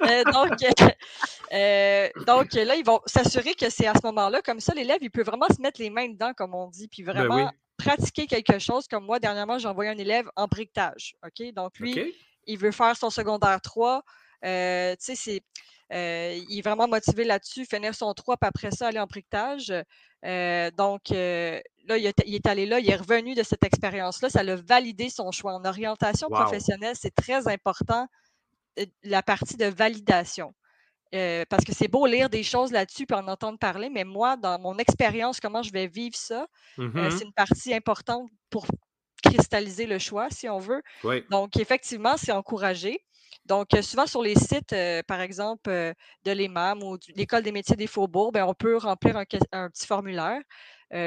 Euh, 0.01 0.23
donc, 0.25 0.51
euh, 1.53 2.09
donc, 2.25 2.53
là, 2.53 2.75
ils 2.75 2.85
vont 2.85 3.01
s'assurer 3.05 3.53
que 3.53 3.69
c'est 3.69 3.87
à 3.87 3.93
ce 3.93 4.05
moment-là. 4.05 4.41
Comme 4.41 4.59
ça, 4.59 4.73
l'élève, 4.73 4.99
il 5.01 5.11
peut 5.11 5.23
vraiment 5.23 5.47
se 5.55 5.61
mettre 5.61 5.79
les 5.79 5.89
mains 5.89 6.09
dedans, 6.09 6.33
comme 6.35 6.55
on 6.55 6.67
dit, 6.67 6.87
puis 6.87 7.03
ben 7.03 7.13
vraiment 7.13 7.51
pratiquer 7.77 8.25
quelque 8.25 8.59
chose. 8.59 8.87
Comme 8.87 9.05
moi, 9.05 9.19
dernièrement, 9.19 9.59
j'ai 9.59 9.67
envoyé 9.67 9.91
un 9.91 9.97
élève 9.97 10.29
en 10.35 10.47
briquetage. 10.47 11.15
OK? 11.23 11.53
Donc, 11.53 11.77
lui, 11.79 12.15
il 12.47 12.57
veut 12.57 12.71
faire 12.71 12.97
son 12.97 13.11
secondaire 13.11 13.61
3. 13.61 14.01
tu 14.41 14.47
sais, 14.47 15.15
c'est 15.15 15.43
Euh, 15.43 15.78
il 15.91 16.57
est 16.57 16.61
vraiment 16.61 16.87
motivé 16.87 17.23
là-dessus, 17.23 17.65
finir 17.65 17.95
son 17.95 18.13
3, 18.13 18.37
puis 18.37 18.47
après 18.47 18.71
ça, 18.71 18.87
aller 18.87 18.99
en 18.99 19.05
briquetage. 19.05 19.73
Euh, 20.25 20.71
donc, 20.71 21.11
euh, 21.11 21.59
là, 21.87 21.97
il, 21.97 22.05
est 22.05 22.47
allé 22.47 22.65
là, 22.65 22.79
il 22.79 22.89
est 22.89 22.95
revenu 22.95 23.35
de 23.35 23.43
cette 23.43 23.63
expérience-là. 23.63 24.29
Ça 24.29 24.43
l'a 24.43 24.55
validé 24.55 25.09
son 25.09 25.31
choix. 25.31 25.53
En 25.53 25.65
orientation 25.65 26.29
professionnelle, 26.29 26.95
c'est 26.99 27.13
très 27.13 27.47
important 27.47 28.07
la 29.03 29.23
partie 29.23 29.57
de 29.57 29.65
validation. 29.65 30.53
parce 31.11 31.65
que 31.65 31.73
c'est 31.73 31.87
beau 31.87 32.05
lire 32.05 32.29
des 32.29 32.43
choses 32.43 32.71
là-dessus 32.71 33.05
puis 33.05 33.17
en 33.17 33.27
entendre 33.27 33.57
parler, 33.57 33.89
mais 33.89 34.03
moi, 34.03 34.37
dans 34.37 34.59
mon 34.59 34.77
expérience, 34.77 35.39
comment 35.39 35.63
je 35.63 35.71
vais 35.71 35.87
vivre 35.87 36.15
ça, 36.15 36.47
mmh 36.77 37.09
c'est 37.11 37.25
une 37.25 37.33
partie 37.33 37.73
importante 37.73 38.29
pour 38.49 38.65
cristalliser 39.23 39.85
le 39.85 39.99
choix, 39.99 40.29
si 40.29 40.47
on 40.47 40.59
veut. 40.59 40.81
Donc, 41.29 41.57
effectivement, 41.57 42.15
c'est 42.17 42.31
encouragé. 42.31 43.03
Donc, 43.49 43.73
euh, 43.73 43.81
souvent 43.81 44.05
sur 44.05 44.21
les 44.21 44.35
sites, 44.35 44.73
euh, 44.73 45.01
par 45.07 45.21
exemple, 45.21 45.71
euh, 45.71 45.91
de 46.23 46.31
l'EMAM 46.31 46.83
ou 46.83 46.99
de 46.99 47.05
l'École 47.15 47.41
des 47.41 47.51
métiers 47.51 47.75
des 47.75 47.87
faubourgs, 47.87 48.31
ben, 48.31 48.45
on 48.45 48.53
peut 48.53 48.77
remplir 48.77 49.17
un, 49.17 49.25
petit 49.25 49.87
formulaire. 49.87 50.39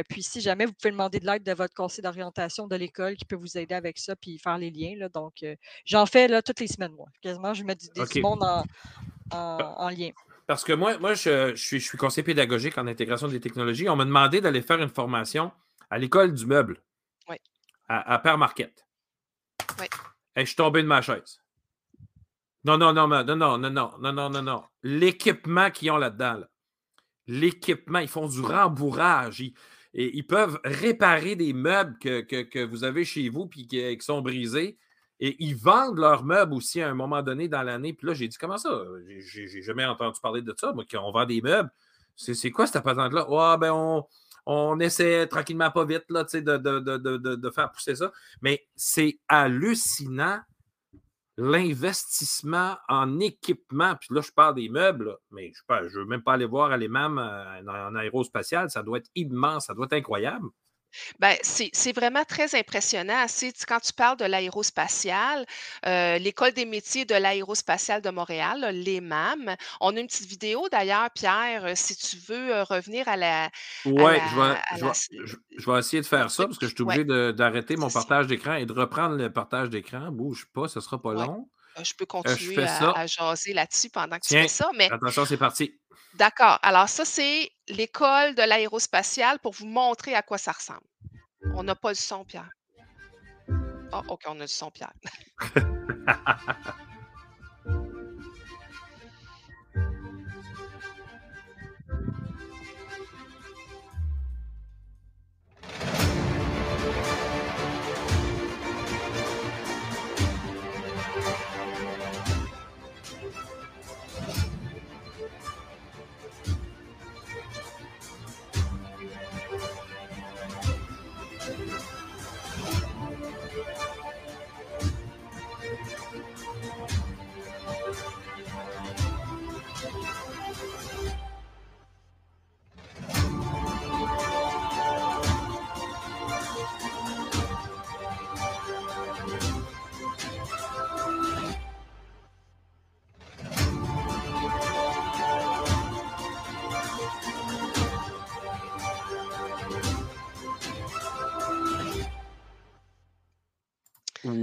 puis, 0.09 0.25
si 0.25 0.41
jamais 0.41 0.67
vous 0.67 0.73
pouvez 0.73 0.91
demander 0.91 1.21
de 1.21 1.27
l'aide 1.27 1.45
de 1.45 1.53
votre 1.53 1.73
conseil 1.73 2.03
d'orientation 2.03 2.67
de 2.67 2.75
l'école 2.75 3.15
qui 3.15 3.25
peut 3.25 3.37
vous 3.37 3.57
aider 3.57 3.77
avec 3.77 3.97
ça, 3.97 4.17
puis 4.17 4.39
faire 4.39 4.59
les 4.59 4.71
liens. 4.71 4.95
Là. 4.97 5.09
Donc, 5.09 5.35
j'en 5.85 6.05
fais 6.05 6.27
là, 6.27 6.43
toutes 6.43 6.59
les 6.59 6.67
semaines, 6.67 6.93
moi. 6.93 7.07
Quasiment, 7.21 7.55
je 7.55 7.63
mets 7.63 7.77
du, 7.77 7.89
du 7.89 8.21
monde 8.21 8.43
en, 9.31 9.89
lien. 9.91 10.11
Parce 10.49 10.65
que 10.65 10.73
moi, 10.73 10.99
moi 10.99 11.15
je, 11.15 11.55
suis, 11.55 11.79
je 11.79 11.87
suis 11.87 11.99
conseiller 11.99 12.25
pédagogique 12.25 12.77
en 12.77 12.89
intégration 12.89 13.29
des 13.29 13.41
technologies. 13.41 13.89
On 13.89 13.97
m'a 13.97 14.05
demandé 14.05 14.41
d'aller 14.41 14.63
faire 14.63 14.81
une 14.81 14.89
formation 14.89 15.53
à 15.91 15.99
l'école 15.99 16.35
du 16.35 16.47
meuble. 16.47 16.83
Oui. 17.29 17.37
À, 17.89 18.15
à 18.15 18.19
Père 18.19 18.37
Marquette. 18.37 18.85
Oui. 19.79 19.87
Et 20.35 20.41
je 20.41 20.47
suis 20.47 20.57
tombé 20.57 20.83
de 20.83 20.89
ma 20.89 21.03
chaise. 21.03 21.42
Non, 22.65 22.79
non, 22.79 22.93
non, 22.93 23.09
non, 23.09 23.25
non, 23.25 23.37
non, 23.37 23.59
non, 23.59 23.71
non, 23.99 24.13
non, 24.13 24.31
non, 24.31 24.43
non. 24.43 24.63
L'équipement 24.83 25.71
qu'ils 25.71 25.91
ont 25.91 25.97
là-dedans, 25.97 26.43
l'équipement, 27.27 27.99
ils 27.99 28.09
font 28.09 28.29
du 28.29 28.41
rembourrage. 28.41 29.41
Ils, 29.41 29.55
ils 29.95 30.27
peuvent 30.27 30.59
réparer 30.65 31.37
des 31.37 31.53
meubles 31.53 31.99
que, 31.99 32.65
vous 32.65 32.85
avez 32.85 33.05
chez 33.05 33.29
vous 33.29 33.47
puis 33.47 33.67
qui, 33.67 33.97
sont 34.01 34.23
brisés. 34.23 34.79
Et 35.21 35.37
ils 35.39 35.55
vendent 35.55 35.99
leurs 35.99 36.25
meubles 36.25 36.55
aussi 36.55 36.81
à 36.81 36.89
un 36.89 36.95
moment 36.95 37.23
donné 37.23 37.49
dans 37.49 37.63
l'année. 37.63 37.93
Puis 37.93 38.07
là, 38.07 38.15
j'ai 38.15 38.27
dit, 38.27 38.37
comment 38.39 38.59
ça? 38.59 38.83
J'ai 39.19 39.63
jamais 39.63 39.85
entendu 39.85 40.19
parler 40.21 40.43
de 40.43 40.55
ça, 40.57 40.73
moi, 40.73 40.85
qu'on 40.91 41.13
vend 41.13 41.27
des 41.27 41.41
meubles. 41.41 41.71
C'est 42.17 42.51
quoi 42.51 42.67
cette 42.67 42.83
patente-là? 42.83 43.29
Ouais, 43.31 43.59
ben 43.59 43.73
on, 43.73 44.05
on 44.47 44.81
essaie 44.81 45.27
tranquillement, 45.29 45.71
pas 45.71 45.85
vite, 45.85 46.05
là, 46.11 46.25
de, 46.25 46.41
de, 46.41 46.79
de, 46.81 47.17
de 47.37 47.51
faire 47.51 47.71
pousser 47.71 47.95
ça. 47.95 48.13
Mais 48.41 48.67
c'est 48.75 49.19
hallucinant 49.29 50.41
l'investissement 51.37 52.77
en 52.89 53.19
équipement, 53.21 53.97
puis 53.97 54.15
là, 54.15 54.21
je 54.21 54.31
parle 54.33 54.55
des 54.55 54.69
meubles, 54.69 55.17
mais 55.31 55.53
je 55.55 55.75
ne 55.75 55.89
veux 56.01 56.05
même 56.05 56.23
pas 56.23 56.35
aller 56.35 56.47
voir 56.47 56.73
à 56.73 56.77
l'EMAM 56.77 57.19
euh, 57.19 57.89
en 57.89 57.95
aérospatial, 57.95 58.71
ça 58.71 58.83
doit 58.83 58.99
être 58.99 59.11
immense, 59.15 59.67
ça 59.67 59.75
doit 59.75 59.87
être 59.87 59.95
incroyable. 59.95 60.49
Ben, 61.19 61.37
c'est 61.43 61.93
vraiment 61.93 62.25
très 62.25 62.55
impressionnant. 62.55 63.27
quand 63.67 63.81
tu 63.81 63.93
parles 63.93 64.17
de 64.17 64.25
l'aérospatial, 64.25 65.47
euh, 65.87 66.19
l'École 66.19 66.53
des 66.53 66.65
métiers 66.65 67.05
de 67.05 67.15
l'aérospatial 67.15 68.03
de 68.03 68.11
Montréal, 68.11 68.71
l'EMAM, 68.73 69.57
on 69.81 69.97
a 69.97 70.01
une 70.01 70.07
petite 70.07 70.29
vidéo 70.29 70.69
d'ailleurs, 70.71 71.11
Pierre, 71.11 71.65
euh, 71.65 71.73
si 71.75 71.97
tu 71.97 72.17
veux 72.29 72.55
euh, 72.55 72.65
revenir 72.65 73.09
à 73.09 73.17
la. 73.17 73.51
Oui, 73.85 74.15
je, 74.77 75.71
vais, 75.71 75.79
essayer 75.79 76.03
de 76.03 76.07
faire 76.07 76.31
ça 76.31 76.47
parce 76.47 76.59
que 76.59 76.67
je 76.67 76.75
suis 76.75 76.83
obligé 76.83 77.05
d'arrêter 77.05 77.77
mon 77.77 77.91
partage 77.91 78.27
d'écran 78.27 78.55
et 78.55 78.67
de 78.67 78.73
reprendre 78.73 79.17
le 79.17 79.33
partage 79.33 79.71
d'écran. 79.71 80.11
Bouge 80.11 80.47
pas, 80.53 80.69
ce 80.69 80.79
ne 80.79 80.83
sera 80.83 81.01
pas 81.01 81.15
long. 81.15 81.49
Je 81.83 81.93
peux 81.95 82.07
continuer 82.07 82.65
à, 82.65 83.07
jaser 83.07 83.53
là-dessus 83.55 83.91
pendant 83.91 84.19
que 84.19 84.27
tu 84.27 84.35
fais 84.35 84.49
ça. 84.49 84.71
Mais... 84.77 84.91
Attention, 84.93 85.25
c'est 85.25 85.37
parti. 85.37 85.79
D'accord. 86.15 86.59
Alors, 86.63 86.89
ça, 86.89 87.05
c'est 87.05 87.51
l'école 87.69 88.35
de 88.35 88.43
l'aérospatiale 88.43 89.39
pour 89.39 89.55
vous 89.55 89.67
montrer 89.67 90.15
à 90.15 90.23
quoi 90.23 90.39
ça 90.39 90.53
ressemble. 90.53 90.87
On 91.55 91.63
n'a 91.63 91.75
pas 91.75 91.91
le 91.91 91.95
son, 91.95 92.25
Pierre. 92.25 92.51
Ah, 93.93 94.03
OK, 94.09 94.23
on 94.27 94.39
a 94.39 94.43
le 94.43 94.47
son, 94.47 94.71
Pierre. 94.71 94.93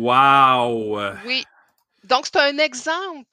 Wow! 0.09 0.99
Oui. 1.25 1.45
Donc, 2.05 2.25
c'est 2.25 2.37
un 2.37 2.57
exemple 2.57 3.27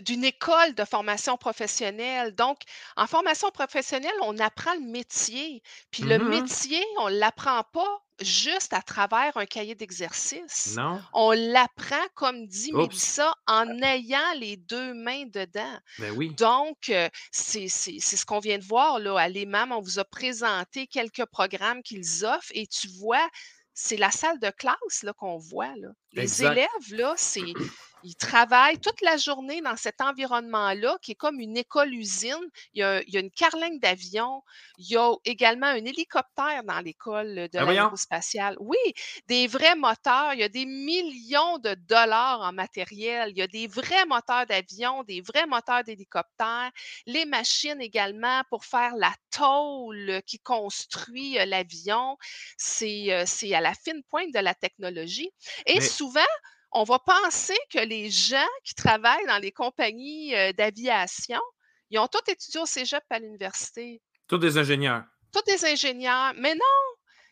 d'une 0.00 0.24
école 0.24 0.74
de 0.74 0.84
formation 0.84 1.36
professionnelle. 1.36 2.34
Donc, 2.34 2.60
en 2.96 3.06
formation 3.06 3.50
professionnelle, 3.50 4.14
on 4.22 4.38
apprend 4.38 4.72
le 4.74 4.80
métier. 4.80 5.62
Puis 5.90 6.04
le 6.04 6.18
mmh 6.18 6.28
métier, 6.28 6.82
on 7.00 7.10
ne 7.10 7.18
l'apprend 7.18 7.62
pas 7.72 8.02
juste 8.20 8.72
à 8.72 8.80
travers 8.80 9.36
un 9.36 9.44
cahier 9.44 9.74
d'exercice. 9.74 10.76
Non. 10.76 11.02
On 11.12 11.32
l'apprend, 11.32 12.06
comme 12.14 12.46
dit 12.46 12.72
Mélissa, 12.72 13.34
en 13.46 13.66
ayant 13.82 14.32
les 14.38 14.56
deux 14.56 14.94
mains 14.94 15.24
dedans. 15.26 15.78
Ben 15.98 16.12
oui. 16.16 16.32
Donc, 16.36 16.92
c'est 17.32 17.68
ce 17.68 18.24
qu'on 18.24 18.38
vient 18.38 18.58
de 18.58 18.64
voir 18.64 18.98
là, 18.98 19.18
à 19.18 19.28
l'EMAM. 19.28 19.72
On 19.72 19.80
vous 19.80 19.98
a 19.98 20.04
présenté 20.04 20.86
quelques 20.86 21.26
programmes 21.26 21.82
qu'ils 21.82 22.24
offrent 22.24 22.52
et 22.54 22.66
tu 22.66 22.88
vois, 23.00 23.28
c'est 23.74 23.96
la 23.96 24.10
salle 24.10 24.38
de 24.38 24.50
classe 24.50 25.04
qu'on 25.16 25.38
voit. 25.38 25.74
Là. 25.76 25.88
Les 26.12 26.44
élèves, 26.44 26.68
là, 26.90 27.14
c'est 27.16 27.40
ils 28.04 28.16
travaillent 28.16 28.78
toute 28.78 29.00
la 29.00 29.16
journée 29.16 29.60
dans 29.60 29.76
cet 29.76 30.00
environnement-là, 30.00 30.98
qui 31.02 31.12
est 31.12 31.16
comme 31.16 31.40
une 31.40 31.56
école-usine. 31.56 32.34
Il, 32.74 32.80
y 32.80 32.82
a, 32.82 33.20
une 33.20 33.30
carlingue 33.30 33.80
d'avion. 33.80 34.42
Il 34.78 34.90
y 34.90 34.96
a 34.96 35.12
également 35.24 35.66
un 35.66 35.84
hélicoptère 35.84 36.64
dans 36.64 36.80
l'école 36.80 37.48
de 37.52 37.58
ah, 37.58 37.64
l'aérospatiale. 37.64 38.56
Oui, 38.60 38.76
des 39.28 39.46
vrais 39.46 39.76
moteurs. 39.76 40.34
Il 40.34 40.40
y 40.40 40.44
a 40.44 40.48
des 40.48 40.66
millions 40.66 41.58
de 41.58 41.74
dollars 41.74 42.40
en 42.40 42.52
matériel. 42.52 43.30
Il 43.30 43.38
y 43.38 43.42
a 43.42 43.46
des 43.46 43.66
vrais 43.66 44.06
moteurs 44.06 44.46
d'avion, 44.46 45.04
des 45.04 45.20
vrais 45.20 45.46
moteurs 45.46 45.84
d'hélicoptère. 45.84 46.70
Les 47.06 47.24
machines 47.24 47.80
également 47.80 48.42
pour 48.50 48.64
faire 48.64 48.94
la 48.96 49.12
tôle 49.30 50.20
qui 50.26 50.38
construit 50.38 51.38
euh, 51.38 51.46
l'avion. 51.46 52.16
Euh, 52.82 53.24
c'est 53.26 53.54
à 53.54 53.60
la 53.60 53.74
fine 53.74 54.02
pointe 54.08 54.32
de 54.32 54.38
la 54.38 54.54
technologie. 54.54 55.30
Et 55.66 55.80
souvent, 55.80 56.20
on 56.72 56.84
va 56.84 56.98
penser 56.98 57.56
que 57.70 57.78
les 57.78 58.10
gens 58.10 58.48
qui 58.64 58.74
travaillent 58.74 59.26
dans 59.26 59.38
les 59.38 59.52
compagnies 59.52 60.34
euh, 60.34 60.52
d'aviation, 60.52 61.40
ils 61.90 61.98
ont 61.98 62.08
tous 62.08 62.30
étudié 62.30 62.60
au 62.60 62.66
cégep 62.66 63.02
à 63.10 63.18
l'université. 63.18 64.00
Tous 64.26 64.38
des 64.38 64.56
ingénieurs. 64.56 65.04
Tous 65.32 65.42
des 65.42 65.64
ingénieurs. 65.64 66.32
Mais 66.36 66.54
non, 66.54 66.82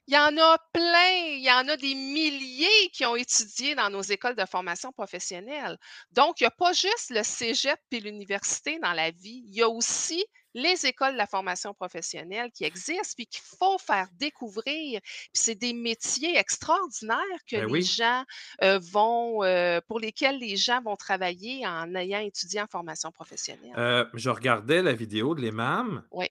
il 0.07 0.14
y 0.14 0.18
en 0.18 0.37
a 0.37 0.59
plein, 0.72 1.37
il 1.37 1.42
y 1.42 1.53
en 1.53 1.68
a 1.68 1.76
des 1.76 1.94
milliers 1.94 2.90
qui 2.92 3.07
ont 3.07 3.16
étudié 3.16 3.74
dans 3.74 3.90
nos 3.90 4.03
écoles 4.03 4.37
de 4.37 4.44
formation 4.44 4.92
professionnelle. 4.92 5.79
Donc, 6.12 6.40
il 6.40 6.44
n'y 6.44 6.48
a 6.48 6.50
pas 6.50 6.72
juste 6.72 7.11
le 7.11 7.22
cégep 7.22 7.79
et 7.92 8.00
l'université 8.00 8.79
dans 8.81 8.92
la 8.92 9.11
vie, 9.11 9.44
il 9.46 9.55
y 9.55 9.62
a 9.62 9.68
aussi 9.68 10.24
les 10.54 10.86
écoles 10.86 11.12
de 11.12 11.18
la 11.18 11.26
formation 11.26 11.74
professionnelle 11.74 12.50
qui 12.52 12.64
existent, 12.64 13.14
puis 13.16 13.26
qu'il 13.26 13.42
faut 13.42 13.78
faire 13.78 14.08
découvrir. 14.18 15.00
Puis 15.02 15.30
c'est 15.32 15.54
des 15.54 15.72
métiers 15.72 16.36
extraordinaires 16.36 17.20
que 17.46 17.56
ben 17.56 17.72
les 17.72 17.82
gens 17.82 18.24
vont, 18.60 19.40
pour 19.86 20.00
lesquels 20.00 20.38
les 20.38 20.56
gens 20.56 20.82
vont 20.82 20.96
travailler 20.96 21.66
en 21.66 21.94
ayant 21.94 22.20
étudié 22.20 22.60
en 22.60 22.66
formation 22.66 23.10
professionnelle. 23.12 23.74
Euh, 23.76 24.04
je 24.14 24.30
regardais 24.30 24.82
la 24.82 24.92
vidéo 24.92 25.34
de 25.34 25.42
l'EMAM. 25.42 26.04
Oui. 26.10 26.26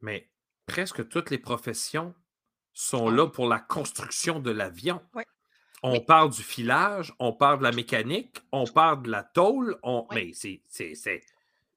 Mais 0.00 0.28
presque 0.66 1.08
toutes 1.08 1.30
les 1.30 1.38
professions 1.38 2.14
sont 2.72 3.08
là 3.08 3.26
pour 3.26 3.48
la 3.48 3.58
construction 3.58 4.40
de 4.40 4.50
l'avion. 4.50 5.00
Oui. 5.14 5.22
On 5.82 6.00
parle 6.00 6.30
du 6.30 6.42
filage, 6.42 7.14
on 7.18 7.32
parle 7.32 7.58
de 7.58 7.64
la 7.64 7.72
mécanique, 7.72 8.38
on 8.50 8.66
parle 8.66 9.02
de 9.02 9.10
la 9.10 9.22
tôle. 9.22 9.78
On... 9.82 10.06
Mais 10.12 10.32
c'est. 10.34 10.62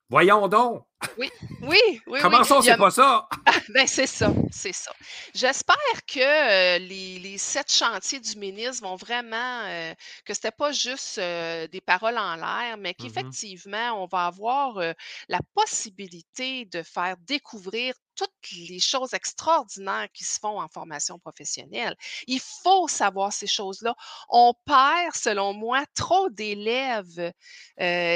Voyons 0.09 0.47
donc! 0.47 0.83
Oui, 1.17 1.29
oui, 1.61 2.01
oui. 2.07 2.19
Comment 2.21 2.43
ça, 2.43 2.59
c'est 2.61 2.75
pas 2.77 2.89
ça? 2.89 3.29
ben, 3.73 3.87
c'est 3.87 4.07
ça, 4.07 4.33
c'est 4.51 4.73
ça. 4.73 4.91
J'espère 5.33 6.05
que 6.07 6.19
euh, 6.19 6.79
les, 6.79 7.37
sept 7.37 7.71
chantiers 7.71 8.19
du 8.19 8.35
ministre 8.37 8.83
vont 8.83 8.95
vraiment, 8.95 9.61
euh, 9.65 9.93
que 10.25 10.33
ce 10.33 10.39
n'était 10.39 10.51
pas 10.51 10.71
juste 10.71 11.19
euh, 11.19 11.67
des 11.67 11.79
paroles 11.79 12.17
en 12.17 12.35
l'air, 12.35 12.75
mais 12.77 12.89
Mmh 12.89 13.03
qu'effectivement, 13.03 14.03
on 14.03 14.07
va 14.07 14.25
avoir 14.25 14.81
la 15.29 15.39
possibilité 15.53 16.65
de 16.65 16.81
faire 16.81 17.15
découvrir 17.25 17.93
toutes 18.19 18.51
les 18.69 18.79
choses 18.79 19.13
extraordinaires 19.13 20.07
qui 20.13 20.23
se 20.25 20.39
font 20.39 20.59
en 20.61 20.67
formation 20.67 21.17
professionnelle. 21.19 21.95
Il 22.27 22.39
faut 22.63 22.87
savoir 22.87 23.31
ces 23.33 23.47
choses-là. 23.47 23.95
On 24.29 24.53
perd, 24.65 25.15
selon 25.15 25.53
moi, 25.53 25.83
trop 25.95 26.29
d'élèves 26.29 27.31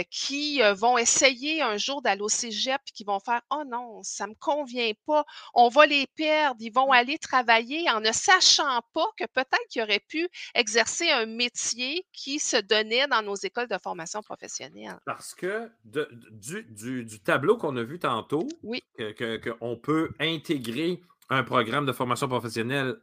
qui 0.10 0.62
vont 0.76 0.98
essayer 0.98 1.62
un 1.62 1.78
jour 1.78 2.02
d'aller 2.02 2.22
au 2.22 2.30
cégep 2.30 2.82
et 2.88 2.92
qui 2.92 3.04
vont 3.04 3.20
faire 3.20 3.42
Oh 3.50 3.64
non, 3.66 4.02
ça 4.04 4.26
ne 4.26 4.32
me 4.32 4.36
convient 4.36 4.92
pas. 5.06 5.24
On 5.54 5.70
va 5.70 5.86
les 5.86 6.08
perdre. 6.08 6.58
Ils 6.60 6.72
vont 6.74 6.84
Mmh. 6.90 6.92
aller 7.02 7.18
travailler 7.18 7.90
en 7.90 8.02
ne 8.02 8.12
sachant 8.12 8.82
pas 8.94 9.08
que 9.18 9.24
peut-être 9.26 9.68
qu'ils 9.70 9.82
auraient 9.84 10.04
pu 10.08 10.28
exercer 10.54 11.10
un 11.10 11.26
métier 11.26 12.06
qui 12.12 12.40
se 12.40 12.58
donnait 12.58 13.08
dans 13.08 13.22
nos 13.22 13.36
écoles 13.36 13.68
de 13.70 13.78
formation 13.78 14.22
professionnelle. 14.22 15.00
Parce 15.06 15.34
que 15.34 15.72
de- 15.86 16.10
du, 16.32 16.64
du- 16.64 17.06
du 17.06 17.20
tableau 17.22 17.58
qu'on 17.58 17.76
a 17.78 17.84
vu 17.84 18.00
tantôt, 18.00 18.48
Oui. 18.64 18.84
que- 18.98 19.12
que- 19.14 19.38
qu'on 19.38 19.78
intégrer 20.20 21.02
un 21.30 21.44
programme 21.44 21.86
de 21.86 21.92
formation 21.92 22.28
professionnelle 22.28 22.96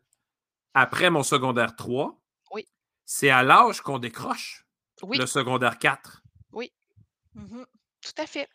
après 0.74 1.10
mon 1.10 1.22
secondaire 1.22 1.74
3, 1.76 2.16
Oui. 2.52 2.66
c'est 3.04 3.30
à 3.30 3.42
l'âge 3.42 3.80
qu'on 3.80 3.98
décroche 3.98 4.64
Oui, 5.02 5.18
le 5.18 5.26
secondaire 5.26 5.78
4. 5.78 6.22
oui, 6.52 6.72
Mhm. 7.34 7.64
tout 8.02 8.22
à 8.22 8.26
fait. 8.26 8.48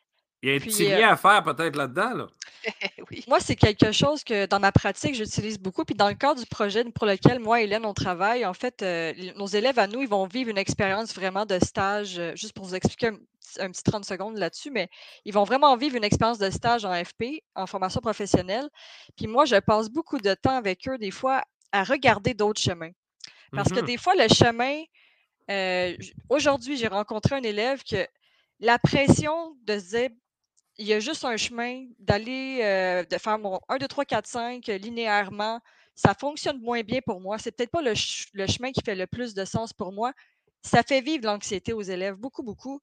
Il 0.44 0.50
y 0.50 0.52
a 0.52 0.56
un 0.56 0.60
Puis, 0.60 0.70
petit 0.70 0.92
euh, 0.94 1.00
lien 1.00 1.10
à 1.10 1.18
faire 1.18 1.44
peut-être 1.44 1.76
là-dedans. 1.76 2.14
Là. 2.14 2.28
oui. 3.10 3.24
Moi, 3.28 3.40
c'est 3.40 3.56
quelque 3.56 3.92
chose 3.92 4.24
que 4.24 4.46
dans 4.46 4.60
ma 4.60 4.72
pratique, 4.72 5.16
j'utilise 5.16 5.58
beaucoup. 5.58 5.84
Puis 5.86 5.96
dans 5.96 6.08
le 6.08 6.14
cadre 6.14 6.40
du 6.40 6.46
projet 6.46 6.84
pour 6.92 7.08
lequel 7.08 7.40
moi 7.40 7.62
et 7.62 7.64
Hélène, 7.64 7.84
on 7.86 7.96
travaille, 7.96 8.46
en 8.46 8.54
fait, 8.54 8.84
euh, 8.84 9.14
nos 9.38 9.48
élèves 9.48 9.80
à 9.80 9.88
nous, 9.88 10.02
ils 10.04 10.08
vont 10.08 10.28
vivre 10.28 10.52
une 10.52 10.58
expérience 10.60 11.16
vraiment 11.16 11.48
de 11.48 11.58
stage, 11.64 12.20
euh, 12.20 12.36
juste 12.36 12.54
pour 12.54 12.66
vous 12.66 12.76
expliquer 12.76 13.10
petit- 13.56 13.62
un 13.62 13.72
petit 13.72 13.84
30 13.84 14.06
secondes 14.06 14.38
là-dessus, 14.38 14.72
mais 14.72 14.90
ils 15.26 15.34
vont 15.34 15.44
vraiment 15.44 15.76
vivre 15.78 15.96
une 15.96 16.04
expérience 16.04 16.40
de 16.40 16.50
stage 16.50 16.86
en 16.86 16.94
FP, 16.94 17.44
en 17.56 17.66
formation 17.68 18.02
professionnelle. 18.02 18.70
Puis 19.18 19.28
moi, 19.28 19.46
je 19.46 19.56
passe 19.58 19.90
beaucoup 19.90 20.20
de 20.20 20.34
temps 20.34 20.56
avec 20.58 20.88
eux, 20.88 20.98
des 20.98 21.12
fois, 21.12 21.44
à 21.72 21.84
regarder 21.84 22.34
d'autres 22.34 22.62
chemins. 22.62 22.92
Parce 23.56 23.72
que 23.72 23.80
Mhm. 23.80 23.86
des 23.86 23.98
fois, 23.98 24.16
le 24.16 24.28
chemin, 24.34 24.84
euh, 25.52 25.96
aujourd'hui, 26.30 26.78
j'ai 26.78 26.88
rencontré 26.88 27.36
un 27.36 27.44
élève 27.44 27.84
que 27.84 28.08
la 28.60 28.80
pression 28.80 29.56
de 29.64 29.80
se 29.80 29.90
dire, 29.90 30.10
il 30.78 30.88
y 30.88 30.94
a 30.94 31.00
juste 31.00 31.24
un 31.26 31.38
chemin 31.38 31.86
d'aller, 32.00 32.60
euh, 32.64 33.04
de 33.06 33.18
faire 33.18 33.40
mon 33.40 33.60
1, 33.70 33.78
2, 33.78 33.88
3, 33.88 34.06
4, 34.06 34.28
5 34.28 34.68
euh, 34.70 34.78
linéairement. 34.78 35.60
Ça 35.96 36.14
fonctionne 36.14 36.60
moins 36.62 36.82
bien 36.84 37.00
pour 37.06 37.22
moi. 37.22 37.38
C'est 37.38 37.52
peut-être 37.52 37.72
pas 37.72 37.82
le, 37.82 37.96
ch- 37.96 38.28
le 38.34 38.48
chemin 38.48 38.72
qui 38.72 38.82
fait 38.84 38.96
le 38.96 39.08
plus 39.08 39.34
de 39.34 39.46
sens 39.46 39.74
pour 39.74 39.94
moi. 39.94 40.12
Ça 40.64 40.84
fait 40.84 41.02
vivre 41.02 41.26
l'anxiété 41.26 41.74
aux 41.74 41.82
élèves, 41.82 42.16
beaucoup, 42.16 42.44
beaucoup, 42.44 42.82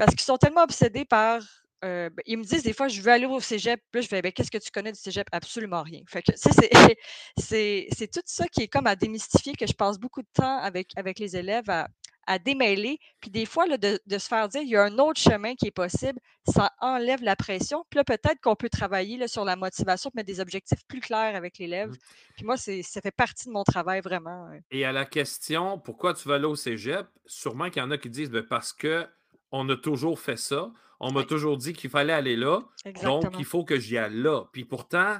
parce 0.00 0.14
qu'ils 0.14 0.24
sont 0.24 0.38
tellement 0.38 0.62
obsédés 0.62 1.04
par. 1.04 1.42
euh, 1.84 2.08
ben, 2.08 2.22
ils 2.24 2.38
me 2.38 2.42
disent 2.42 2.62
des 2.62 2.72
fois, 2.72 2.88
je 2.88 3.02
veux 3.02 3.12
aller 3.12 3.26
au 3.26 3.38
cégep. 3.38 3.78
Puis 3.92 3.98
là, 3.98 4.00
je 4.00 4.08
fais, 4.08 4.22
ben, 4.22 4.32
qu'est-ce 4.32 4.50
que 4.50 4.56
tu 4.56 4.70
connais 4.70 4.92
du 4.92 4.98
cégep? 4.98 5.26
Absolument 5.30 5.82
rien. 5.82 6.00
Fait 6.08 6.22
que, 6.22 6.32
c'est, 6.36 6.70
c'est, 7.38 7.86
c'est 7.94 8.10
tout 8.10 8.22
ça 8.24 8.48
qui 8.48 8.62
est 8.62 8.68
comme 8.68 8.86
à 8.86 8.96
démystifier, 8.96 9.52
que 9.52 9.66
je 9.66 9.74
passe 9.74 9.98
beaucoup 9.98 10.22
de 10.22 10.28
temps 10.32 10.56
avec, 10.56 10.92
avec 10.96 11.18
les 11.18 11.36
élèves 11.36 11.68
à, 11.68 11.86
à 12.26 12.38
démêler. 12.38 12.98
Puis 13.20 13.30
des 13.30 13.44
fois, 13.44 13.66
là, 13.66 13.76
de, 13.76 14.00
de 14.06 14.18
se 14.18 14.26
faire 14.26 14.48
dire, 14.48 14.62
il 14.62 14.70
y 14.70 14.76
a 14.76 14.84
un 14.84 14.98
autre 14.98 15.20
chemin 15.20 15.54
qui 15.54 15.66
est 15.66 15.70
possible, 15.70 16.18
ça 16.48 16.72
enlève 16.80 17.22
la 17.22 17.36
pression. 17.36 17.84
Puis 17.90 17.98
là, 17.98 18.04
peut-être 18.04 18.40
qu'on 18.40 18.56
peut 18.56 18.70
travailler 18.70 19.18
là, 19.18 19.28
sur 19.28 19.44
la 19.44 19.54
motivation, 19.54 20.10
mettre 20.14 20.28
des 20.28 20.40
objectifs 20.40 20.80
plus 20.88 21.00
clairs 21.00 21.36
avec 21.36 21.58
l'élève. 21.58 21.90
Mhm. 21.90 21.98
Puis 22.36 22.46
moi, 22.46 22.56
c'est, 22.56 22.82
ça 22.82 23.02
fait 23.02 23.10
partie 23.10 23.48
de 23.48 23.52
mon 23.52 23.64
travail 23.64 24.00
vraiment. 24.00 24.48
Et 24.70 24.86
à 24.86 24.92
la 24.92 25.04
question 25.04 25.78
pourquoi 25.78 26.14
tu 26.14 26.26
vas 26.26 26.36
aller 26.36 26.46
au 26.46 26.56
cégep, 26.56 27.06
sûrement 27.26 27.68
qu'il 27.68 27.82
y 27.82 27.84
en 27.84 27.90
a 27.90 27.98
qui 27.98 28.08
disent 28.08 28.30
ben, 28.30 28.42
parce 28.42 28.72
que 28.72 29.06
on 29.52 29.68
a 29.68 29.76
toujours 29.76 30.18
fait 30.20 30.36
ça. 30.36 30.70
On 31.00 31.12
m'a 31.12 31.20
Oui. 31.20 31.26
toujours 31.26 31.56
dit 31.56 31.72
qu'il 31.72 31.90
fallait 31.90 32.12
aller 32.12 32.36
là. 32.36 32.60
Exactement. 32.84 33.20
Donc, 33.20 33.38
il 33.38 33.44
faut 33.44 33.64
que 33.64 33.78
j'y 33.78 33.96
aille 33.98 34.14
là. 34.20 34.44
Puis 34.52 34.64
pourtant, 34.64 35.18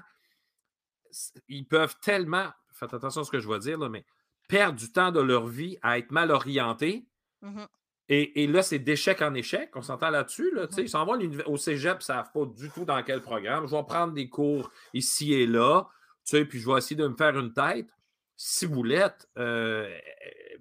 ils 1.49 1.66
peuvent 1.66 1.97
tellement, 2.01 2.49
faites 2.73 2.95
attention 2.95 3.23
à 3.23 3.25
ce 3.25 3.31
que 3.31 3.40
je 3.40 3.49
vais 3.49 3.59
dire, 3.59 3.79
là, 3.79 3.88
mais 3.88 4.05
perdre 4.49 4.79
du 4.79 4.93
temps 4.93 5.11
de 5.12 5.21
leur 5.21 5.47
vie 5.47 5.79
à 5.83 5.99
être 5.99 6.11
mal 6.11 6.31
orientés. 6.31 7.07
Mhm. 7.43 7.66
Et, 8.09 8.43
et 8.43 8.47
là, 8.49 8.62
c'est 8.62 8.81
d'échec 8.81 9.23
en 9.23 9.35
échec. 9.35 9.71
On 9.77 9.83
s'entend 9.83 10.11
là-dessus. 10.11 10.51
Là. 10.53 10.66
Ils 10.79 10.88
s'en 10.88 11.05
vont 11.07 11.16
au 11.47 11.57
cégep, 11.57 11.95
ils 11.95 11.97
ne 11.99 12.03
savent 12.03 12.33
pas 12.33 12.45
du 12.45 12.69
tout 12.71 12.85
dans 12.85 13.01
quel 13.05 13.23
programme. 13.23 13.66
Je 13.69 13.75
vais 13.75 13.85
prendre 13.85 14.12
des 14.12 14.29
cours 14.29 14.71
ici 14.95 15.33
et 15.33 15.47
là. 15.47 15.87
Tu 16.27 16.37
sais, 16.37 16.45
puis 16.45 16.59
je 16.59 16.69
vais 16.69 16.79
essayer 16.79 16.97
de 16.97 17.07
me 17.07 17.16
faire 17.16 17.38
une 17.38 17.53
tête. 17.53 17.88
Si 18.37 18.66
vous 18.66 18.83
l'êtes, 18.83 19.29
euh, 19.38 19.88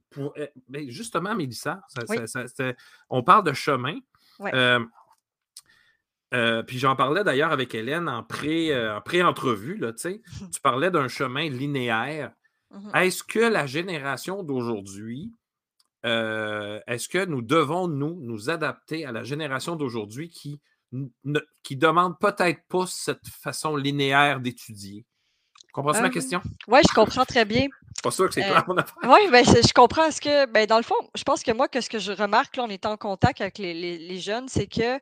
pour, 0.09 0.33
euh, 0.37 0.47
ben, 0.67 0.89
justement, 0.89 1.35
Mélissa, 1.35 1.81
ça- 1.87 2.01
Oui. 2.09 2.17
ça- 2.17 2.27
ça- 2.27 2.47
c'est- 2.47 2.75
on 3.09 3.23
parle 3.23 3.43
de 3.43 3.53
chemin. 3.53 3.97
Ouais. 4.39 4.51
Euh, 4.55 4.79
euh, 6.33 6.63
puis 6.63 6.77
j'en 6.77 6.95
parlais 6.95 7.23
d'ailleurs 7.23 7.51
avec 7.51 7.73
Hélène 7.73 8.07
en 8.07 8.23
pré, 8.23 8.71
euh, 8.73 8.97
en 8.97 9.01
pré-entrevue. 9.01 9.79
tu 9.79 9.87
sais. 9.97 10.21
tu 10.53 10.61
parlais 10.61 10.91
d'un 10.91 11.07
chemin 11.07 11.49
linéaire. 11.49 12.31
Mhm. 12.71 12.91
Est-ce 12.95 13.23
que 13.23 13.39
la 13.39 13.65
génération 13.65 14.43
d'aujourd'hui, 14.43 15.33
euh, 16.05 16.79
est-ce 16.87 17.09
que 17.09 17.25
nous 17.25 17.41
devons, 17.41 17.87
nous, 17.87 18.19
nous 18.21 18.49
adapter 18.49 19.05
à 19.05 19.11
la 19.11 19.23
génération 19.23 19.75
d'aujourd'hui 19.75 20.29
qui 20.29 20.61
ne 20.91 21.39
qui 21.63 21.75
demande 21.75 22.17
peut-être 22.19 22.61
pas 22.67 22.85
cette 22.87 23.27
façon 23.27 23.75
linéaire 23.75 24.39
d'étudier? 24.39 25.05
Comprends-tu 25.73 26.01
ma 26.01 26.08
Euh, 26.08 26.12
question? 26.12 26.41
Oui, 26.67 26.79
je 26.88 26.93
comprends 26.93 27.25
très 27.25 27.45
bien. 27.45 27.67
Pas 28.03 28.12
sûr 28.12 28.27
que 28.27 28.34
c'est 28.34 28.43
euh, 28.43 28.49
clair, 28.49 28.63
mon 28.67 28.77
affaire. 28.77 28.95
Oui, 29.03 29.19
ben, 29.32 29.43
je 29.45 29.73
comprends 29.73 30.10
ce 30.12 30.21
que, 30.21 30.45
ben, 30.47 30.65
dans 30.65 30.77
le 30.77 30.84
fond, 30.84 30.95
je 31.15 31.23
pense 31.23 31.43
que 31.43 31.51
moi, 31.51 31.67
que 31.67 31.82
ce 31.82 31.89
que 31.89 31.99
je 31.99 32.12
remarque 32.12 32.55
là, 32.55 32.63
en 32.63 32.69
étant 32.69 32.91
en 32.93 32.97
contact 32.97 33.41
avec 33.41 33.58
les, 33.58 33.73
les- 33.73 33.97
les 33.97 34.19
jeunes, 34.19 34.47
c'est 34.47 34.67
que 34.67 34.99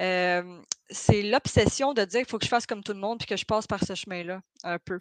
euh, 0.00 0.42
c'est 0.88 1.22
l'obsession 1.22 1.92
de 1.92 2.04
dire 2.04 2.20
qu'il 2.20 2.28
faut 2.30 2.38
que 2.38 2.44
je 2.44 2.50
fasse 2.50 2.66
comme 2.66 2.82
tout 2.82 2.92
le 2.92 2.98
monde 3.00 3.18
puis 3.18 3.26
que 3.26 3.36
je 3.36 3.44
passe 3.44 3.66
par 3.66 3.84
ce 3.84 3.94
chemin-là, 3.94 4.40
un 4.64 4.78
peu. 4.78 5.00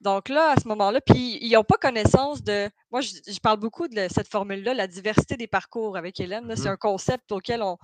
Donc 0.00 0.28
là, 0.28 0.54
à 0.56 0.60
ce 0.60 0.66
moment-là, 0.68 1.00
puis 1.00 1.38
ils 1.40 1.52
n'ont 1.52 1.62
pas 1.64 1.76
connaissance 1.76 2.42
de. 2.42 2.68
Moi, 2.90 3.02
je, 3.02 3.10
je 3.28 3.38
parle 3.38 3.58
beaucoup 3.58 3.86
de 3.86 4.08
cette 4.12 4.28
formule-là, 4.28 4.74
la 4.74 4.88
diversité 4.88 5.36
des 5.36 5.46
parcours 5.46 5.96
avec 5.96 6.18
Hélène. 6.18 6.52
C'est 6.56 6.62
Mhm. 6.66 6.72
un 6.72 6.76
concept 6.76 7.30
auquel 7.30 7.62
on, 7.62 7.78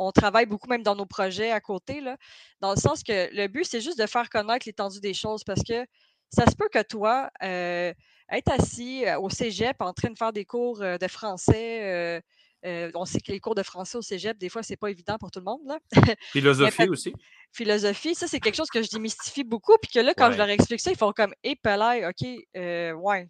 on 0.00 0.12
travaille 0.12 0.46
beaucoup, 0.46 0.68
même 0.68 0.82
dans 0.82 0.94
nos 0.96 1.06
projets 1.06 1.50
à 1.50 1.60
côté, 1.60 2.00
là, 2.00 2.16
dans 2.60 2.70
le 2.70 2.76
sens 2.80 3.02
que 3.02 3.28
le 3.34 3.48
but, 3.48 3.64
c'est 3.64 3.80
juste 3.80 3.98
de 3.98 4.06
faire 4.06 4.30
connaître 4.30 4.64
l'étendue 4.66 5.00
des 5.00 5.12
choses 5.14 5.44
parce 5.44 5.62
que 5.62 5.84
ça 6.30 6.46
se 6.46 6.54
peut 6.56 6.68
que 6.72 6.82
toi, 6.82 7.30
euh, 7.42 7.92
être 8.30 8.50
assis 8.52 9.04
euh, 9.06 9.18
au 9.18 9.28
cégep 9.30 9.76
en 9.80 9.92
train 9.92 10.10
de 10.10 10.16
faire 10.18 10.32
des 10.32 10.44
cours 10.44 10.80
euh, 10.82 10.98
de 10.98 11.08
français, 11.08 11.80
euh, 11.82 12.20
euh, 12.66 12.90
on 12.94 13.04
sait 13.04 13.20
que 13.20 13.32
les 13.32 13.40
cours 13.40 13.54
de 13.54 13.62
français 13.62 13.98
au 13.98 14.02
cégep, 14.02 14.36
des 14.38 14.48
fois, 14.48 14.62
c'est 14.62 14.76
pas 14.76 14.90
évident 14.90 15.16
pour 15.18 15.30
tout 15.30 15.38
le 15.40 15.44
monde. 15.44 15.60
Là. 15.66 15.78
Philosophie 16.32 16.70
fait- 16.72 16.88
aussi. 16.88 17.12
Philosophie, 17.52 18.14
ça, 18.14 18.26
c'est 18.28 18.40
quelque 18.40 18.56
chose 18.56 18.68
que 18.68 18.82
je 18.82 18.90
démystifie 18.90 19.44
beaucoup. 19.44 19.76
Puis 19.80 19.90
que 19.92 20.00
là, 20.00 20.12
quand 20.14 20.30
je 20.32 20.36
leur 20.38 20.48
explique 20.50 20.80
ça, 20.80 20.90
ils 20.90 20.96
font 20.98 21.12
comme 21.12 21.32
Hé, 21.42 21.56
Pelay, 21.56 22.06
OK, 22.06 22.28
euh, 22.56 22.92
ouais, 22.92 23.26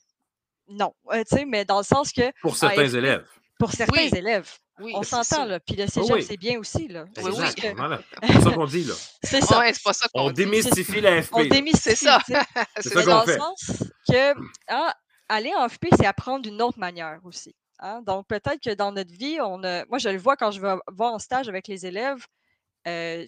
non. 0.68 0.92
Euh, 1.12 1.22
tu 1.30 1.36
sais, 1.36 1.44
mais 1.44 1.64
dans 1.64 1.78
le 1.78 1.84
sens 1.84 2.12
que 2.12 2.30
Pour 2.40 2.56
certains 2.56 2.88
élèves. 2.88 3.26
pour 3.58 3.70
certains 3.72 4.02
Oui. 4.02 4.10
élèves, 4.16 4.50
Oui, 4.80 4.92
on 4.94 5.02
s'entend, 5.02 5.44
là. 5.44 5.58
Puis 5.60 5.74
le 5.76 5.86
cégep, 5.86 6.16
oui. 6.16 6.22
c'est 6.22 6.36
bien 6.36 6.58
aussi, 6.58 6.88
là. 6.88 7.04
C'est 7.14 7.22
Oui, 7.24 7.32
oui. 7.36 7.72
Voilà. 7.76 8.00
Ça 8.42 8.50
qu'on 8.52 8.66
dit, 8.66 8.84
là. 8.84 8.94
C'est 9.22 9.40
ça. 9.40 9.58
Ouais, 9.58 9.72
c'est 9.72 9.82
pas 9.82 9.92
ça 9.92 10.06
qu'on 10.12 10.26
On 10.26 10.28
dit. 10.30 10.44
démystifie 10.44 11.00
la 11.00 11.22
FP. 11.22 11.32
On 11.34 11.44
démystifie. 11.44 11.96
C'est 11.96 12.04
ça. 12.04 12.18
C'est 12.80 12.90
ça 12.92 13.02
dans 13.04 13.24
le 13.24 13.36
sens 13.36 13.82
que 14.08 14.34
hein, 14.68 14.92
aller 15.28 15.52
en 15.56 15.68
FP, 15.68 15.86
c'est 15.96 16.06
apprendre 16.06 16.42
d'une 16.42 16.62
autre 16.62 16.78
manière 16.78 17.18
aussi. 17.24 17.54
hein. 17.80 18.02
Donc, 18.02 18.26
peut-être 18.28 18.60
que 18.62 18.74
dans 18.74 18.92
notre 18.92 19.12
vie, 19.12 19.38
on 19.42 19.62
a... 19.64 19.84
moi, 19.86 19.98
je 19.98 20.08
le 20.08 20.18
vois 20.18 20.36
quand 20.36 20.50
je 20.52 20.60
vais 20.60 20.74
voir 20.92 21.12
en 21.12 21.18
stage 21.18 21.48
avec 21.48 21.66
les 21.68 21.84
élèves, 21.86 22.24
euh, 22.86 23.26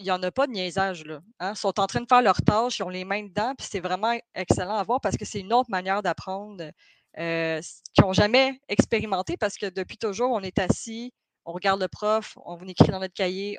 il 0.00 0.04
n'y 0.04 0.10
en 0.12 0.22
a 0.22 0.30
pas 0.30 0.46
de 0.46 0.52
niaisage. 0.52 1.04
Là, 1.04 1.20
hein. 1.40 1.52
Ils 1.54 1.58
sont 1.58 1.78
en 1.80 1.86
train 1.86 2.00
de 2.00 2.06
faire 2.08 2.22
leurs 2.22 2.40
tâches, 2.42 2.78
ils 2.78 2.82
ont 2.84 2.88
les 2.88 3.04
mains 3.04 3.24
dedans, 3.24 3.54
puis 3.56 3.66
c'est 3.70 3.80
vraiment 3.80 4.16
excellent 4.34 4.76
à 4.76 4.82
voir 4.84 5.00
parce 5.00 5.16
que 5.16 5.24
c'est 5.24 5.40
une 5.40 5.52
autre 5.52 5.70
manière 5.70 6.02
d'apprendre 6.02 6.70
euh, 7.18 7.60
qu'ils 7.94 8.04
n'ont 8.04 8.12
jamais 8.12 8.60
expérimenté 8.68 9.36
parce 9.36 9.56
que 9.56 9.66
depuis 9.66 9.98
toujours, 9.98 10.30
on 10.30 10.40
est 10.40 10.58
assis, 10.58 11.12
on 11.44 11.52
regarde 11.52 11.80
le 11.80 11.88
prof, 11.88 12.36
on 12.44 12.58
écrit 12.66 12.88
dans 12.88 13.00
notre 13.00 13.14
cahier. 13.14 13.58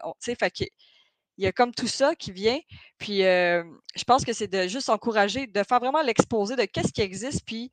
il 1.37 1.43
y 1.43 1.47
a 1.47 1.51
comme 1.51 1.73
tout 1.73 1.87
ça 1.87 2.15
qui 2.15 2.31
vient. 2.31 2.59
Puis 2.99 3.23
euh, 3.25 3.63
je 3.95 4.03
pense 4.03 4.23
que 4.23 4.33
c'est 4.33 4.47
de 4.47 4.67
juste 4.67 4.89
encourager, 4.89 5.47
de 5.47 5.63
faire 5.63 5.79
vraiment 5.79 6.01
l'exposé 6.01 6.55
de 6.55 6.65
qu'est-ce 6.65 6.93
qui 6.93 7.01
existe, 7.01 7.43
puis 7.45 7.71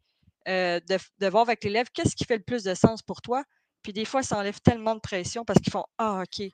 euh, 0.49 0.81
de, 0.89 1.29
voir 1.29 1.43
avec 1.43 1.65
l'élève 1.65 1.89
qu'est-ce 1.93 2.17
qui 2.17 2.25
fait 2.25 2.37
le 2.37 2.43
plus 2.43 2.65
de 2.65 2.75
sens 2.75 3.03
pour 3.03 3.21
toi. 3.23 3.45
Puis 3.83 3.93
des 3.93 4.05
fois, 4.05 4.23
ça 4.23 4.39
enlève 4.39 4.61
tellement 4.61 4.95
de 4.95 5.01
pression 5.01 5.45
parce 5.45 5.61
qu'ils 5.61 5.73
font 5.73 5.85
Ah, 5.99 6.23
OK. 6.23 6.47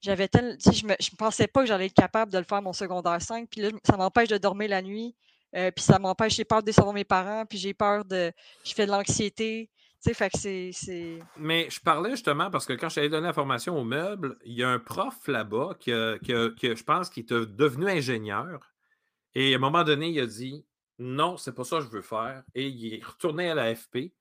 J'avais 0.00 0.28
tel, 0.28 0.56
je 0.64 0.86
ne 0.86 1.16
pensais 1.16 1.46
pas 1.46 1.60
que 1.60 1.66
j'allais 1.66 1.86
être 1.86 1.94
capable 1.94 2.32
de 2.32 2.38
le 2.38 2.44
faire 2.44 2.62
mon 2.62 2.72
secondaire 2.72 3.20
5, 3.20 3.48
puis 3.50 3.60
là, 3.60 3.68
ça 3.86 3.98
m'empêche 3.98 4.28
de 4.28 4.38
dormir 4.38 4.70
la 4.70 4.80
nuit. 4.80 5.14
Euh, 5.56 5.70
puis 5.70 5.84
ça 5.84 5.98
m'empêche, 5.98 6.36
j'ai 6.36 6.44
peur 6.44 6.60
de 6.60 6.66
décevoir 6.66 6.94
mes 6.94 7.04
parents, 7.04 7.44
puis 7.44 7.58
j'ai 7.58 7.74
peur 7.74 8.04
de. 8.04 8.32
Je 8.64 8.74
fais 8.74 8.86
de 8.86 8.90
l'anxiété. 8.90 9.70
Tu 10.02 10.08
sais, 10.08 10.14
fait 10.14 10.30
que 10.30 10.38
c'est. 10.38 11.18
Mais 11.36 11.68
je 11.70 11.80
parlais 11.80 12.10
justement 12.10 12.50
parce 12.50 12.64
que 12.64 12.72
quand 12.72 12.88
j'allais 12.88 13.08
donner 13.08 13.26
la 13.26 13.32
formation 13.32 13.76
au 13.78 13.84
meuble, 13.84 14.38
il 14.44 14.54
y 14.54 14.62
a 14.62 14.70
un 14.70 14.78
prof 14.78 15.26
là-bas 15.26 15.76
qui, 15.78 15.90
je 15.90 16.82
pense, 16.84 17.10
qui 17.10 17.20
est 17.20 17.32
devenu 17.32 17.88
ingénieur. 17.88 18.60
Et 19.34 19.52
à 19.52 19.56
un 19.56 19.60
moment 19.60 19.84
donné, 19.84 20.08
il 20.08 20.20
a 20.20 20.26
dit 20.26 20.64
Non, 20.98 21.36
c'est 21.36 21.54
pas 21.54 21.64
ça 21.64 21.78
que 21.78 21.84
je 21.84 21.90
veux 21.90 22.02
faire. 22.02 22.42
Et 22.54 22.68
il 22.68 22.94
est 22.94 23.04
retourné 23.04 23.50
à 23.50 23.54
la 23.54 23.74
FP 23.74 24.12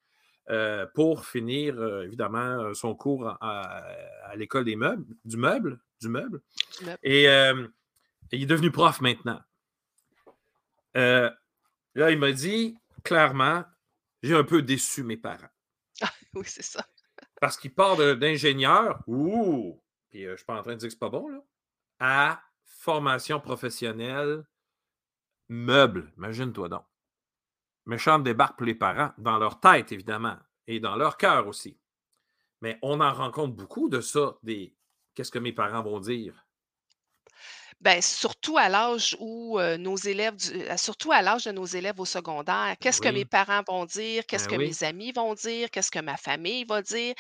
euh, 0.49 0.87
pour 0.95 1.25
finir, 1.25 1.79
euh, 1.79 2.03
évidemment, 2.03 2.73
son 2.73 2.95
cours 2.95 3.37
à, 3.39 3.83
l'école 4.35 4.65
des 4.65 4.75
meubles, 4.75 5.05
du 5.23 5.37
meuble, 5.37 5.79
du 6.01 6.09
meuble. 6.09 6.41
Et 7.03 7.25
il 8.31 8.43
est 8.43 8.47
devenu 8.47 8.71
prof 8.71 8.99
maintenant. 8.99 9.39
Euh, 10.97 11.29
là, 11.95 12.11
il 12.11 12.17
m'a 12.17 12.31
dit 12.31 12.77
clairement, 13.03 13.63
j'ai 14.23 14.35
un 14.35 14.43
peu 14.43 14.61
déçu 14.61 15.03
mes 15.03 15.17
parents. 15.17 15.49
Ah, 16.01 16.11
oui, 16.33 16.43
c'est 16.45 16.63
ça. 16.63 16.85
Parce 17.39 17.57
qu'il 17.57 17.73
part 17.73 17.95
d'ingénieur, 17.95 19.01
ouh, 19.07 19.81
puis 20.09 20.23
euh, 20.23 20.27
je 20.27 20.31
ne 20.31 20.37
suis 20.37 20.45
pas 20.45 20.59
en 20.59 20.63
train 20.63 20.73
de 20.73 20.79
dire 20.79 20.87
que 20.87 20.93
c'est 20.93 20.99
pas 20.99 21.09
bon, 21.09 21.29
là, 21.29 21.41
à 21.99 22.41
formation 22.65 23.39
professionnelle, 23.39 24.45
meuble. 25.47 26.11
Imagine-toi 26.17 26.69
donc. 26.69 26.85
Méchante 27.85 28.23
débarque 28.23 28.57
pour 28.57 28.67
les 28.67 28.75
parents, 28.75 29.11
dans 29.17 29.39
leur 29.39 29.59
tête, 29.59 29.91
évidemment, 29.91 30.37
et 30.67 30.79
dans 30.79 30.95
leur 30.95 31.17
cœur 31.17 31.47
aussi. 31.47 31.79
Mais 32.61 32.77
on 32.81 32.99
en 32.99 33.13
rencontre 33.13 33.55
beaucoup 33.55 33.89
de 33.89 34.01
ça, 34.01 34.37
des 34.43 34.75
qu'est-ce 35.15 35.31
que 35.31 35.39
mes 35.39 35.53
parents 35.53 35.81
vont 35.81 35.99
dire? 35.99 36.45
Ben, 37.81 38.01
surtout 38.01 38.57
à 38.57 38.67
l'âge 38.67 39.15
où 39.19 39.57
nos 39.77 39.95
élèves, 39.95 40.35
surtout 40.77 41.13
à 41.13 41.21
l'âge 41.21 41.45
de 41.45 41.51
nos 41.51 41.65
élèves 41.65 41.97
au 41.99 42.05
secondaire, 42.05 42.75
qu'est-ce 42.81 42.99
que 42.99 43.07
mes 43.07 43.23
parents 43.23 43.61
vont 43.65 43.85
dire, 43.85 44.25
qu'est-ce 44.27 44.47
Ben 44.47 44.49
que 44.49 44.55
mes 44.57 44.83
amis 44.83 45.13
vont 45.13 45.33
dire, 45.33 45.71
qu'est-ce 45.71 45.89
que 45.91 45.99
ma 45.99 46.17
famille 46.17 46.65
va 46.65 46.81
dire? 46.81 47.13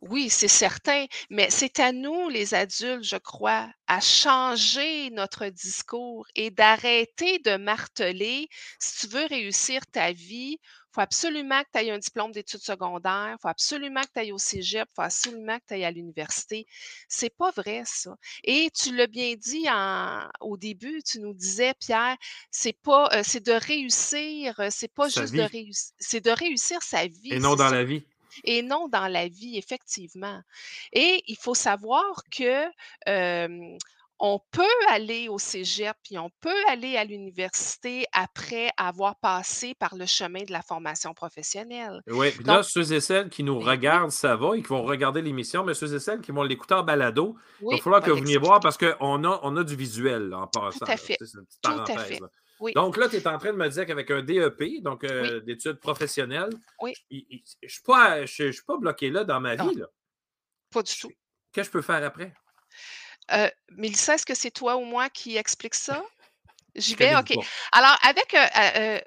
Oui, 0.00 0.30
c'est 0.30 0.48
certain, 0.48 1.06
mais 1.30 1.50
c'est 1.50 1.80
à 1.80 1.92
nous, 1.92 2.28
les 2.30 2.54
adultes, 2.54 3.04
je 3.04 3.16
crois, 3.16 3.68
à 3.88 4.00
changer 4.00 5.10
notre 5.10 5.46
discours 5.48 6.26
et 6.36 6.50
d'arrêter 6.50 7.38
de 7.40 7.56
marteler. 7.56 8.48
Si 8.78 9.08
tu 9.08 9.14
veux 9.14 9.26
réussir 9.26 9.82
ta 9.92 10.12
vie, 10.12 10.58
faut 10.92 11.00
absolument 11.00 11.60
que 11.62 11.68
tu 11.72 11.84
aies 11.84 11.90
un 11.90 11.98
diplôme 11.98 12.32
d'études 12.32 12.60
secondaires, 12.60 13.36
il 13.38 13.40
faut 13.40 13.48
absolument 13.48 14.02
que 14.02 14.08
tu 14.14 14.20
ailles 14.20 14.32
au 14.32 14.38
cégep, 14.38 14.88
il 14.90 14.94
faut 14.94 15.02
absolument 15.02 15.58
que 15.58 15.64
tu 15.68 15.74
ailles 15.74 15.84
à 15.84 15.90
l'université. 15.90 16.66
C'est 17.08 17.34
pas 17.34 17.50
vrai, 17.50 17.82
ça. 17.84 18.16
Et 18.44 18.70
tu 18.70 18.94
l'as 18.94 19.06
bien 19.06 19.34
dit 19.36 19.66
au 20.40 20.56
début, 20.56 21.02
tu 21.02 21.20
nous 21.20 21.34
disais, 21.34 21.74
Pierre, 21.78 22.16
c'est 22.50 22.72
pas, 22.72 23.08
euh, 23.12 23.22
c'est 23.24 23.44
de 23.44 23.52
réussir, 23.52 24.58
euh, 24.60 24.68
c'est 24.70 24.92
pas 24.92 25.08
juste 25.08 25.34
de 25.34 25.42
réussir, 25.42 25.92
c'est 25.98 26.24
de 26.24 26.30
réussir 26.30 26.82
sa 26.82 27.06
vie. 27.06 27.32
Et 27.32 27.38
non 27.38 27.54
dans 27.54 27.70
la 27.70 27.84
vie 27.84 28.02
et 28.44 28.62
non 28.62 28.86
dans 28.88 29.08
la 29.08 29.26
vie, 29.26 29.58
effectivement. 29.58 30.40
Et 30.92 31.22
il 31.26 31.36
faut 31.36 31.54
savoir 31.54 32.22
que 32.30 32.64
on 34.20 34.38
peut 34.50 34.62
aller 34.90 35.28
au 35.28 35.38
cégep, 35.38 35.96
puis 36.04 36.18
on 36.18 36.30
peut 36.40 36.54
aller 36.68 36.96
à 36.96 37.04
l'université 37.04 38.04
après 38.12 38.70
avoir 38.76 39.18
passé 39.18 39.74
par 39.74 39.96
le 39.96 40.04
chemin 40.04 40.42
de 40.44 40.52
la 40.52 40.60
formation 40.60 41.14
professionnelle. 41.14 42.02
Oui, 42.06 42.30
puis 42.30 42.44
là, 42.44 42.62
ceux 42.62 42.92
et 42.92 43.00
celles 43.00 43.30
qui 43.30 43.42
nous 43.42 43.58
regardent, 43.58 44.10
ça 44.10 44.36
va, 44.36 44.56
et 44.56 44.62
qui 44.62 44.68
vont 44.68 44.82
regarder 44.82 45.22
l'émission, 45.22 45.64
mais 45.64 45.72
ceux 45.72 45.94
et 45.94 45.98
celles 45.98 46.20
qui 46.20 46.32
vont 46.32 46.42
l'écouter 46.42 46.74
en 46.74 46.82
balado, 46.82 47.36
il 47.62 47.76
va 47.76 47.76
falloir 47.78 48.02
que 48.02 48.10
vous 48.10 48.18
veniez 48.18 48.36
voir 48.36 48.60
parce 48.60 48.76
qu'on 48.76 49.24
a, 49.24 49.40
on 49.42 49.56
a 49.56 49.64
du 49.64 49.74
visuel 49.74 50.34
en 50.34 50.46
passant. 50.46 50.84
Tout 50.84 50.92
à 50.92 50.96
fait. 50.98 51.16
C'est 51.18 51.38
une 51.38 51.46
petite 51.46 51.62
parenthèse. 51.62 52.20
Donc 52.74 52.98
là, 52.98 53.08
tu 53.08 53.16
es 53.16 53.26
en 53.26 53.38
train 53.38 53.52
de 53.52 53.56
me 53.56 53.68
dire 53.68 53.86
qu'avec 53.86 54.10
un 54.10 54.22
DEP, 54.22 54.82
donc 54.82 55.02
euh, 55.04 55.40
d'études 55.40 55.80
professionnelles, 55.80 56.50
je 56.82 56.88
ne 56.88 57.68
suis, 57.68 57.82
pas, 57.82 58.26
je, 58.26 58.52
suis 58.52 58.64
pas 58.66 58.76
bloqué 58.76 59.08
là 59.08 59.24
dans 59.24 59.40
ma 59.40 59.56
vie. 59.56 59.76
Là. 59.76 59.86
Pas 60.70 60.82
du 60.82 60.92
tout. 60.94 61.10
Qu'est-ce 61.52 61.70
que 61.70 61.78
je 61.78 61.82
peux 61.82 61.82
faire 61.82 62.04
après? 62.04 62.34
Euh, 63.32 63.50
Mélissa, 63.72 64.14
est-ce 64.14 64.26
que 64.26 64.34
c'est 64.34 64.50
toi 64.50 64.76
ou 64.76 64.84
moi 64.84 65.08
qui 65.10 65.36
explique 65.36 65.74
ça? 65.74 66.02
J'y 66.74 66.94
vais, 66.94 67.16
OK. 67.16 67.34
Alors, 67.72 67.96
avec, 68.02 68.34
euh, 68.34 68.46
euh, 68.56 69.00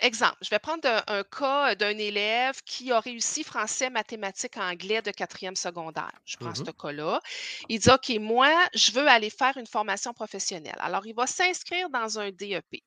exemple, 0.00 0.36
je 0.42 0.50
vais 0.50 0.58
prendre 0.58 0.88
un, 1.06 1.22
cas 1.24 1.74
d'un 1.74 1.96
élève 1.98 2.60
qui 2.64 2.92
a 2.92 3.00
réussi 3.00 3.44
français, 3.44 3.90
mathématiques, 3.90 4.56
anglais 4.56 5.02
de 5.02 5.10
quatrième 5.10 5.56
secondaire. 5.56 6.12
Je 6.24 6.36
prends 6.36 6.54
ce 6.54 6.62
mmh 6.62 6.72
cas-là. 6.72 7.20
Il 7.68 7.78
dit, 7.80 7.90
OK, 7.90 8.10
moi, 8.20 8.50
je 8.74 8.92
veux 8.92 9.06
aller 9.08 9.30
faire 9.30 9.56
une 9.56 9.66
formation 9.66 10.12
professionnelle. 10.12 10.78
Alors, 10.78 11.06
il 11.06 11.14
va 11.14 11.26
s'inscrire 11.26 11.90
dans 11.90 12.18
un 12.18 12.30
DEP. 12.30 12.82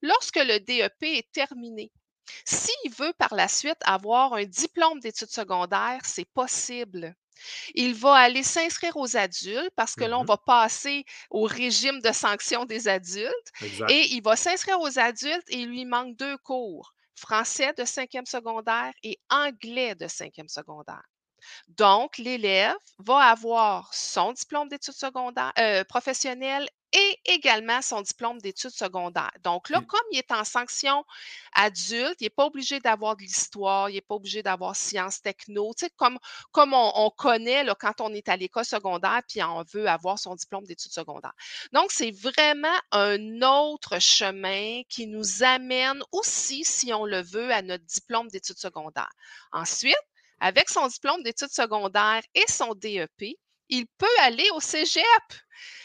Lorsque 0.00 0.36
le 0.36 0.58
DEP 0.58 1.02
est 1.02 1.32
terminé, 1.32 1.92
s'il 2.44 2.92
veut 2.92 3.12
par 3.18 3.34
la 3.34 3.48
suite 3.48 3.80
avoir 3.84 4.34
un 4.34 4.44
diplôme 4.44 5.00
d'études 5.00 5.30
secondaires, 5.30 6.02
c'est 6.04 6.28
possible. 6.32 7.14
Il 7.74 7.94
va 7.94 8.14
aller 8.14 8.42
s'inscrire 8.42 8.96
aux 8.96 9.16
adultes 9.16 9.72
parce 9.76 9.94
que 9.94 10.04
là, 10.04 10.18
on 10.18 10.24
mmh 10.24 10.26
va 10.26 10.36
passer 10.38 11.04
au 11.30 11.42
régime 11.44 12.00
de 12.00 12.12
sanction 12.12 12.64
des 12.64 12.88
adultes. 12.88 13.52
Et 13.88 14.14
il 14.14 14.22
va 14.22 14.36
s'inscrire 14.36 14.80
aux 14.80 14.98
adultes 14.98 15.48
et 15.48 15.60
il 15.60 15.68
lui 15.68 15.84
manque 15.84 16.16
deux 16.16 16.36
cours, 16.38 16.94
français 17.14 17.72
de 17.78 17.84
cinquième 17.84 18.26
secondaire 18.26 18.92
et 19.02 19.18
anglais 19.30 19.94
de 19.94 20.08
cinquième 20.08 20.48
secondaire. 20.48 21.02
Donc, 21.68 22.18
l'élève 22.18 22.74
va 22.98 23.18
avoir 23.18 23.92
son 23.92 24.32
diplôme 24.32 24.68
d'études 24.68 24.94
secondaires 24.94 25.52
euh, 25.58 25.84
professionnelles 25.84 26.68
et 26.92 27.18
également 27.24 27.80
son 27.80 28.02
diplôme 28.02 28.38
d'études 28.38 28.70
secondaires. 28.70 29.32
Donc 29.42 29.70
là, 29.70 29.80
comme 29.80 30.00
il 30.10 30.18
est 30.18 30.30
en 30.30 30.44
sanction 30.44 31.04
adulte, 31.54 32.16
il 32.20 32.24
n'est 32.24 32.30
pas 32.30 32.44
obligé 32.44 32.80
d'avoir 32.80 33.16
de 33.16 33.22
l'histoire, 33.22 33.88
il 33.88 33.94
n'est 33.94 34.02
pas 34.02 34.14
obligé 34.14 34.42
d'avoir 34.42 34.76
sciences 34.76 35.22
techno, 35.22 35.72
tu 35.74 35.86
sais, 35.86 35.92
comme, 35.96 36.18
comme 36.50 36.74
on, 36.74 37.10
connaît 37.16 37.64
là, 37.64 37.74
quand 37.74 38.00
on 38.00 38.12
est 38.12 38.28
à 38.28 38.36
l'école 38.36 38.64
secondaire 38.64 39.22
puis 39.26 39.42
on 39.42 39.62
veut 39.72 39.88
avoir 39.88 40.18
son 40.18 40.34
diplôme 40.34 40.66
d'études 40.66 40.92
secondaires. 40.92 41.34
Donc, 41.72 41.90
c'est 41.92 42.10
vraiment 42.10 42.68
un 42.90 43.40
autre 43.40 43.98
chemin 43.98 44.82
qui 44.88 45.06
nous 45.06 45.42
amène 45.42 46.02
aussi, 46.12 46.64
si 46.64 46.92
on 46.92 47.06
le 47.06 47.22
veut, 47.22 47.50
à 47.52 47.62
notre 47.62 47.84
diplôme 47.84 48.28
d'études 48.28 48.58
secondaires. 48.58 49.12
Ensuite, 49.52 49.96
avec 50.42 50.68
son 50.68 50.88
diplôme 50.88 51.22
d'études 51.22 51.52
secondaires 51.52 52.22
et 52.34 52.44
son 52.48 52.74
DEP, 52.74 53.38
il 53.68 53.86
peut 53.96 54.18
aller 54.22 54.48
au 54.54 54.60
cégep. 54.60 55.04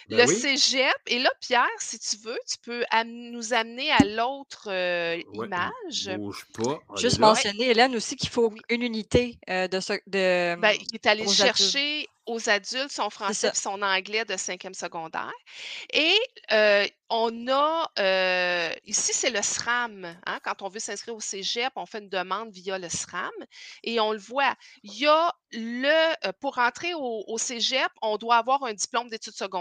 Ben 0.10 0.20
le 0.20 0.28
cégep, 0.28 0.96
et 1.08 1.20
là, 1.20 1.30
Pierre, 1.42 1.68
si 1.80 2.00
tu 2.00 2.18
veux, 2.18 2.38
tu 2.50 2.58
peux 2.64 2.84
nous 3.06 3.54
amener 3.54 3.92
à 3.92 4.04
l'autre 4.04 4.70
euh, 4.72 5.22
image. 5.34 6.10
Bouge 6.18 6.46
pas. 6.54 6.80
Juste 6.96 7.20
mentionner, 7.20 7.70
Hélène, 7.72 7.96
aussi 7.96 8.16
qu'il 8.16 8.30
faut 8.30 8.54
une 8.70 8.82
unité 8.82 9.38
euh, 9.50 9.68
de, 9.68 9.80
ce, 9.80 9.94
de. 10.08 10.56
Ben, 10.60 10.76
il 10.80 10.96
est 10.96 11.06
allé 11.06 11.28
chercher 11.28 12.08
aux 12.28 12.50
adultes 12.50 12.92
son 12.92 13.10
français 13.10 13.48
et 13.48 13.58
son 13.58 13.82
anglais 13.82 14.26
de 14.26 14.36
cinquième 14.36 14.74
secondaire. 14.74 15.32
Et 15.94 16.14
euh, 16.52 16.86
on 17.10 17.48
a, 17.48 17.90
euh, 18.00 18.70
ici, 18.86 19.14
c'est 19.14 19.30
le 19.30 19.42
SRAM. 19.42 20.06
Hein, 20.26 20.40
quand 20.44 20.62
on 20.62 20.68
veut 20.68 20.80
s'inscrire 20.80 21.16
au 21.16 21.22
cégep, 21.22 21.72
on 21.78 21.86
fait 21.86 22.00
une 22.00 22.10
demande 22.10 22.52
via 22.52 22.78
le 22.78 22.90
SRAM 22.90 23.32
et 23.84 24.00
on 24.02 24.12
le 24.12 24.20
voit. 24.20 24.54
Il 24.84 24.94
y 24.94 25.08
a 25.08 25.34
le, 25.54 26.32
pour 26.42 26.58
entrer 26.58 26.94
au, 26.94 27.24
au 27.28 27.38
cégep, 27.38 27.90
on 28.02 28.18
doit 28.18 28.36
avoir 28.36 28.64
un 28.64 28.74
diplôme 28.74 29.10
d'études 29.10 29.34
secondaires. 29.34 29.57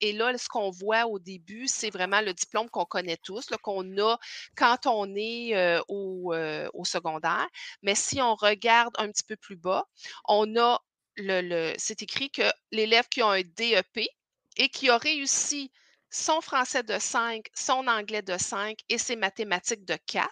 Et 0.00 0.12
là, 0.12 0.36
ce 0.38 0.48
qu'on 0.48 0.70
voit 0.70 1.06
au 1.06 1.18
début, 1.18 1.66
c'est 1.66 1.90
vraiment 1.90 2.20
le 2.20 2.34
diplôme 2.34 2.68
qu'on 2.70 2.84
connaît 2.84 3.16
tous, 3.16 3.46
qu'on 3.62 3.98
a 3.98 4.18
quand 4.56 4.86
on 4.86 5.14
est 5.16 5.80
au, 5.88 6.34
au 6.72 6.84
secondaire. 6.84 7.46
Mais 7.82 7.94
si 7.94 8.20
on 8.20 8.34
regarde 8.34 8.94
un 8.98 9.08
petit 9.10 9.24
peu 9.24 9.36
plus 9.36 9.56
bas, 9.56 9.84
on 10.26 10.56
a 10.56 10.80
le, 11.16 11.74
c'est 11.78 12.02
écrit 12.02 12.30
que 12.30 12.50
l'élève 12.70 13.08
qui 13.08 13.20
a 13.20 13.28
un 13.28 13.42
DEP 13.42 14.08
et 14.56 14.68
qui 14.68 14.88
a 14.88 14.96
réussi 14.96 15.70
son 16.10 16.40
français 16.40 16.82
de 16.82 16.98
5, 16.98 17.46
son 17.54 17.86
anglais 17.88 18.22
de 18.22 18.36
5 18.36 18.78
et 18.88 18.98
ses 18.98 19.16
mathématiques 19.16 19.84
de 19.84 19.96
4, 20.06 20.30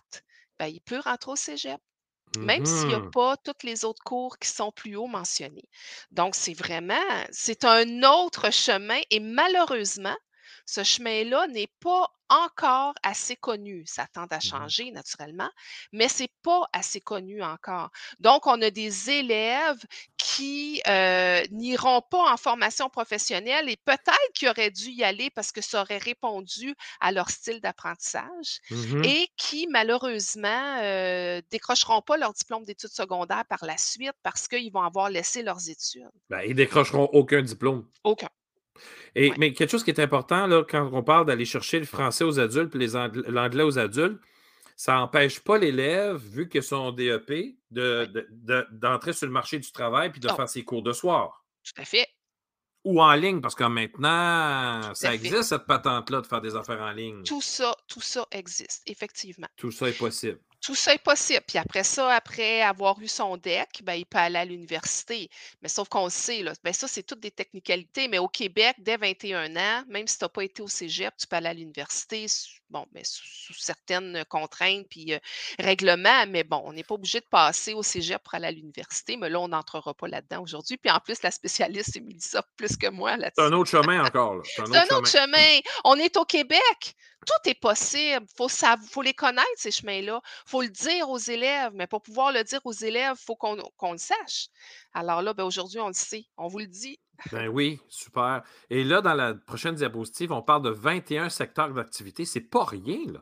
ben, 0.58 0.66
il 0.66 0.80
peut 0.82 1.00
rentrer 1.00 1.32
au 1.32 1.36
cégep, 1.36 1.80
même 2.38 2.64
s'il 2.64 2.88
n'y 2.90 2.94
a 2.94 3.00
Mmh 3.00 3.12
pas 3.12 3.36
tous 3.38 3.66
les 3.66 3.84
autres 3.84 4.02
cours 4.04 4.38
qui 4.38 4.48
sont 4.48 4.72
plus 4.72 4.96
haut 4.96 5.06
mentionnés. 5.06 5.68
Donc, 6.10 6.34
c'est 6.34 6.54
vraiment, 6.54 6.94
c'est 7.30 7.64
un 7.64 8.02
autre 8.04 8.50
chemin 8.52 9.00
et 9.10 9.20
malheureusement, 9.20 10.16
ce 10.70 10.84
chemin-là 10.84 11.48
n'est 11.48 11.72
pas 11.80 12.08
encore 12.28 12.94
assez 13.02 13.34
connu. 13.34 13.82
Ça 13.86 14.06
tend 14.06 14.26
à 14.30 14.36
Mmh 14.36 14.40
changer 14.40 14.90
naturellement, 14.92 15.50
mais 15.92 16.08
c'est 16.08 16.30
pas 16.42 16.62
assez 16.72 17.00
connu 17.00 17.42
encore. 17.42 17.90
Donc, 18.20 18.46
on 18.46 18.60
a 18.62 18.70
des 18.70 19.10
élèves 19.10 19.80
qui 20.16 20.80
euh, 20.86 21.42
n'iront 21.50 22.00
pas 22.08 22.32
en 22.32 22.36
formation 22.36 22.88
professionnelle 22.88 23.68
et 23.68 23.76
peut-être 23.84 24.32
qu'ils 24.34 24.48
auraient 24.48 24.70
dû 24.70 24.90
y 24.90 25.02
aller 25.02 25.30
parce 25.30 25.50
que 25.50 25.60
ça 25.60 25.82
aurait 25.82 25.98
répondu 25.98 26.74
à 27.00 27.10
leur 27.10 27.30
style 27.30 27.60
d'apprentissage 27.60 28.60
Mmh 28.70 29.04
et 29.04 29.28
qui, 29.36 29.66
malheureusement, 29.68 30.78
euh, 30.82 31.40
décrocheront 31.50 32.02
pas 32.02 32.16
leur 32.16 32.32
diplôme 32.32 32.64
d'études 32.64 32.90
secondaires 32.90 33.44
par 33.48 33.64
la 33.64 33.76
suite 33.76 34.14
parce 34.22 34.46
qu'ils 34.46 34.72
vont 34.72 34.82
avoir 34.82 35.10
laissé 35.10 35.42
leurs 35.42 35.68
études. 35.68 36.08
Ben, 36.28 36.42
ils 36.46 36.54
décrocheront 36.54 37.08
aucun 37.12 37.42
diplôme. 37.42 37.86
Aucun. 38.04 38.28
Et, 39.14 39.30
Ouais. 39.30 39.36
Mais 39.38 39.52
quelque 39.52 39.70
chose 39.70 39.84
qui 39.84 39.90
est 39.90 40.00
important, 40.00 40.46
là, 40.46 40.64
quand 40.68 40.88
on 40.92 41.02
parle 41.02 41.26
d'aller 41.26 41.44
chercher 41.44 41.78
le 41.80 41.84
français 41.86 42.24
aux 42.24 42.38
adultes 42.38 42.74
et 42.76 42.86
l'anglais 43.30 43.62
aux 43.64 43.78
adultes, 43.78 44.20
ça 44.76 44.94
n'empêche 44.94 45.40
pas 45.40 45.58
l'élève, 45.58 46.16
vu 46.16 46.48
que 46.48 46.60
son 46.60 46.90
DEP, 46.92 47.56
de- 47.70 48.06
Oui. 48.06 48.12
de- 48.12 48.26
de- 48.30 48.66
d'entrer 48.72 49.12
sur 49.12 49.26
le 49.26 49.32
marché 49.32 49.58
du 49.58 49.70
travail 49.72 50.10
puis 50.10 50.20
de 50.20 50.28
Non. 50.28 50.36
faire 50.36 50.48
ses 50.48 50.64
cours 50.64 50.82
de 50.82 50.92
soir. 50.92 51.44
Tout 51.64 51.80
à 51.82 51.84
fait. 51.84 52.06
Ou 52.84 53.02
en 53.02 53.12
ligne, 53.12 53.42
parce 53.42 53.54
que 53.54 53.64
maintenant, 53.64 54.80
Tout 54.88 54.94
ça 54.94 55.10
fait. 55.10 55.16
existe, 55.16 55.42
cette 55.42 55.66
patente-là, 55.66 56.22
de 56.22 56.26
faire 56.26 56.40
des 56.40 56.56
affaires 56.56 56.80
en 56.80 56.92
ligne. 56.92 57.22
Tout 57.24 57.42
ça, 57.42 57.76
tout 57.88 58.00
ça 58.00 58.26
existe, 58.30 58.82
effectivement. 58.86 59.48
Tout 59.56 59.70
ça 59.70 59.88
est 59.90 59.98
possible. 59.98 60.40
Tout 60.60 60.74
ça 60.74 60.94
est 60.94 60.98
possible. 61.02 61.42
Puis 61.46 61.58
après 61.58 61.84
ça, 61.84 62.14
après 62.14 62.62
avoir 62.62 62.98
eu 63.00 63.08
son 63.08 63.36
DEC, 63.36 63.82
ben, 63.82 63.94
il 63.94 64.06
peut 64.06 64.18
aller 64.18 64.38
à 64.38 64.44
l'université. 64.44 65.28
Mais 65.62 65.68
sauf 65.68 65.88
qu'on 65.88 66.04
le 66.04 66.10
sait, 66.10 66.42
là, 66.42 66.52
ben, 66.64 66.72
ça, 66.72 66.86
c'est 66.88 67.02
toutes 67.02 67.20
des 67.20 67.30
technicalités. 67.30 68.08
Mais 68.08 68.18
au 68.18 68.28
Québec, 68.28 68.76
dès 68.78 68.96
21 68.96 69.54
ans, 69.56 69.84
même 69.88 70.06
si 70.06 70.18
tu 70.18 70.24
n'as 70.24 70.28
pas 70.28 70.44
été 70.44 70.62
au 70.62 70.68
cégep, 70.68 71.14
tu 71.16 71.26
peux 71.26 71.36
aller 71.36 71.48
à 71.48 71.54
l'université. 71.54 72.26
Bon, 72.70 72.86
mais 72.92 73.02
sous, 73.04 73.26
sous 73.26 73.54
certaines 73.60 74.24
contraintes 74.28 74.86
puis 74.88 75.12
euh, 75.12 75.18
règlements. 75.58 76.26
Mais 76.28 76.44
bon, 76.44 76.62
on 76.64 76.72
n'est 76.72 76.84
pas 76.84 76.94
obligé 76.94 77.20
de 77.20 77.26
passer 77.26 77.74
au 77.74 77.82
cégep 77.82 78.22
pour 78.22 78.34
aller 78.34 78.46
à 78.46 78.50
l'université. 78.52 79.16
Mais 79.16 79.28
là, 79.28 79.40
on 79.40 79.48
n'entrera 79.48 79.92
pas 79.92 80.06
là-dedans 80.08 80.42
aujourd'hui. 80.42 80.76
Puis 80.76 80.90
en 80.90 81.00
plus, 81.00 81.22
la 81.22 81.30
spécialiste, 81.30 81.90
c'est 81.94 82.00
Mélissa 82.00 82.42
plus 82.56 82.76
que 82.76 82.88
moi 82.88 83.12
C'est 83.14 83.20
là-dessus. 83.22 83.42
un 83.42 83.52
autre 83.52 83.70
chemin 83.70 84.04
encore. 84.04 84.40
C'est 84.44 84.62
un 84.62 84.66
C'est 84.66 84.76
un 84.78 84.96
autre 84.96 85.08
chemin. 85.08 85.26
chemin. 85.36 85.60
On 85.84 85.96
est 85.96 86.16
au 86.16 86.24
Québec. 86.24 86.94
Tout 87.26 87.50
est 87.50 87.54
possible. 87.60 88.24
Il 88.38 88.48
faut, 88.90 89.02
les 89.02 89.12
connaître, 89.14 89.46
ces 89.56 89.70
chemins-là. 89.70 90.20
Il 90.24 90.50
faut 90.50 90.62
le 90.62 90.68
dire 90.68 91.10
aux 91.10 91.18
élèves. 91.18 91.72
Mais 91.74 91.86
pour 91.86 92.02
pouvoir 92.02 92.32
le 92.32 92.42
dire 92.44 92.60
aux 92.64 92.72
élèves, 92.72 93.16
il 93.20 93.24
faut 93.24 93.36
qu'on 93.36 93.56
qu'on 93.76 93.92
le 93.92 93.98
sache. 93.98 94.46
Alors 94.94 95.20
là, 95.22 95.34
ben, 95.34 95.44
aujourd'hui, 95.44 95.80
on 95.80 95.88
le 95.88 95.92
sait. 95.94 96.24
On 96.36 96.48
vous 96.48 96.60
le 96.60 96.66
dit. 96.66 96.98
Ben 97.32 97.48
oui, 97.48 97.80
super. 97.88 98.42
Et 98.70 98.84
là, 98.84 99.00
dans 99.00 99.14
la 99.14 99.34
prochaine 99.34 99.74
diapositive, 99.74 100.32
on 100.32 100.42
parle 100.42 100.62
de 100.62 100.70
21 100.70 101.28
secteurs 101.28 101.72
d'activité. 101.72 102.24
C'est 102.24 102.40
pas 102.40 102.64
rien, 102.64 102.98
là. 103.12 103.20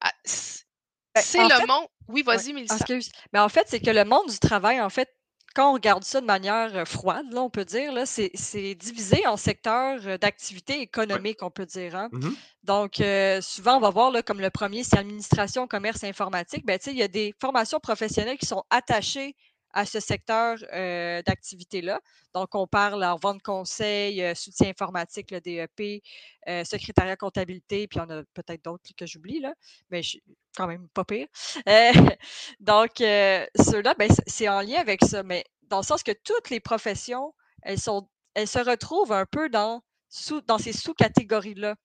Ah, 0.00 0.12
Ben, 1.14 1.22
C'est 1.22 1.42
le 1.42 1.48
fait- 1.54 1.66
monde. 1.66 1.86
Oui, 2.08 2.22
Ouais, 2.26 2.36
vas-y, 2.36 2.52
Mélissa. 2.52 2.76
excuse. 2.76 3.10
Mais 3.32 3.38
en 3.40 3.48
fait, 3.48 3.66
c'est 3.68 3.80
que 3.80 3.90
le 3.90 4.04
monde 4.04 4.28
du 4.30 4.38
travail, 4.38 4.80
en 4.80 4.90
fait, 4.90 5.08
quand 5.54 5.70
on 5.70 5.72
regarde 5.74 6.04
ça 6.04 6.20
de 6.20 6.26
manière 6.26 6.74
euh, 6.76 6.84
froide, 6.84 7.26
là, 7.32 7.40
on 7.42 7.50
peut 7.50 7.64
dire, 7.64 7.92
là, 7.92 8.06
c'est 8.06 8.30
c'est 8.34 8.76
divisé 8.76 9.26
en 9.26 9.36
secteurs 9.36 9.98
euh, 10.06 10.16
d'activité 10.16 10.80
économique, 10.80 11.42
on 11.42 11.50
peut 11.50 11.66
dire. 11.66 11.96
hein. 11.96 12.08
Mhm. 12.12 12.36
Donc, 12.62 13.00
euh, 13.00 13.40
souvent, 13.40 13.76
on 13.76 13.80
va 13.80 13.90
voir, 13.90 14.12
là, 14.12 14.22
comme 14.22 14.40
le 14.40 14.50
premier, 14.50 14.84
c'est 14.84 14.98
administration, 14.98 15.66
commerce, 15.66 16.04
informatique. 16.04 16.64
Ben, 16.64 16.78
tu 16.78 16.84
sais, 16.84 16.90
il 16.92 16.98
y 16.98 17.02
a 17.02 17.08
des 17.08 17.34
formations 17.40 17.80
professionnelles 17.80 18.38
qui 18.38 18.46
sont 18.46 18.62
attachées 18.70 19.34
à 19.72 19.86
ce 19.86 20.00
secteur 20.00 20.58
euh, 20.72 21.22
d'activité-là. 21.22 22.00
Donc, 22.34 22.54
on 22.54 22.66
parle 22.66 23.04
en 23.04 23.16
vente 23.16 23.42
conseil, 23.42 24.22
euh, 24.22 24.34
soutien 24.34 24.68
informatique, 24.68 25.30
le 25.30 25.40
DEP, 25.40 26.02
euh, 26.48 26.64
secrétariat 26.64 27.16
comptabilité, 27.16 27.86
puis 27.86 27.98
il 27.98 28.02
y 28.02 28.04
en 28.04 28.10
a 28.10 28.22
peut-être 28.34 28.64
d'autres 28.64 28.90
que 28.96 29.06
j'oublie, 29.06 29.42
mais 29.90 30.02
quand 30.56 30.66
même 30.66 30.88
pas 30.88 31.04
pire. 31.04 31.28
Donc, 32.60 32.92
ceux-là, 32.98 33.94
ben, 33.98 34.10
c'est 34.26 34.48
en 34.48 34.60
lien 34.60 34.80
avec 34.80 35.04
ça, 35.04 35.22
mais 35.22 35.44
dans 35.62 35.78
le 35.78 35.84
sens 35.84 36.02
que 36.02 36.12
toutes 36.24 36.50
les 36.50 36.60
professions, 36.60 37.32
elles, 37.62 37.78
se 37.78 38.58
retrouvent 38.58 39.12
un 39.12 39.26
peu 39.26 39.48
dans 39.48 39.82
ces 40.08 40.72
sous-catégories-là. 40.72 41.76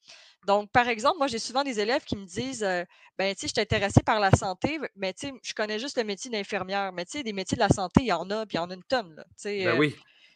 Donc, 0.45 0.71
par 0.71 0.87
exemple, 0.87 1.17
moi, 1.17 1.27
j'ai 1.27 1.39
souvent 1.39 1.63
des 1.63 1.79
élèves 1.79 2.03
qui 2.03 2.15
me 2.15 2.25
disent 2.25 2.63
euh, 2.63 2.83
ben, 3.17 3.33
tu 3.33 3.41
sais, 3.41 3.47
je 3.47 3.53
suis 3.53 3.61
intéressée 3.61 4.03
par 4.03 4.19
la 4.19 4.31
santé, 4.31 4.79
mais 4.95 5.13
tu 5.13 5.27
sais, 5.27 5.33
je 5.43 5.53
connais 5.53 5.79
juste 5.79 5.97
le 5.97 6.03
métier 6.03 6.29
d'infirmière. 6.29 6.91
Mais 6.93 7.05
tu 7.05 7.17
sais, 7.17 7.23
des 7.23 7.33
métiers 7.33 7.55
de 7.55 7.61
la 7.61 7.69
santé, 7.69 8.01
il 8.01 8.07
y 8.07 8.13
en 8.13 8.29
a, 8.29 8.45
puis 8.45 8.55
il 8.55 8.57
y 8.57 8.59
en 8.59 8.69
a 8.69 8.73
une 8.73 8.83
tonne. 8.83 9.15
là. 9.15 9.25
Ben 9.43 9.67
euh, 9.67 9.77
oui. 9.77 9.95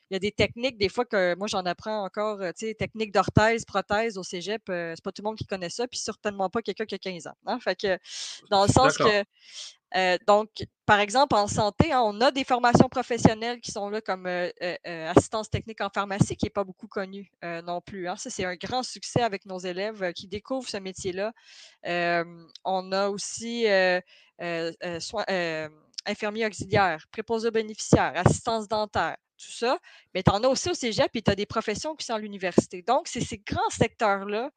il 0.10 0.14
y 0.14 0.18
a 0.18 0.20
des 0.20 0.32
techniques, 0.32 0.78
des 0.78 0.90
fois 0.90 1.06
que 1.06 1.36
moi 1.36 1.48
j'en 1.48 1.66
apprends 1.66 2.04
encore, 2.04 2.42
euh, 2.42 2.52
tu 2.58 2.68
sais, 2.68 2.74
techniques 2.74 3.12
d'orthèse, 3.12 3.66
prothèse 3.66 4.18
au 4.18 4.24
cégep, 4.24 4.62
euh, 4.70 4.94
c'est 4.96 5.04
pas 5.04 5.12
tout 5.12 5.22
le 5.22 5.28
monde 5.28 5.38
qui 5.38 5.46
connaît 5.46 5.70
ça, 5.70 5.88
puis 5.88 6.00
certainement 6.00 6.50
pas 6.50 6.62
quelqu'un 6.62 6.86
qui 6.86 6.96
a 6.96 6.98
15 6.98 7.28
ans. 7.28 7.36
hein. 7.46 7.60
Fait 7.60 7.76
que, 7.76 7.98
dans 8.50 8.64
le 8.66 8.72
sens 8.72 8.98
que, 8.98 9.24
euh, 9.96 10.18
donc, 10.28 10.50
par 10.86 11.00
exemple, 11.00 11.36
en 11.36 11.48
santé, 11.48 11.92
hein, 11.92 12.02
on 12.04 12.22
a 12.22 12.32
des 12.32 12.44
formations 12.44 12.90
professionnelles 12.90 13.60
qui 13.60 13.72
sont 13.72 13.90
là 13.90 14.02
comme 14.02 14.28
euh, 14.28 14.50
euh, 14.62 15.12
assistance 15.12 15.50
technique 15.50 15.82
en 15.82 15.90
pharmacie, 15.90 16.36
qui 16.36 16.46
n'est 16.46 16.52
pas 16.52 16.64
beaucoup 16.64 16.88
connue 16.88 17.32
non 17.44 17.82
plus. 17.82 18.08
hein. 18.08 18.16
Ça, 18.16 18.30
c'est 18.30 18.46
un 18.46 18.56
grand 18.56 18.84
succès 18.84 19.22
avec 19.22 19.46
nos 19.46 19.60
élèves 19.60 20.14
qui 20.14 20.28
découvrent 20.28 20.70
ce 20.70 20.78
métier-là. 20.78 21.34
On 22.64 22.92
a 22.92 23.10
aussi 23.10 23.66
soin- 25.00 25.26
infirmier 26.06 26.46
auxiliaire, 26.46 27.06
préposé 27.12 27.48
aux 27.50 27.52
bénéficiaires, 27.52 28.14
assistance 28.16 28.68
dentaire, 28.68 29.18
tout 29.38 29.52
ça. 29.52 29.80
Mais 30.14 30.24
tu 30.24 30.32
en 30.32 30.44
as 30.44 30.48
aussi 30.48 30.70
au 30.70 30.74
cégep 30.74 31.10
et 31.16 31.22
tu 31.22 31.32
as 31.32 31.36
des 31.36 31.46
professions 31.46 31.96
qui 31.96 32.06
sont 32.06 32.14
à 32.14 32.20
l'université. 32.20 32.82
Donc, 32.82 33.08
c'est 33.08 33.22
ces 33.22 33.38
grands 33.40 33.70
secteurs-là 33.70 34.52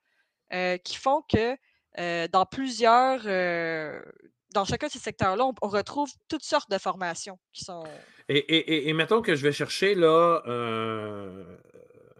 qui 0.84 0.96
font 0.96 1.22
que 1.22 1.56
dans 2.28 2.46
plusieurs, 2.46 3.22
dans 4.52 4.64
chacun 4.64 4.86
de 4.88 4.92
ces 4.92 4.98
secteurs-là, 4.98 5.44
on, 5.44 5.54
on 5.62 5.68
retrouve 5.68 6.10
toutes 6.28 6.44
sortes 6.44 6.70
de 6.70 6.78
formations 6.78 7.38
qui 7.52 7.64
sont. 7.64 7.84
Et, 8.28 8.36
et, 8.38 8.56
et- 8.74 8.88
et 8.88 8.92
mettons 8.92 9.22
que 9.22 9.34
je 9.34 9.42
vais 9.42 9.52
chercher 9.52 9.94
là 9.94 10.42
euh, 10.46 11.56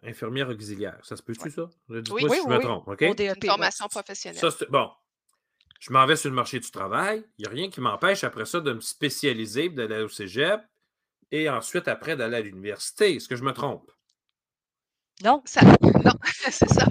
infirmière 0.02 0.48
auxiliaire. 0.48 0.98
Ça 1.02 1.16
se 1.16 1.22
peut-tu, 1.22 1.44
Ouais. 1.44 1.50
ça? 1.50 1.68
Dites-moi 1.88 2.20
Oui, 2.22 2.36
si 2.38 2.42
je 2.42 2.48
me 2.48 2.56
oui, 2.56 2.62
trompe, 2.62 2.88
OK? 2.88 3.02
au 3.02 3.14
DEP. 3.14 3.36
Une 3.44 3.50
formation 3.50 3.86
professionnelle. 3.88 4.40
Ça, 4.40 4.48
bon. 4.70 4.90
Je 5.80 5.92
m'en 5.92 6.06
vais 6.06 6.14
sur 6.16 6.30
le 6.30 6.36
marché 6.36 6.60
du 6.60 6.70
travail. 6.70 7.24
Il 7.38 7.42
n'y 7.42 7.46
a 7.48 7.50
rien 7.50 7.68
qui 7.70 7.80
m'empêche 7.80 8.22
après 8.22 8.44
ça 8.46 8.60
de 8.60 8.72
me 8.72 8.80
spécialiser, 8.80 9.68
d'aller 9.68 10.02
au 10.02 10.08
cégep 10.08 10.60
et 11.32 11.48
ensuite 11.50 11.88
après 11.88 12.14
d'aller 12.14 12.36
à 12.36 12.40
l'université. 12.40 13.16
Est-ce 13.16 13.28
que 13.28 13.34
je 13.34 13.42
me 13.42 13.52
trompe? 13.52 13.90
Non, 15.24 15.42
Ça- 15.44 15.60
Non, 15.62 16.12
c'est 16.50 16.68
ça. 16.68 16.86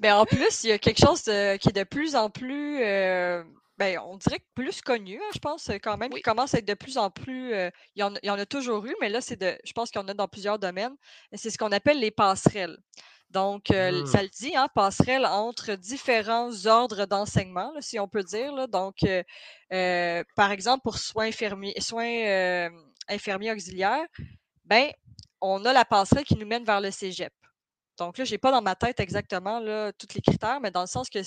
Mais 0.00 0.12
en 0.12 0.24
plus, 0.24 0.62
il 0.64 0.70
y 0.70 0.72
a 0.72 0.78
quelque 0.78 1.00
chose 1.04 1.24
de- 1.24 1.56
qui 1.56 1.68
est 1.68 1.72
de 1.72 1.84
plus 1.84 2.14
en 2.16 2.30
plus, 2.30 2.82
euh, 2.84 3.42
ben, 3.82 3.98
on 4.06 4.16
dirait 4.16 4.38
que 4.38 4.44
plus 4.54 4.80
connu, 4.80 5.18
hein, 5.18 5.30
je 5.34 5.38
pense, 5.40 5.68
quand 5.82 5.96
même, 5.96 6.10
Oui. 6.12 6.18
qui 6.18 6.22
commence 6.22 6.54
à 6.54 6.58
être 6.58 6.68
de 6.68 6.74
plus 6.74 6.98
en 6.98 7.10
plus. 7.10 7.52
euh, 7.52 7.68
il, 7.96 8.00
y 8.00 8.02
en, 8.04 8.14
il 8.22 8.26
y 8.26 8.30
en 8.30 8.38
a 8.38 8.46
toujours 8.46 8.84
eu, 8.86 8.94
mais 9.00 9.08
là, 9.08 9.20
c'est 9.20 9.34
de, 9.36 9.58
je 9.64 9.72
pense 9.72 9.90
qu'il 9.90 10.00
y 10.00 10.04
en 10.04 10.08
a 10.08 10.14
dans 10.14 10.28
plusieurs 10.28 10.58
domaines. 10.58 10.94
C'est 11.32 11.50
ce 11.50 11.58
qu'on 11.58 11.72
appelle 11.72 11.98
les 11.98 12.12
passerelles. 12.12 12.78
Donc, 13.30 13.70
euh, 13.70 14.02
Hmm. 14.02 14.06
ça 14.06 14.22
le 14.22 14.28
dit, 14.28 14.54
hein, 14.54 14.68
passerelle 14.74 15.26
entre 15.26 15.74
différents 15.74 16.66
ordres 16.66 17.06
d'enseignement, 17.06 17.72
si 17.80 17.98
on 17.98 18.06
peut 18.06 18.22
dire. 18.22 18.52
là. 18.52 18.66
Donc, 18.68 18.96
euh, 19.02 20.22
par 20.36 20.52
exemple, 20.52 20.82
pour 20.82 20.98
soins 20.98 21.26
infirmiers, 21.26 21.74
soins 21.80 22.68
infirmiers 23.08 23.52
auxiliaires, 23.52 24.06
ben, 24.64 24.92
on 25.40 25.64
a 25.64 25.72
la 25.72 25.84
passerelle 25.84 26.24
qui 26.24 26.36
nous 26.36 26.46
mène 26.46 26.64
vers 26.64 26.80
le 26.80 26.90
cégep. 26.92 27.32
Donc 27.98 28.16
là, 28.18 28.24
je 28.24 28.30
n'ai 28.32 28.38
pas 28.38 28.52
dans 28.52 28.62
ma 28.62 28.74
tête 28.76 29.00
exactement 29.00 29.58
là, 29.60 29.92
tous 29.92 30.14
les 30.14 30.20
critères, 30.22 30.60
mais 30.60 30.70
dans 30.70 30.82
le 30.82 30.86
sens 30.86 31.10
que, 31.10 31.18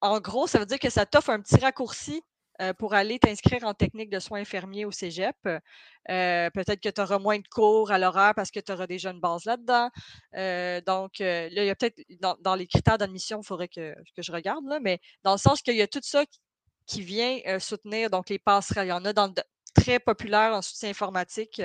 en 0.00 0.20
gros, 0.20 0.46
ça 0.46 0.58
veut 0.58 0.66
dire 0.66 0.78
que 0.78 0.90
ça 0.90 1.06
t'offre 1.06 1.30
un 1.30 1.40
petit 1.40 1.56
raccourci 1.56 2.22
euh, 2.62 2.72
pour 2.72 2.94
aller 2.94 3.18
t'inscrire 3.18 3.64
en 3.64 3.74
technique 3.74 4.08
de 4.08 4.18
soins 4.18 4.40
infirmiers 4.40 4.86
au 4.86 4.90
cégep. 4.90 5.36
Euh, 6.08 6.50
Peut-être 6.50 6.80
que 6.80 6.88
tu 6.88 7.00
auras 7.02 7.18
moins 7.18 7.38
de 7.38 7.46
cours 7.48 7.90
à 7.90 7.98
l'horaire 7.98 8.32
parce 8.34 8.50
que 8.50 8.60
tu 8.60 8.72
auras 8.72 8.86
déjà 8.86 9.10
une 9.10 9.20
base 9.20 9.44
là-dedans. 9.44 9.90
Euh, 10.36 10.80
donc, 10.80 11.18
là, 11.18 11.48
il 11.48 11.64
y 11.64 11.70
a 11.70 11.74
peut-être 11.74 12.00
dans, 12.20 12.36
dans 12.40 12.54
les 12.54 12.66
critères 12.66 12.96
d'admission, 12.96 13.40
il 13.42 13.46
faudrait 13.46 13.68
que, 13.68 13.94
que 14.16 14.22
je 14.22 14.32
regarde, 14.32 14.64
là, 14.66 14.80
mais 14.80 15.00
dans 15.22 15.32
le 15.32 15.38
sens 15.38 15.60
qu'il 15.60 15.76
y 15.76 15.82
a 15.82 15.86
tout 15.86 16.00
ça 16.02 16.24
qui, 16.24 16.40
qui 16.86 17.02
vient 17.02 17.58
soutenir 17.58 18.08
donc 18.08 18.30
les 18.30 18.38
passerelles. 18.38 18.86
Il 18.86 18.90
y 18.90 18.92
en 18.92 19.04
a 19.04 19.12
dans 19.12 19.26
le 19.26 19.34
très 19.74 19.98
populaire 19.98 20.54
en 20.54 20.62
soutien 20.62 20.88
informatique. 20.88 21.60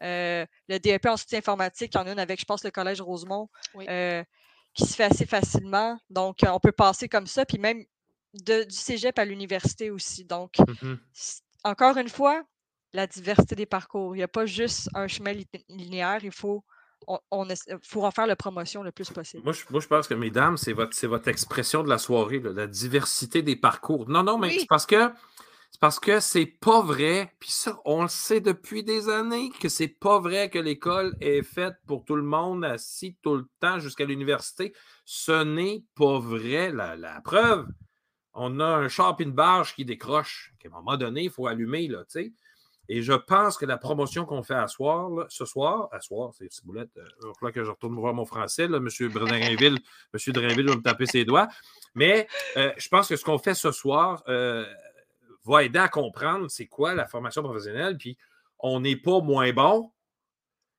Le 0.00 0.46
DEP 0.68 1.06
en 1.06 1.16
soutien 1.16 1.38
informatique, 1.38 1.92
il 1.94 1.98
y 1.98 2.00
en 2.00 2.06
a 2.06 2.12
une 2.12 2.20
avec, 2.20 2.38
je 2.38 2.44
pense, 2.44 2.62
le 2.62 2.70
Collège 2.70 3.00
Rosemont, 3.00 3.48
Oui. 3.74 3.86
Euh, 4.80 4.84
qui 4.84 4.90
se 4.90 4.94
fait 4.96 5.04
assez 5.04 5.26
facilement. 5.26 5.98
Donc, 6.10 6.44
euh, 6.44 6.48
on 6.50 6.60
peut 6.60 6.72
passer 6.72 7.08
comme 7.08 7.26
ça, 7.26 7.44
puis 7.44 7.58
même 7.58 7.84
de- 8.34 8.64
du 8.64 8.76
cégep 8.76 9.18
à 9.18 9.24
l'université 9.24 9.90
aussi. 9.90 10.24
Donc, 10.24 10.56
c- 11.12 11.40
encore 11.64 11.96
une 11.96 12.08
fois, 12.08 12.42
la 12.92 13.06
diversité 13.06 13.54
des 13.54 13.66
parcours. 13.66 14.14
Il 14.14 14.18
n'y 14.18 14.22
a 14.22 14.28
pas 14.28 14.46
juste 14.46 14.88
un 14.94 15.08
chemin 15.08 15.32
li- 15.32 15.46
linéaire, 15.68 16.20
il 16.22 16.32
faut, 16.32 16.64
on, 17.06 17.46
faut 17.82 18.04
en 18.04 18.10
faire 18.10 18.26
la 18.26 18.36
promotion 18.36 18.82
le 18.82 18.92
plus 18.92 19.10
possible. 19.10 19.42
Moi 19.44 19.52
je, 19.52 19.64
moi, 19.70 19.80
je 19.80 19.86
pense 19.86 20.08
que, 20.08 20.14
mesdames, 20.14 20.56
c'est 20.56 20.72
votre, 20.72 21.06
votre 21.06 21.28
expression 21.28 21.82
de 21.82 21.88
la 21.88 21.98
soirée, 21.98 22.40
là, 22.40 22.52
la 22.52 22.66
diversité 22.66 23.42
des 23.42 23.56
parcours. 23.56 24.08
Non, 24.08 24.22
non, 24.22 24.38
mais 24.38 24.48
Oui. 24.48 24.56
c'est 24.60 24.66
parce 24.68 24.86
que 24.86 25.10
c'est 25.70 25.80
parce 25.80 26.00
que 26.00 26.18
c'est 26.20 26.46
pas 26.46 26.82
vrai. 26.82 27.32
Puis 27.38 27.50
ça, 27.50 27.80
on 27.84 28.02
le 28.02 28.08
sait 28.08 28.40
depuis 28.40 28.82
des 28.82 29.08
années 29.08 29.50
que 29.60 29.68
c'est 29.68 29.88
pas 29.88 30.18
vrai 30.18 30.50
que 30.50 30.58
l'école 30.58 31.16
est 31.20 31.42
faite 31.42 31.74
pour 31.86 32.04
tout 32.04 32.16
le 32.16 32.22
monde 32.22 32.64
assis 32.64 33.16
tout 33.22 33.36
le 33.36 33.46
temps 33.60 33.78
jusqu'à 33.78 34.04
l'université. 34.04 34.74
Ce 35.04 35.44
n'est 35.44 35.84
pas 35.94 36.18
vrai. 36.18 36.72
La, 36.72 37.20
preuve, 37.22 37.66
on 38.34 38.60
a 38.60 38.66
un 38.66 38.88
char 38.88 39.16
une 39.20 39.32
barge 39.32 39.74
qui 39.74 39.84
décroche. 39.84 40.54
À 40.64 40.68
un 40.68 40.70
moment 40.70 40.96
donné, 40.96 41.24
il 41.24 41.30
faut 41.30 41.46
allumer, 41.46 41.86
là, 41.86 42.04
tu 42.04 42.22
sais. 42.22 42.32
Et 42.90 43.02
je 43.02 43.12
pense 43.12 43.58
que 43.58 43.66
la 43.66 43.76
promotion 43.76 44.24
qu'on 44.24 44.42
fait 44.42 44.54
à 44.54 44.66
soir, 44.66 45.10
là, 45.10 45.26
ce 45.28 45.44
soir, 45.44 45.88
à 45.92 46.00
soir, 46.00 46.32
c'est 46.32 46.50
ciboulette, 46.50 46.88
euh, 46.96 47.32
falloir 47.34 47.52
que 47.52 47.62
je 47.62 47.70
retourne 47.70 47.94
voir 47.94 48.14
mon 48.14 48.24
français, 48.24 48.66
là, 48.66 48.78
M. 48.78 48.88
Drainville, 49.10 49.78
M. 50.14 50.32
Drainville 50.32 50.68
va 50.68 50.76
me 50.76 50.82
taper 50.82 51.04
ses 51.04 51.26
doigts. 51.26 51.48
Mais 51.94 52.26
euh, 52.56 52.72
je 52.78 52.88
pense 52.88 53.08
que 53.08 53.16
ce 53.16 53.24
qu'on 53.24 53.38
fait 53.38 53.54
ce 53.54 53.72
soir 53.72 54.22
euh, 54.28 54.64
va 55.48 55.64
aider 55.64 55.78
à 55.78 55.88
comprendre 55.88 56.48
c'est 56.48 56.66
quoi 56.66 56.94
la 56.94 57.06
formation 57.06 57.42
professionnelle, 57.42 57.96
puis 57.98 58.16
on 58.58 58.80
n'est 58.80 58.96
pas 58.96 59.20
moins 59.20 59.52
bon. 59.52 59.92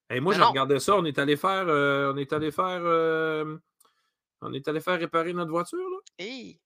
Et 0.10 0.20
moi, 0.20 0.34
Mais 0.34 0.40
j'ai 0.40 0.44
regardé 0.46 0.80
ça. 0.80 0.96
On 0.98 1.06
est 1.06 1.20
allé 1.20 1.36
faire. 1.38 1.66
euh, 1.68 2.12
on 2.14 2.18
est 2.18 2.34
allé 2.34 2.52
faire. 2.52 2.82
euh, 2.84 3.58
on 4.42 4.54
est 4.54 4.68
allé 4.68 4.80
faire 4.80 4.98
réparer 5.00 5.34
notre 5.34 5.52
voiture. 5.52 5.78
Là. 5.78 5.98
Hey. 6.18 6.60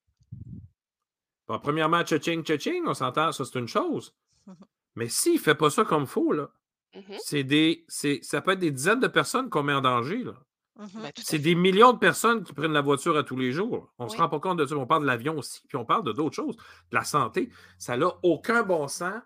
Bon, 1.48 1.60
premièrement, 1.60 2.06
cha-ching, 2.06 2.46
cha-ching, 2.46 2.84
on 2.88 2.94
s'entend, 2.94 3.32
ça 3.32 3.44
c'est 3.46 3.60
une 3.60 3.68
chose. 3.68 4.16
Mais 4.96 5.10
s'il 5.10 5.34
ne 5.34 5.40
fait 5.40 5.56
pas 5.56 5.70
ça 5.70 5.84
comme 5.84 6.04
il 6.04 6.08
faut, 6.08 6.32
là, 6.32 6.50
Mhm. 6.96 7.18
c'est 7.24 7.44
des, 7.44 7.84
c'est, 7.88 8.20
ça 8.22 8.40
peut 8.42 8.52
être 8.52 8.60
des 8.60 8.70
dizaines 8.70 9.00
de 9.00 9.08
personnes 9.08 9.50
qu'on 9.50 9.64
met 9.64 9.74
en 9.74 9.82
danger. 9.82 10.24
Là. 10.24 10.36
Mhm. 10.76 10.90
Ben, 11.04 11.12
C'est 11.18 11.38
des 11.40 11.54
millions 11.56 11.94
de 11.94 12.00
personnes 12.00 12.44
qui 12.44 12.52
prennent 12.54 12.74
la 12.74 12.82
voiture 12.82 13.16
à 13.18 13.24
tous 13.24 13.38
les 13.38 13.52
jours. 13.52 13.94
On 14.00 14.06
ne 14.06 14.10
se 14.10 14.18
rend 14.18 14.28
pas 14.30 14.40
compte 14.40 14.58
de 14.58 14.66
ça. 14.66 14.76
On 14.76 14.88
parle 14.88 15.04
de 15.04 15.08
l'avion 15.08 15.38
aussi, 15.38 15.62
puis 15.68 15.78
on 15.78 15.86
parle 15.86 16.04
de 16.04 16.12
d'autres 16.12 16.36
choses, 16.36 16.56
de 16.56 16.96
la 16.96 17.04
santé. 17.04 17.50
Ça 17.78 17.96
n'a 17.98 18.12
aucun 18.24 18.64
bon 18.64 18.88
sens. 18.88 19.22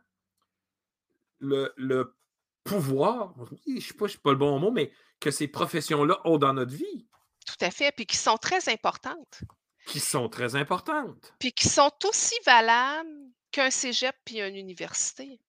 Le, 1.39 1.71
le 1.77 2.15
pouvoir, 2.63 3.33
je 3.65 3.71
ne 3.75 3.79
sais 3.79 3.93
pas, 3.93 4.07
c'est 4.07 4.21
pas 4.21 4.31
le 4.31 4.37
bon 4.37 4.59
mot, 4.59 4.71
mais 4.71 4.91
que 5.19 5.31
ces 5.31 5.47
professions-là 5.47 6.19
ont 6.25 6.37
dans 6.37 6.53
notre 6.53 6.73
vie, 6.73 7.07
Tout 7.45 7.63
à 7.65 7.71
fait. 7.71 7.91
Puis 7.95 8.05
qui 8.05 8.17
sont 8.17 8.37
très 8.37 8.67
importantes. 8.69 9.41
qui 9.85 9.99
sont 10.01 10.27
très 10.27 10.55
importantes. 10.55 11.33
Puis 11.39 11.53
qui 11.53 11.69
sont 11.69 11.91
aussi 12.05 12.35
valables 12.45 13.07
qu'un 13.51 13.69
cégep 13.71 14.13
puis 14.25 14.41
une 14.41 14.55
université. 14.57 15.39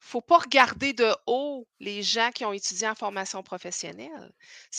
Faut 0.00 0.20
pas 0.20 0.38
regarder 0.38 0.92
de 0.92 1.12
haut 1.26 1.66
les 1.80 2.02
gens 2.02 2.30
qui 2.32 2.44
ont 2.44 2.52
étudié 2.52 2.88
en 2.88 2.94
formation 2.94 3.42
professionnelle. 3.42 4.32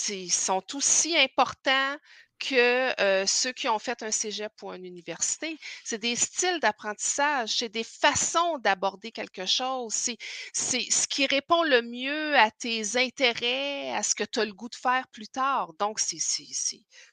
Ils 0.09 0.31
sont 0.31 0.63
aussi 0.75 1.17
importants 1.17 1.97
que 2.39 3.01
euh, 3.01 3.25
ceux 3.25 3.51
qui 3.51 3.67
ont 3.67 3.79
fait 3.79 4.01
un 4.01 4.11
cégep 4.11 4.51
ou 4.63 4.71
une 4.71 4.85
université. 4.85 5.57
C'est 5.83 5.97
des 5.97 6.15
styles 6.15 6.59
d'apprentissage, 6.61 7.57
c'est 7.57 7.69
des 7.69 7.83
façons 7.83 8.57
d'aborder 8.59 9.11
quelque 9.11 9.45
chose. 9.45 9.93
C'est 9.93 10.17
ce 10.53 11.07
qui 11.07 11.25
répond 11.27 11.63
le 11.63 11.81
mieux 11.81 12.37
à 12.37 12.49
tes 12.49 12.95
intérêts, 12.97 13.91
à 13.93 14.03
ce 14.03 14.15
que 14.15 14.23
tu 14.23 14.39
as 14.39 14.45
le 14.45 14.53
goût 14.53 14.69
de 14.69 14.75
faire 14.75 15.07
plus 15.09 15.27
tard. 15.27 15.73
Donc, 15.79 15.99
c'est 15.99 16.17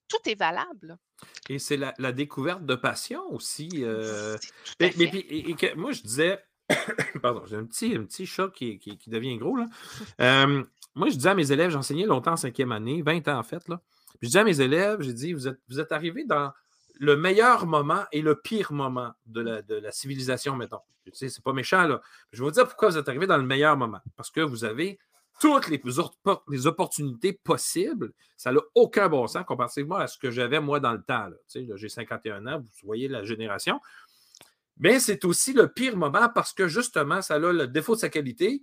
tout 0.09 0.19
est 0.27 0.39
valable. 0.39 0.97
Et 1.49 1.59
c'est 1.59 1.77
la, 1.77 1.93
la 1.99 2.13
découverte 2.13 2.65
de 2.65 2.75
passion 2.77 3.23
aussi. 3.31 3.69
euh, 3.83 4.37
tout 4.65 4.73
à 4.85 4.91
Mais, 4.97 5.09
et- 5.09 5.51
et 5.51 5.55
que 5.55 5.75
moi, 5.75 5.91
je 5.93 6.03
disais, 6.03 6.39
pardon, 7.23 7.43
j'ai 7.47 7.57
un 7.57 7.65
petit, 7.65 7.95
un 7.97 8.05
petit 8.05 8.27
chat 8.27 8.49
qui, 8.49 8.79
qui- 8.79 9.11
devient 9.11 9.37
gros. 9.37 9.57
Là. 9.57 9.67
Euh, 10.21 10.65
moi, 10.95 11.09
je 11.09 11.15
disais 11.15 11.31
à 11.31 11.35
mes 11.35 11.53
élèves, 11.53 11.71
j'enseignais 11.71 12.07
longtemps 12.07 12.33
en 12.33 12.37
cinquième 12.37 12.73
année, 12.73 13.03
20 13.03 13.29
ans 13.29 13.39
en 13.39 13.43
fait. 13.43 13.69
Là. 13.69 13.81
Je 14.23 14.27
disais 14.29 14.41
à 14.41 14.45
mes 14.45 14.61
élèves, 14.61 15.01
j'ai 15.01 15.13
dit, 15.13 15.33
vous 15.33 15.49
êtes, 15.49 15.61
vous 15.69 15.81
êtes 15.81 15.93
arrivés 15.93 16.25
dans 16.25 16.53
le 16.99 17.17
meilleur 17.17 17.67
moment 17.67 18.05
et 18.13 18.23
le 18.23 18.41
pire 18.41 18.73
moment 18.73 19.13
de 19.27 19.43
la, 19.43 19.63
de 19.63 19.75
la 19.75 19.93
civilisation, 19.93 20.57
mettons. 20.57 20.81
Tu 21.05 21.13
sais, 21.15 21.29
c'est 21.29 21.45
pas 21.45 21.53
méchant, 21.53 21.87
là. 21.87 22.01
Je 22.33 22.39
vais 22.39 22.45
vous 22.45 22.51
dire 22.51 22.67
pourquoi 22.67 22.89
vous 22.89 22.99
êtes 22.99 23.09
arrivés 23.09 23.27
dans 23.27 23.37
le 23.37 23.45
meilleur 23.45 23.77
moment. 23.77 24.01
Parce 24.17 24.31
que 24.31 24.41
vous 24.41 24.65
avez 24.65 24.99
toutes 25.39 25.69
les, 25.69 25.81
les 26.49 26.67
opportunités 26.67 27.33
possibles. 27.35 28.13
Ça 28.37 28.53
n'a 28.53 28.61
aucun 28.75 29.09
bon 29.09 29.27
sens 29.27 29.45
comparativement 29.45 29.97
à 29.97 30.07
ce 30.07 30.19
que 30.19 30.31
j'avais 30.31 30.61
moi 30.61 30.81
dans 30.81 30.93
le 30.93 31.03
temps. 31.03 31.29
Tu 31.49 31.67
sais, 31.67 31.69
j'ai 31.77 31.89
51 31.89 32.47
ans, 32.47 32.59
vous 32.59 32.69
voyez 32.83 33.09
la 33.09 33.23
génération. 33.23 33.81
Mais 34.79 35.01
c'est 35.01 35.25
aussi 35.25 35.53
le 35.53 35.73
pire 35.73 35.97
moment 35.97 36.29
parce 36.29 36.53
que 36.53 36.69
justement, 36.69 37.23
ça 37.23 37.35
a 37.35 37.39
le 37.39 37.67
défaut 37.67 37.95
de 37.95 38.01
sa 38.01 38.09
qualité. 38.09 38.63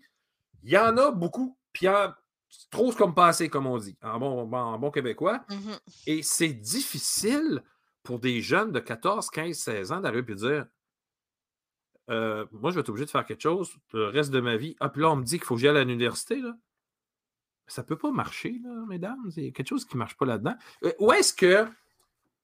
Il 0.63 0.71
y 0.71 0.77
en 0.77 0.95
a 0.97 1.11
beaucoup, 1.11 1.57
puis 1.71 1.87
il 1.87 1.89
y 1.89 2.69
trop 2.69 2.91
comme 2.93 3.15
passé, 3.15 3.49
comme 3.49 3.67
on 3.67 3.77
dit, 3.77 3.97
en 4.03 4.19
bon, 4.19 4.53
en 4.53 4.79
bon 4.79 4.91
québécois. 4.91 5.43
Mhm. 5.49 5.77
Et 6.07 6.23
c'est 6.23 6.53
difficile 6.53 7.63
pour 8.03 8.19
des 8.19 8.41
jeunes 8.41 8.71
de 8.71 8.79
14, 8.79 9.29
15, 9.29 9.55
16 9.55 9.91
ans 9.91 10.01
d'arriver 10.01 10.31
et 10.31 10.35
de 10.35 10.39
dire 10.39 10.67
Euh, 12.09 12.45
Moi, 12.51 12.71
je 12.71 12.75
vais 12.75 12.81
être 12.81 12.89
obligé 12.89 13.05
de 13.05 13.09
faire 13.09 13.25
quelque 13.25 13.41
chose 13.41 13.75
le 13.93 14.07
reste 14.07 14.31
de 14.31 14.41
ma 14.41 14.57
vie. 14.57 14.75
Ah, 14.79 14.89
puis 14.89 15.01
là, 15.01 15.11
on 15.11 15.15
me 15.15 15.23
dit 15.23 15.37
qu'il 15.37 15.45
faut 15.45 15.55
que 15.55 15.61
j'aille 15.61 15.77
à 15.77 15.83
l'université. 15.83 16.41
Ça 17.67 17.81
ne 17.81 17.87
peut 17.87 17.97
pas 17.97 18.11
marcher, 18.11 18.59
là, 18.61 18.85
mesdames. 18.87 19.31
Il 19.37 19.45
y 19.45 19.47
a 19.47 19.51
quelque 19.51 19.69
chose 19.69 19.85
qui 19.85 19.95
ne 19.95 19.99
marche 19.99 20.17
pas 20.17 20.25
là-dedans. 20.25 20.55
Euh, 20.83 20.91
où 20.99 21.11
est-ce 21.13 21.33
que. 21.33 21.65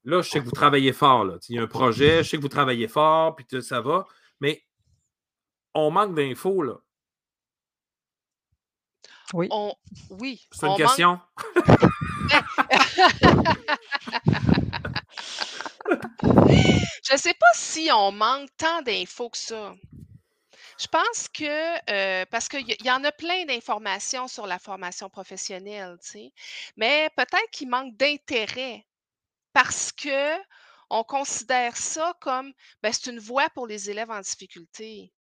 Là, 0.05 0.21
je 0.21 0.29
sais 0.29 0.39
que 0.39 0.45
vous 0.45 0.51
travaillez 0.51 0.93
fort. 0.93 1.25
Là. 1.25 1.37
Il 1.49 1.55
y 1.55 1.59
a 1.59 1.61
un 1.61 1.67
projet, 1.67 2.23
je 2.23 2.29
sais 2.29 2.37
que 2.37 2.41
vous 2.41 2.47
travaillez 2.47 2.87
fort, 2.87 3.35
puis 3.35 3.45
tout 3.45 3.61
ça 3.61 3.81
va. 3.81 4.07
Mais 4.39 4.63
on 5.73 5.91
manque 5.91 6.15
d'infos. 6.15 6.61
là. 6.63 6.75
Oui. 9.33 9.47
On, 9.51 9.73
oui, 10.09 10.47
C'est 10.51 10.65
une 10.65 10.71
on 10.71 10.71
manque 10.71 10.79
question? 10.79 11.19
Je 17.03 17.13
ne 17.13 17.17
sais 17.17 17.33
pas 17.33 17.47
si 17.53 17.89
on 17.91 18.11
manque 18.11 18.49
tant 18.57 18.81
d'infos 18.81 19.29
que 19.29 19.37
ça. 19.37 19.73
Je 20.79 20.87
pense 20.87 21.27
que, 21.27 21.91
euh, 21.91 22.25
parce 22.31 22.47
qu'il 22.47 22.69
y, 22.69 22.77
y 22.83 22.91
en 22.91 23.03
a 23.03 23.11
plein 23.11 23.45
d'informations 23.45 24.27
sur 24.27 24.47
la 24.47 24.59
formation 24.59 25.09
professionnelle, 25.09 25.97
tu 26.01 26.09
sais, 26.11 26.33
mais 26.77 27.09
peut-être 27.17 27.49
qu'il 27.51 27.69
manque 27.69 27.97
d'intérêt 27.97 28.85
parce 29.53 29.91
que 29.91 30.37
on 30.89 31.03
considère 31.03 31.77
ça 31.77 32.15
comme, 32.21 32.53
ben, 32.83 32.91
c'est 32.93 33.11
une 33.11 33.19
voie 33.19 33.49
pour 33.51 33.67
les 33.67 33.89
élèves 33.91 34.11
en 34.11 34.21
difficulté. 34.21 35.13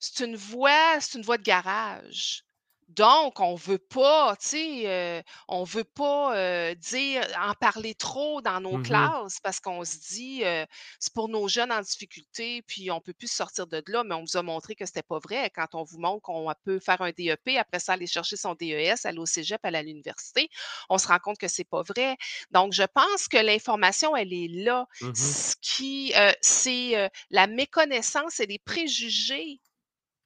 C'est 0.00 0.24
une 0.24 0.36
voie, 0.36 1.00
c'est 1.00 1.18
une 1.18 1.24
voie 1.24 1.38
de 1.38 1.44
garage. 1.44 2.45
Donc, 2.88 3.40
on 3.40 3.56
veut 3.56 3.78
pas, 3.78 4.36
tu 4.36 4.46
sais, 4.48 4.82
euh, 4.86 5.22
on 5.48 5.64
veut 5.64 5.82
pas 5.84 6.36
euh, 6.36 6.74
dire, 6.76 7.26
en 7.40 7.52
parler 7.54 7.96
trop 7.96 8.40
dans 8.42 8.60
nos 8.60 8.78
Mhm. 8.78 8.78
classes 8.78 9.38
parce 9.42 9.58
qu'on 9.58 9.84
se 9.84 9.96
dit, 9.98 10.44
euh, 10.44 10.64
c'est 11.00 11.12
pour 11.12 11.28
nos 11.28 11.48
jeunes 11.48 11.72
en 11.72 11.80
difficulté, 11.80 12.62
puis 12.62 12.92
on 12.92 13.00
peut 13.00 13.12
plus 13.12 13.30
sortir 13.30 13.66
de 13.66 13.82
là, 13.88 14.04
mais 14.04 14.14
on 14.14 14.20
vous 14.22 14.36
a 14.36 14.42
montré 14.42 14.76
que 14.76 14.86
c'était 14.86 15.02
pas 15.02 15.18
vrai. 15.18 15.50
Quand 15.52 15.74
on 15.74 15.82
vous 15.82 15.98
montre 15.98 16.22
qu'on 16.22 16.52
peut 16.64 16.78
faire 16.78 17.00
un 17.02 17.10
DEP, 17.10 17.56
après 17.58 17.80
ça, 17.80 17.94
aller 17.94 18.06
chercher 18.06 18.36
son 18.36 18.54
DES, 18.54 19.04
aller 19.04 19.18
au 19.18 19.26
cégep, 19.26 19.64
aller 19.64 19.78
à 19.78 19.82
l'université, 19.82 20.48
on 20.88 20.98
se 20.98 21.08
rend 21.08 21.18
compte 21.18 21.38
que 21.38 21.48
c'est 21.48 21.64
pas 21.64 21.82
vrai. 21.82 22.16
Donc, 22.52 22.72
je 22.72 22.84
pense 22.84 23.26
que 23.26 23.36
l'information, 23.38 24.14
elle 24.16 24.32
est 24.32 24.48
là. 24.48 24.86
Mhm. 25.00 25.46
Ce 25.52 25.56
qui, 25.60 26.12
euh, 26.16 26.32
c'est 26.40 27.10
la 27.30 27.46
méconnaissance 27.48 28.38
et 28.40 28.46
les 28.46 28.58
préjugés 28.60 29.60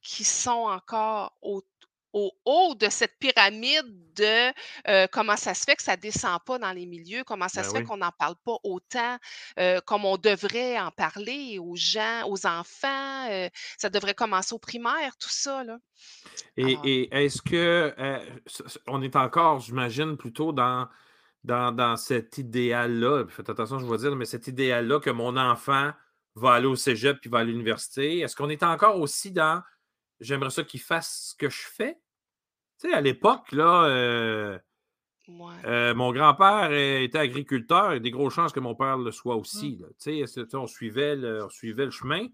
qui 0.02 0.24
sont 0.24 0.50
encore 0.68 1.36
au, 1.42 1.62
au 2.12 2.32
haut 2.44 2.74
de 2.74 2.88
cette 2.88 3.18
pyramide 3.18 4.14
de 4.14 4.52
euh, 4.88 5.06
comment 5.12 5.36
ça 5.36 5.54
se 5.54 5.64
fait 5.64 5.76
que 5.76 5.82
ça 5.82 5.96
ne 5.96 6.00
descend 6.00 6.38
pas 6.44 6.58
dans 6.58 6.72
les 6.72 6.86
milieux, 6.86 7.24
comment 7.24 7.48
ça 7.48 7.62
Ben 7.62 7.68
se 7.68 7.74
fait 7.74 7.84
qu'on 7.84 7.98
n'en 7.98 8.12
parle 8.12 8.34
pas 8.44 8.56
autant 8.64 9.16
euh, 9.58 9.80
comme 9.86 10.04
on 10.04 10.16
devrait 10.16 10.78
en 10.78 10.90
parler 10.90 11.58
aux 11.58 11.76
gens, 11.76 12.28
aux 12.28 12.46
enfants. 12.46 13.30
euh, 13.30 13.48
ça 13.78 13.90
devrait 13.90 14.14
commencer 14.14 14.54
au 14.54 14.58
primaire, 14.58 15.16
tout 15.18 15.30
ça. 15.30 15.64
Là. 15.64 15.78
Et, 16.56 17.08
est-ce 17.12 17.42
que 17.42 17.94
on 18.86 19.02
est 19.02 19.16
encore, 19.16 19.60
j'imagine, 19.60 20.16
plutôt 20.16 20.52
dans, 20.52 20.88
dans, 21.44 21.72
dans 21.72 21.96
cet 21.96 22.38
idéal-là, 22.38 23.26
faites 23.28 23.48
attention, 23.48 23.78
je 23.78 23.86
vais 23.86 23.98
dire, 23.98 24.16
mais 24.16 24.24
cet 24.24 24.46
idéal-là 24.48 25.00
que 25.00 25.10
mon 25.10 25.36
enfant 25.36 25.92
va 26.34 26.54
aller 26.54 26.66
au 26.66 26.76
cégep 26.76 27.20
puis 27.20 27.30
va 27.30 27.38
à 27.38 27.44
l'université. 27.44 28.20
Est-ce 28.20 28.36
qu'on 28.36 28.50
est 28.50 28.62
encore 28.62 29.00
aussi 29.00 29.30
dans 29.30 29.62
j'aimerais 30.20 30.50
ça 30.50 30.62
qu'il 30.64 30.80
fasse 30.80 31.30
ce 31.30 31.34
que 31.36 31.48
je 31.48 31.62
fais? 31.62 31.98
Tu 32.80 32.88
sais, 32.88 32.94
à 32.94 33.00
l'époque, 33.00 33.52
là, 33.52 33.84
euh, 33.84 34.58
Ouais. 35.28 35.54
euh, 35.64 35.94
mon 35.94 36.12
grand-père 36.12 36.72
était 36.72 37.18
agriculteur, 37.18 37.92
il 37.92 37.94
y 37.94 37.96
a 37.96 38.00
des 38.00 38.10
grosses 38.10 38.34
chances 38.34 38.52
que 38.52 38.60
mon 38.60 38.74
père 38.74 38.98
le 38.98 39.12
soit 39.12 39.36
aussi. 39.36 39.76
là. 39.76 39.86
Tu 40.00 40.26
sais, 40.26 40.56
on, 40.56 40.66
suivait 40.66 41.14
le, 41.14 41.44
on 41.44 41.50
suivait 41.50 41.84
le 41.84 41.90
chemin. 41.90 42.26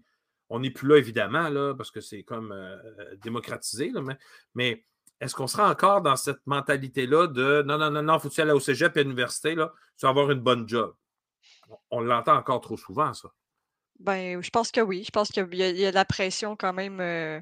On 0.49 0.59
n'est 0.61 0.71
plus 0.71 0.87
là, 0.87 0.97
évidemment, 0.97 1.49
là, 1.49 1.75
parce 1.75 1.91
que 1.91 1.99
c'est 2.01 2.23
comme 2.23 2.51
euh, 2.53 3.15
démocratisé. 3.21 3.91
là, 3.91 4.01
mais 4.01 4.17
mais 4.55 4.85
est-ce 5.19 5.35
qu'on 5.35 5.47
sera 5.47 5.69
encore 5.69 6.01
dans 6.01 6.15
cette 6.15 6.45
mentalité-là 6.47 7.27
de 7.27 7.63
non, 7.63 7.77
non, 7.77 7.91
non, 7.91 8.01
non, 8.03 8.19
faut-tu 8.19 8.39
aller 8.41 8.51
au 8.51 8.59
cégep 8.59 8.95
et 8.95 9.01
à 9.01 9.03
l'université, 9.03 9.55
là, 9.55 9.73
tu 9.97 10.05
vas 10.05 10.09
avoir 10.09 10.31
une 10.31 10.39
bonne 10.39 10.67
job? 10.67 10.95
On, 11.91 11.99
l'entend 11.99 12.35
encore 12.35 12.61
trop 12.61 12.77
souvent, 12.77 13.13
ça. 13.13 13.29
Ben, 13.99 14.41
je 14.41 14.49
pense 14.49 14.71
que 14.71 14.79
oui. 14.79 15.03
Je 15.03 15.11
pense 15.11 15.29
qu'il 15.29 15.47
y, 15.53 15.57
y 15.57 15.85
a 15.85 15.89
de 15.91 15.95
la 15.95 16.05
pression 16.05 16.55
quand 16.55 16.71
même 16.71 17.01
euh, 17.01 17.41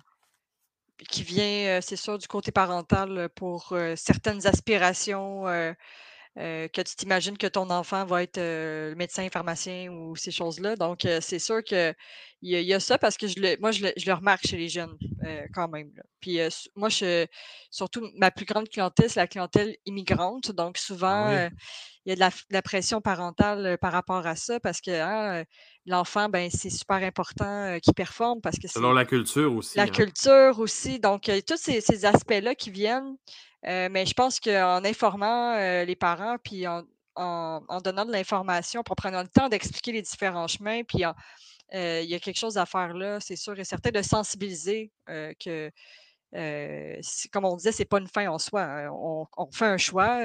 qui 1.10 1.24
vient, 1.24 1.80
c'est 1.82 1.96
sûr, 1.96 2.18
du 2.18 2.28
côté 2.28 2.52
parental 2.52 3.30
pour 3.36 3.74
certaines 3.96 4.46
aspirations 4.48 5.46
euh, 6.38 6.68
que 6.68 6.82
tu 6.82 6.96
t'imagines 6.96 7.38
que 7.38 7.48
ton 7.48 7.70
enfant 7.70 8.06
va 8.06 8.24
être 8.24 8.38
euh, 8.38 8.94
médecin, 8.96 9.28
pharmacien 9.32 9.90
ou 9.92 10.16
ces 10.16 10.32
choses-là. 10.32 10.76
Donc, 10.76 11.06
euh, 11.06 11.20
c'est 11.22 11.40
sûr 11.40 11.64
qu'il 11.64 11.96
y, 12.42 12.56
a- 12.56 12.60
il 12.60 12.68
y 12.68 12.74
a 12.74 12.80
ça 12.80 12.98
parce 12.98 13.18
que 13.18 13.28
je 13.28 13.40
le, 13.40 13.58
moi, 13.60 13.72
je 13.72 13.84
le, 13.86 13.94
je 13.96 14.06
le 14.06 14.14
remarque 14.14 14.46
chez 14.46 14.58
les 14.58 14.68
jeunes 14.70 14.98
quand 15.54 15.68
même. 15.70 15.92
là. 15.96 16.04
Puis, 16.20 16.40
moi, 16.76 16.90
je, 16.90 17.26
surtout, 17.72 18.08
ma 18.16 18.32
plus 18.32 18.46
grande 18.46 18.68
clientèle, 18.70 19.10
c'est 19.10 19.20
la 19.20 19.28
clientèle 19.28 19.76
immigrante. 19.86 20.52
Donc, 20.52 20.78
souvent, 20.78 21.26
Ah 21.26 21.30
oui. 21.30 21.36
euh, 21.36 21.50
il 22.06 22.10
y 22.10 22.12
a 22.12 22.16
de 22.16 22.20
la, 22.20 22.30
f- 22.30 22.44
de 22.50 22.54
la 22.54 22.62
pression 22.62 23.02
parentale 23.02 23.78
par 23.80 23.92
rapport 23.92 24.28
à 24.28 24.36
ça 24.36 24.60
parce 24.60 24.80
que 24.82 24.92
hein, 24.92 25.44
l'enfant, 25.86 26.30
ben, 26.30 26.50
c'est 26.52 26.70
super 26.70 26.98
important 26.98 27.80
qu'il 27.82 27.94
performe 27.94 28.42
parce 28.42 28.58
que 28.58 28.68
c'est 28.68 28.74
Selon 28.76 28.94
la 28.94 29.06
culture 29.06 29.56
aussi. 29.56 29.78
la 29.78 29.84
hein. 29.84 29.88
culture 29.88 30.60
aussi. 30.60 31.00
Donc, 31.00 31.28
il 31.28 31.36
y 31.36 31.38
a 31.38 31.42
tous 31.42 31.58
ces, 31.58 31.82
ces 31.82 32.06
aspects-là 32.06 32.54
qui 32.56 32.70
viennent. 32.72 33.16
Euh, 33.68 33.89
mais 33.91 34.05
je 34.05 34.13
pense 34.13 34.39
qu'en 34.39 34.84
informant 34.84 35.55
euh, 35.57 35.86
les 35.86 35.95
parents, 35.95 36.38
puis 36.43 36.66
en, 36.68 36.84
donnant 37.84 38.05
de 38.05 38.11
l'information, 38.11 38.84
en 38.88 38.95
prenant 38.95 39.22
le 39.22 39.28
temps 39.28 39.49
d'expliquer 39.49 39.93
les 39.93 40.01
différents 40.01 40.47
chemins, 40.47 40.84
puis 40.84 41.03
euh, 41.05 42.01
il 42.03 42.09
y 42.09 42.16
a 42.16 42.20
quelque 42.20 42.38
chose 42.38 42.57
à 42.57 42.66
faire 42.66 42.93
là, 42.93 43.20
c'est 43.20 43.36
sûr 43.36 43.57
et 43.59 43.63
certain, 43.63 43.91
de 43.91 44.01
sensibiliser 44.01 44.91
que 45.07 45.72
comme 47.32 47.45
on 47.45 47.55
disait, 47.55 47.72
c'est 47.72 47.86
pas 47.86 47.99
une 47.99 48.07
fin 48.07 48.28
en 48.28 48.38
soi. 48.38 48.63
Hein. 48.63 48.89
On, 48.91 49.51
fait 49.51 49.66
un 49.66 49.78
choix. 49.78 50.20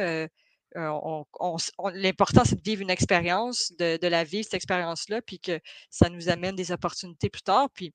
L'important, 0.74 2.44
c'est 2.44 2.56
de 2.56 2.62
vivre 2.62 2.82
une 2.82 2.90
expérience, 2.90 3.72
de, 3.78 3.96
de, 3.96 4.06
la 4.08 4.24
vivre, 4.24 4.44
cette 4.44 4.54
expérience-là, 4.54 5.22
puis 5.22 5.38
que 5.38 5.60
ça 5.88 6.08
nous 6.08 6.28
amène 6.28 6.56
des 6.56 6.72
opportunités 6.72 7.30
plus 7.30 7.42
tard. 7.42 7.68
Puis 7.72 7.94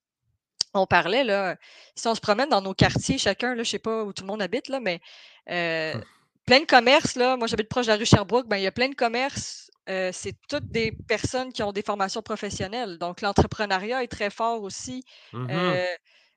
on 0.76 0.86
parlait, 0.86 1.24
là, 1.24 1.56
si 1.96 2.08
on 2.08 2.16
se 2.16 2.22
promène 2.22 2.50
dans 2.50 2.62
nos 2.62 2.74
quartiers, 2.74 3.18
chacun, 3.18 3.50
là, 3.50 3.56
je 3.56 3.60
ne 3.60 3.64
sais 3.66 3.80
pas 3.80 4.04
où 4.04 4.14
tout 4.14 4.24
le 4.24 4.28
monde 4.28 4.42
habite, 4.42 4.70
là, 4.70 4.80
mais 4.80 5.02
hum. 5.50 6.04
plein 6.46 6.60
de 6.60 6.66
commerces, 6.66 7.16
là, 7.16 7.38
moi 7.38 7.48
j'habite 7.48 7.70
proche 7.70 7.86
de 7.86 7.92
la 7.92 7.98
rue 7.98 8.06
Sherbrooke, 8.06 8.48
ben, 8.48 8.58
il 8.58 8.64
y 8.64 8.68
a 8.68 8.72
plein 8.72 8.90
de 8.90 8.96
commerces, 8.96 9.72
c'est 9.88 10.36
toutes 10.48 10.68
des 10.72 10.92
personnes 11.08 11.54
qui 11.54 11.64
ont 11.64 11.72
des 11.72 11.84
formations 11.84 12.22
professionnelles. 12.22 12.98
Donc 12.98 13.22
l'entrepreneuriat 13.22 14.04
est 14.04 14.08
très 14.08 14.30
fort 14.30 14.62
aussi. 14.64 15.04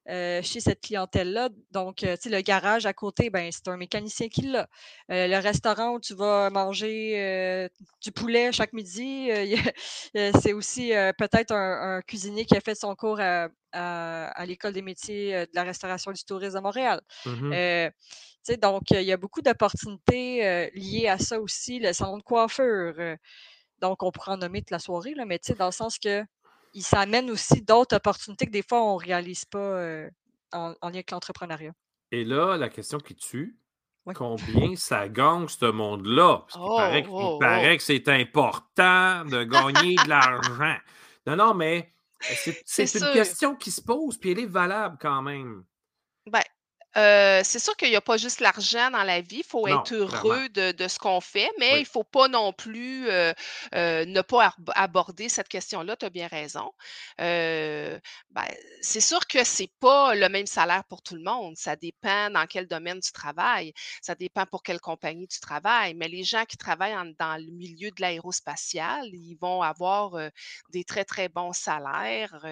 Mmh 0.09 0.42
chez 0.42 0.61
cette 0.61 0.80
clientèle-là. 0.80 1.50
Donc, 1.70 1.96
tu 1.96 2.06
sais, 2.06 2.30
le 2.30 2.40
garage 2.40 2.86
à 2.86 2.94
côté, 2.94 3.28
ben, 3.28 3.50
c'est 3.52 3.68
un 3.68 3.76
mécanicien 3.76 4.28
qui 4.28 4.42
l'a. 4.42 4.66
le 5.09 5.38
restaurant 5.38 5.90
où 5.90 6.00
tu 6.00 6.14
vas 6.14 6.48
manger 6.48 7.68
du 8.00 8.12
poulet 8.12 8.50
chaque 8.52 8.72
midi, 8.72 9.28
c'est 10.42 10.52
aussi 10.54 10.92
peut-être 11.18 11.52
un, 11.52 12.00
cuisinier 12.02 12.46
qui 12.46 12.56
a 12.56 12.61
fait 12.61 12.74
son 12.74 12.94
cours 12.94 13.20
à, 13.20 14.44
l'École 14.46 14.72
des 14.72 14.82
métiers 14.82 15.32
de 15.32 15.50
la 15.54 15.62
restauration 15.62 16.11
et 16.11 16.14
du 16.14 16.24
tourisme 16.24 16.56
à 16.56 16.61
Montréal. 16.61 17.00
Mmh 17.26 17.88
donc, 18.62 18.92
il 18.92 19.02
y 19.02 19.12
a 19.12 19.18
beaucoup 19.18 19.42
d'opportunités 19.42 20.70
liées 20.74 21.09
à 21.09 21.18
ça 21.18 21.38
aussi, 21.38 21.80
le 21.80 21.92
salon 21.92 22.16
de 22.16 22.22
coiffure. 22.22 22.94
donc, 23.82 24.02
on 24.02 24.11
pourrait 24.11 24.32
en 24.32 24.36
nommer 24.38 24.61
toute 24.61 24.70
la 24.70 24.78
soirée, 24.78 25.12
là, 25.14 25.26
mais 25.26 25.38
dans 25.59 25.66
le 25.66 25.72
sens 25.72 25.98
que 25.98 26.24
il 26.74 26.82
s'amène 26.82 27.30
aussi 27.30 27.62
d'autres 27.62 27.96
opportunités 27.96 28.46
que 28.46 28.50
des 28.50 28.62
fois, 28.62 28.82
on 28.82 28.98
ne 28.98 29.04
réalise 29.04 29.44
pas 29.44 29.58
euh, 29.58 30.10
en, 30.52 30.70
lien 30.82 30.88
avec 30.94 31.10
l'entrepreneuriat. 31.10 31.72
Et 32.10 32.24
là, 32.24 32.56
la 32.56 32.68
question 32.68 32.98
qui 32.98 33.14
tue, 33.14 33.58
combien 34.14 34.76
ça 34.76 35.08
gagne 35.08 35.48
ce 35.48 35.66
monde-là? 35.66 36.44
Parce 36.46 36.54
qu'il 36.54 36.76
paraît, 36.76 37.06
oh, 37.08 37.34
oh, 37.34 37.38
paraît, 37.38 37.74
oh. 37.74 37.76
que 37.76 37.82
c'est 37.82 38.08
important 38.08 39.24
de 39.24 39.44
gagner 39.44 39.96
de 39.96 40.08
l'argent. 40.08 40.76
Non, 41.26 41.36
non, 41.36 41.54
mais 41.54 41.92
c'est 42.20 42.94
une 42.94 43.12
question 43.12 43.54
qui 43.54 43.70
se 43.70 43.82
pose, 43.82 44.18
puis 44.18 44.30
elle 44.30 44.40
est 44.40 44.46
valable 44.46 44.96
quand 45.00 45.22
même. 45.22 45.64
Euh, 46.99 47.42
c'est 47.44 47.59
sûr 47.61 47.76
qu'il 47.76 47.90
n'y 47.90 47.96
a 47.96 48.01
pas 48.01 48.16
juste 48.16 48.40
l'argent 48.40 48.90
dans 48.90 49.05
la 49.05 49.20
vie, 49.20 49.38
il 49.38 49.44
faut 49.44 49.68
être 49.68 49.94
heureux 49.94 50.49
de, 50.49 50.88
ce 50.88 50.99
qu'on 50.99 51.20
fait, 51.20 51.49
mais 51.59 51.76
il 51.76 51.82
ne 51.82 51.86
faut 51.86 52.05
pas 52.05 52.28
non 52.28 52.53
plus 52.53 53.09
euh, 53.09 53.32
euh, 53.74 54.05
ne 54.05 54.20
pas 54.20 54.55
aborder 54.74 55.28
cette 55.28 55.49
question-là, 55.49 55.96
tu 55.96 56.07
as 56.07 56.11
bien 56.11 56.26
raison. 56.26 56.72
Ben, 57.18 58.46
c'est 58.80 59.01
sûr 59.01 59.26
que 59.26 59.44
ce 59.44 59.62
n'est 59.62 59.72
pas 59.80 60.14
le 60.14 60.28
même 60.28 60.46
salaire 60.46 60.84
pour 60.84 61.03
tout 61.03 61.14
le 61.14 61.22
monde. 61.22 61.57
Ça 61.57 61.76
dépend 61.76 62.30
dans 62.30 62.46
quel 62.46 62.66
domaine 62.66 63.01
tu 63.01 63.12
travailles, 63.12 63.72
ça 64.03 64.14
dépend 64.14 64.46
pour 64.46 64.62
quelle 64.62 64.80
compagnie 64.80 65.28
tu 65.28 65.40
travailles, 65.40 65.94
mais 65.94 66.09
les 66.09 66.24
gens 66.24 66.44
qui 66.44 66.57
travaillent 66.57 66.96
dans 67.18 67.36
le 67.36 67.53
milieu 67.53 67.90
de 67.90 68.01
l'aérospatial, 68.01 69.07
ils 69.12 69.36
vont 69.40 69.62
avoir 69.62 70.16
des 70.70 70.84
très, 70.84 71.05
très 71.05 71.28
bons 71.28 71.53
salaires, 71.53 72.44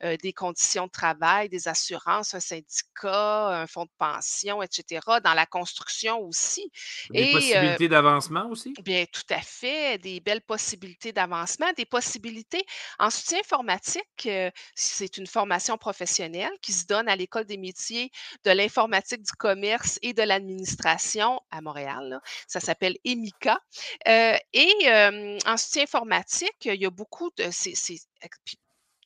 des 0.00 0.32
conditions 0.32 0.86
de 0.86 0.90
travail, 0.90 1.48
des 1.48 1.68
assurances, 1.68 2.34
un 2.34 2.40
syndicat, 2.40 3.48
un 3.48 3.66
fonds 3.66 3.84
de 3.84 3.89
pension, 3.98 4.62
etc., 4.62 5.00
dans 5.22 5.34
la 5.34 5.46
construction 5.46 6.20
aussi. 6.20 6.70
Des 7.10 7.32
possibilités 7.32 7.88
d'avancement 7.88 8.48
aussi? 8.48 8.72
Bien, 8.82 9.04
tout 9.12 9.26
à 9.30 9.40
fait, 9.40 9.98
des 9.98 10.20
belles 10.20 10.42
possibilités 10.42 11.12
d'avancement, 11.12 11.66
des 11.76 11.86
possibilités 11.86 12.64
en 12.98 13.10
soutien 13.10 13.40
informatique. 13.40 14.28
c'est 14.74 15.16
une 15.16 15.26
formation 15.26 15.76
professionnelle 15.78 16.52
qui 16.62 16.72
se 16.72 16.86
donne 16.86 17.08
à 17.08 17.16
l'École 17.16 17.44
des 17.44 17.58
métiers 17.58 18.10
de 18.44 18.50
l'informatique, 18.50 19.22
du 19.22 19.32
commerce 19.32 19.98
et 20.02 20.12
de 20.12 20.22
l'administration 20.22 21.40
à 21.50 21.60
Montréal. 21.60 22.20
Ça 22.46 22.60
s'appelle 22.60 22.96
EMICA. 23.04 23.58
et 24.06 25.38
en 25.46 25.56
soutien 25.56 25.82
informatique, 25.84 26.64
il 26.64 26.80
y 26.80 26.86
a 26.86 26.90
beaucoup 26.90 27.30
de 27.36 27.50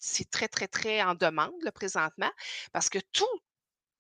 c'est 0.05 0.31
très, 0.31 0.49
très, 0.49 0.69
très 0.69 1.03
en 1.03 1.15
demande 1.15 1.53
présentement 1.75 2.31
parce 2.73 2.91
que 2.91 2.99
tout, 3.13 3.25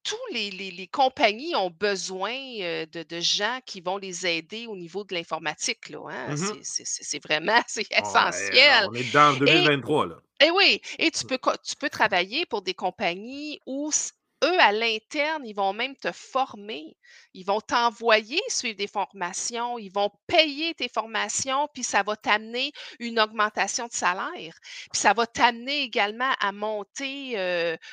tous 0.04 0.16
les, 0.32 0.88
compagnies 0.92 1.56
ont 1.56 1.70
besoin 1.70 2.32
de, 2.32 3.20
gens 3.20 3.58
qui 3.64 3.80
vont 3.80 3.96
les 3.96 4.26
aider 4.26 4.66
au 4.66 4.76
niveau 4.76 5.02
de 5.02 5.14
l'informatique. 5.14 5.92
Hein. 5.92 6.34
Mmh 6.34 6.60
c'est 6.62 7.22
vraiment 7.22 7.60
c'est 7.66 7.90
essentiel. 7.90 8.86
on 8.90 8.94
est 8.94 9.12
dans 9.12 9.36
2023. 9.36 10.06
là. 10.06 10.16
Et 10.40 10.50
oui, 10.50 10.80
et 10.98 11.10
tu 11.10 11.24
mmh. 11.24 11.28
peux, 11.28 11.38
tu 11.64 11.76
peux 11.76 11.88
travailler 11.88 12.44
pour 12.44 12.60
des 12.60 12.74
compagnies 12.74 13.60
où 13.66 13.90
eux, 14.44 14.60
à 14.60 14.72
l'interne, 14.72 15.46
ils 15.46 15.54
vont 15.54 15.72
même 15.72 15.96
te 15.96 16.12
former. 16.12 16.96
Ils 17.32 17.44
vont 17.44 17.60
t'envoyer 17.60 18.40
suivre 18.48 18.76
des 18.76 18.86
formations, 18.86 19.78
ils 19.78 19.92
vont 19.92 20.10
payer 20.26 20.74
tes 20.74 20.88
formations, 20.88 21.68
puis 21.72 21.82
ça 21.82 22.02
va 22.02 22.16
t'amener 22.16 22.72
une 23.00 23.18
augmentation 23.18 23.86
de 23.86 23.92
salaire. 23.92 24.54
Puis 24.92 25.00
ça 25.00 25.12
va 25.12 25.26
t'amener 25.26 25.82
également 25.82 26.32
à 26.40 26.52
monter 26.52 27.34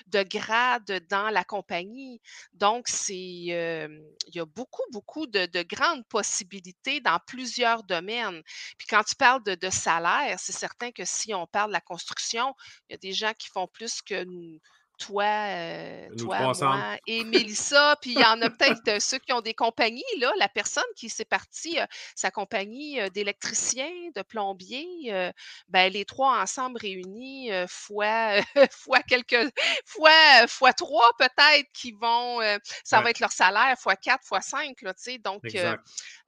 de 0.08 0.24
grade 0.24 1.06
dans 1.10 1.30
la 1.30 1.43
compagnie. 1.43 2.22
Donc, 2.54 2.88
c'est, 2.88 3.16
il 3.16 4.02
y 4.34 4.39
a 4.39 4.45
beaucoup, 4.45 4.84
beaucoup 4.91 5.28
de, 5.28 5.62
grandes 5.64 6.06
possibilités 6.08 6.99
dans 6.99 7.20
plusieurs 7.26 7.84
domaines. 7.84 8.41
Puis 8.78 8.88
quand 8.88 9.04
tu 9.04 9.16
parles 9.16 9.43
de, 9.43 9.56
de 9.56 9.70
salaire, 9.70 10.39
c'est 10.39 10.52
certain 10.52 10.91
que 10.91 11.06
si 11.06 11.34
on 11.34 11.47
parle 11.47 11.70
de 11.70 11.74
la 11.74 11.82
construction, 11.82 12.54
il 12.89 12.93
y 12.93 12.95
a 12.95 12.97
des 12.97 13.14
gens 13.14 13.34
qui 13.38 13.47
font 13.47 13.68
plus 13.68 14.02
que 14.02 14.24
nous 14.24 14.60
toi, 15.02 15.24
euh, 15.26 16.08
toi 16.16 16.54
moi 16.54 16.97
et 17.08 17.24
Mélissa. 17.24 17.95
Puis 18.02 18.12
il 18.12 18.20
y 18.20 18.24
en 18.24 18.41
a 18.41 18.49
peut-être 18.49 18.88
euh, 18.88 18.99
ceux 18.99 19.18
qui 19.18 19.34
ont 19.34 19.41
des 19.41 19.54
compagnies. 19.54 20.04
Là, 20.20 20.32
la 20.38 20.47
personne 20.47 20.84
qui 20.95 21.10
s'est 21.10 21.26
partie, 21.26 21.80
euh, 21.80 21.86
sa 22.16 22.32
compagnie 22.32 22.99
d'électricien, 23.12 23.89
de 24.16 24.22
plombier, 24.22 25.34
ben, 25.68 25.91
les 25.91 26.06
trois 26.06 26.39
ensemble 26.39 26.80
réunis, 26.80 27.49
fois, 27.68 28.36
fois 28.72 28.99
quelques, 29.02 29.52
fois, 29.86 30.47
fois 30.47 30.74
trois 30.74 31.10
peut-être 31.18 31.68
qui 31.74 31.91
vont, 31.93 32.39
ça 32.84 33.02
va 33.02 33.10
être 33.10 33.20
leur 33.20 33.32
salaire, 33.32 33.76
fois 33.80 33.95
quatre, 33.95 34.24
fois 34.24 34.41
cinq. 34.41 34.82
Là, 34.82 34.93
donc, 35.24 35.41
il 35.45 35.80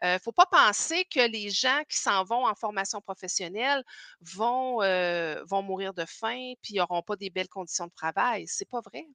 ne 0.03 0.17
faut 0.23 0.31
pas 0.31 0.45
penser 0.45 1.05
que 1.05 1.19
les 1.19 1.49
gens 1.49 1.81
qui 1.87 1.97
s'en 1.97 2.23
vont 2.23 2.47
en 2.47 2.55
formation 2.55 3.01
professionnelle 3.01 3.83
vont, 4.21 4.77
vont 5.45 5.61
mourir 5.61 5.93
de 5.93 6.05
faim 6.05 6.53
puis 6.61 6.75
n'auront 6.75 7.01
pas 7.01 7.15
des 7.15 7.29
belles 7.29 7.49
conditions 7.49 7.87
de 7.87 7.93
travail 7.95 8.47
c'est 8.47 8.62
pas 8.65 8.81
vrai? 8.81 9.07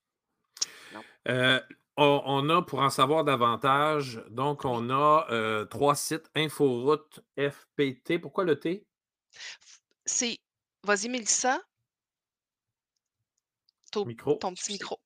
Euh, 1.29 1.61
on, 1.97 2.49
a, 2.49 2.63
pour 2.63 2.81
en 2.81 2.91
savoir 2.91 3.25
davantage, 3.25 4.23
donc 4.31 4.65
on 4.65 4.89
a 4.91 5.27
euh, 5.31 5.65
trois 5.65 5.95
sites 5.95 6.31
Inforoute 6.35 7.21
FPT. 7.37 8.19
Pourquoi 8.21 8.45
le 8.45 8.59
T? 8.59 8.87
C'est. 10.05 10.39
Vas-y, 10.85 11.09
Mélissa. 11.09 11.61
Ton, 13.91 14.05
micro. 14.05 14.35
ton 14.35 14.53
petit 14.53 14.73
micro. 14.73 15.01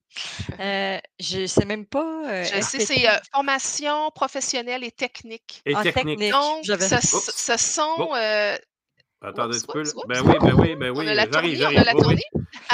Euh, 0.59 0.99
je 1.19 1.39
ne 1.39 1.47
sais 1.47 1.65
même 1.65 1.85
pas. 1.85 2.43
je 2.43 2.61
sais, 2.61 2.85
c'est 2.85 3.07
formation 3.31 4.11
professionnelle 4.11 4.83
et 4.83 4.91
technique. 4.91 5.61
Et 5.65 5.73
technique. 5.73 6.31
Donc, 6.31 6.65
ce, 6.65 7.57
sont. 7.57 8.13
Attendez 9.23 9.57
un 9.57 9.71
peu. 9.71 9.83
Ben 10.07 10.21
oui, 10.21 10.35
ben 10.41 10.53
oui, 10.59 10.75
ben 10.75 10.89
oui. 10.91 11.05
J'arrive, 11.31 11.57
j'arrive. 11.57 11.83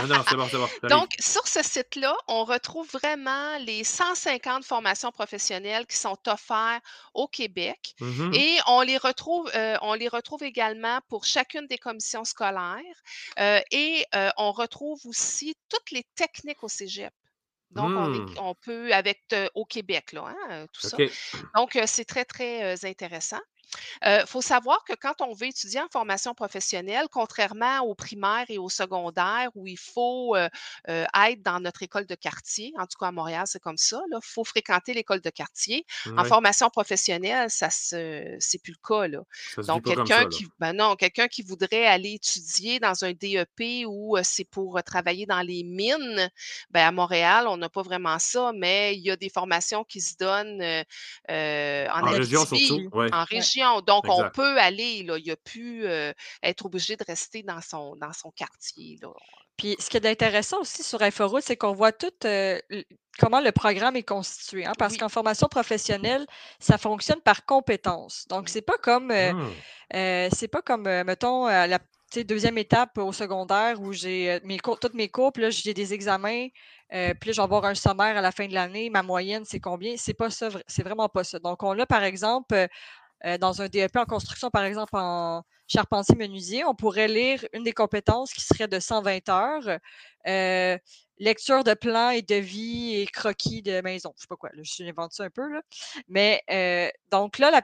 Non, 0.08 0.24
c'est 0.28 0.36
bon, 0.36 0.48
c'est 0.50 0.58
bon. 0.58 0.68
Donc, 0.90 1.10
sur 1.20 1.48
ce 1.48 1.62
site-là, 1.62 2.16
on 2.28 2.44
retrouve 2.44 2.88
vraiment 2.92 3.58
les 3.60 3.84
150 3.84 4.64
formations 4.64 5.12
professionnelles 5.12 5.86
qui 5.86 5.98
sont 5.98 6.18
offertes 6.28 6.84
au 7.14 7.28
Québec. 7.28 7.96
Mmh 8.00 8.34
Et 8.34 8.58
on 8.68 8.82
les 8.82 8.98
retrouve, 8.98 9.50
euh, 9.56 9.78
on 9.82 9.94
les 9.94 10.08
retrouve 10.08 10.44
également 10.44 11.00
pour 11.08 11.26
chacune 11.26 11.68
des 11.68 11.78
commissions 11.78 12.24
scolaires. 12.24 12.82
Euh, 13.40 13.60
et 13.72 14.06
euh, 14.16 14.30
on 14.38 14.52
retrouve 14.52 15.00
aussi 15.06 15.56
toutes 15.70 15.92
les 15.92 16.06
techniques 16.16 16.64
au 16.64 16.68
Cégep. 16.70 17.14
Donc, 17.72 17.92
on, 18.40 18.56
peut, 18.56 18.92
avec 18.92 19.22
au 19.54 19.64
Québec, 19.64 20.14
là, 20.14 20.34
hein, 20.50 20.66
tout 20.74 20.88
ça. 20.88 20.98
Donc, 21.56 21.78
c'est 21.86 22.06
très, 22.06 22.26
très 22.26 22.84
intéressant. 22.84 23.38
Il 24.06 24.24
faut 24.26 24.42
savoir 24.42 24.84
que 24.84 24.94
quand 24.94 25.22
on 25.22 25.34
veut 25.34 25.48
étudier 25.48 25.82
en 25.82 25.88
formation 25.92 26.34
professionnelle, 26.34 27.08
contrairement 27.12 27.80
au 27.82 27.96
primaire 27.96 28.46
et 28.50 28.58
au 28.58 28.70
secondaire 28.70 29.50
où 29.56 29.68
il 29.68 29.78
faut 29.78 30.36
être 30.88 31.42
dans 31.44 31.60
notre 31.60 31.84
école 31.84 32.06
de 32.06 32.16
quartier, 32.16 32.74
en 32.78 32.86
tout 32.86 32.98
cas 33.00 33.08
à 33.08 33.12
Montréal, 33.12 33.44
c'est 33.46 33.62
comme 33.62 33.78
ça, 33.78 34.02
il 34.12 34.18
faut 34.22 34.44
fréquenter 34.44 34.94
l'école 34.94 35.22
de 35.22 35.30
quartier. 35.30 35.86
En 36.18 36.24
formation 36.24 36.70
professionnelle, 36.70 37.50
ça 37.50 37.70
c'est 37.70 38.62
plus 38.64 38.74
le 38.74 38.88
cas. 38.88 39.08
Là. 39.08 39.24
Donc, 39.64 39.86
quelqu'un 39.86 40.28
qui, 40.28 40.48
ben 40.60 40.74
non, 40.74 40.96
quelqu'un 40.96 41.28
qui 41.28 41.42
voudrait 41.42 41.86
aller 41.86 42.14
étudier 42.14 42.80
dans 42.80 43.04
un 43.04 43.12
DEP 43.14 43.86
où 43.88 44.18
c'est 44.24 44.46
pour 44.46 44.82
travailler 44.84 45.26
dans 45.26 45.42
les 45.42 45.64
mines, 45.64 46.30
ben 46.72 46.88
à 46.88 46.92
Montréal, 46.92 47.48
on 47.48 47.58
n'a 47.58 47.70
pas 47.70 47.82
vraiment 47.82 48.20
ça, 48.20 48.52
mais 48.56 48.96
il 48.96 49.02
y 49.02 49.12
a 49.12 49.16
des 49.16 49.30
formations 49.30 49.84
qui 49.84 50.02
se 50.02 50.16
donnent 50.18 50.64
en, 51.30 52.06
région 52.06 52.46
surtout. 52.46 52.90
En 52.94 53.24
région 53.24 53.59
donc, 53.86 54.06
on 54.08 54.30
peut 54.30 54.58
aller, 54.60 55.04
là, 55.04 55.18
il 55.18 55.32
a 55.32 55.36
pu 55.36 55.86
être 56.44 56.66
obligé 56.66 56.96
de 56.96 57.04
rester 57.08 57.44
dans 57.44 57.62
son, 57.62 57.96
dans 57.96 58.14
son 58.14 58.32
quartier. 58.32 59.00
Puis 59.58 59.76
ce 59.78 59.90
qui 59.90 59.98
est 59.98 60.06
intéressant 60.06 60.62
aussi 60.62 60.84
sur 60.84 61.02
Inforoute, 61.02 61.44
c'est 61.44 61.58
qu'on 61.58 61.74
voit 61.74 61.92
tout 61.92 62.14
euh, 62.24 62.58
comment 63.20 63.42
le 63.42 63.52
programme 63.52 63.98
est 63.98 64.04
constitué. 64.04 64.66
hein, 64.66 64.72
parce 64.78 64.94
Oui. 64.94 65.00
qu'en 65.00 65.10
formation 65.10 65.48
professionnelle, 65.48 66.26
ça 66.60 66.78
fonctionne 66.78 67.20
par 67.20 67.46
compétences. 67.46 68.26
Donc, 68.30 68.48
c'est 68.48 68.62
pas 68.62 68.78
comme 68.82 69.12
euh, 69.12 69.34
euh, 69.94 70.30
c'est 70.34 70.48
pas 70.48 70.62
comme, 70.62 70.88
euh, 70.88 71.04
mettons, 71.04 71.46
à 71.46 71.68
la 71.68 71.80
deuxième 72.24 72.58
étape 72.58 72.98
au 72.98 73.12
secondaire 73.12 73.82
où 73.82 73.92
j'ai 73.92 74.32
euh, 74.32 74.40
mes 74.46 74.60
cours, 74.60 74.80
toutes 74.80 74.94
mes 74.94 75.10
cours, 75.10 75.34
puis 75.34 75.44
là, 75.44 75.50
j'ai 75.50 75.74
des 75.74 75.94
examens, 75.94 76.48
euh, 76.94 77.14
puis 77.20 77.28
là, 77.30 77.34
je 77.34 77.38
vais 77.38 77.44
avoir 77.44 77.66
un 77.66 77.76
sommaire 77.76 78.16
à 78.16 78.22
la 78.22 78.32
fin 78.32 78.48
de 78.48 78.54
l'année. 78.54 78.90
Ma 78.90 79.04
moyenne, 79.04 79.44
c'est 79.46 79.60
combien? 79.60 79.96
C'est 79.98 80.14
pas 80.14 80.30
ça, 80.30 80.48
c'est 80.68 80.84
vraiment 80.84 81.10
pas 81.10 81.26
ça. 81.26 81.38
Donc, 81.38 81.64
on 81.64 81.78
a, 81.78 81.86
par 81.86 82.04
exemple, 82.04 82.68
euh, 83.26 83.38
dans 83.38 83.62
un 83.62 83.68
DEP 83.68 83.96
en 83.98 84.06
construction, 84.06 84.50
par 84.50 84.64
exemple, 84.64 84.96
en 84.96 85.44
charpentier-menuisier, 85.68 86.66
on 86.66 86.76
pourrait 86.76 87.08
lire 87.08 87.46
une 87.54 87.64
des 87.64 87.74
compétences 87.74 88.34
qui 88.34 88.42
serait 88.42 88.68
de 88.68 88.80
120 88.80 89.30
heures. 89.30 89.80
euh, 90.28 90.78
lecture 91.20 91.64
de 91.64 91.74
plans 91.74 92.12
et 92.12 92.22
devis 92.22 92.96
et 92.96 93.06
croquis 93.08 93.62
de 93.62 93.82
maison. 93.82 94.14
Je 94.18 94.22
sais 94.22 94.28
pas 94.28 94.36
quoi, 94.38 94.50
je 94.62 94.84
invente 94.84 95.14
ça 95.14 95.26
un 95.26 95.30
peu, 95.30 95.48
là. 95.52 95.62
Mais 96.08 96.42
euh, 96.50 96.90
donc 97.12 97.40
là, 97.40 97.62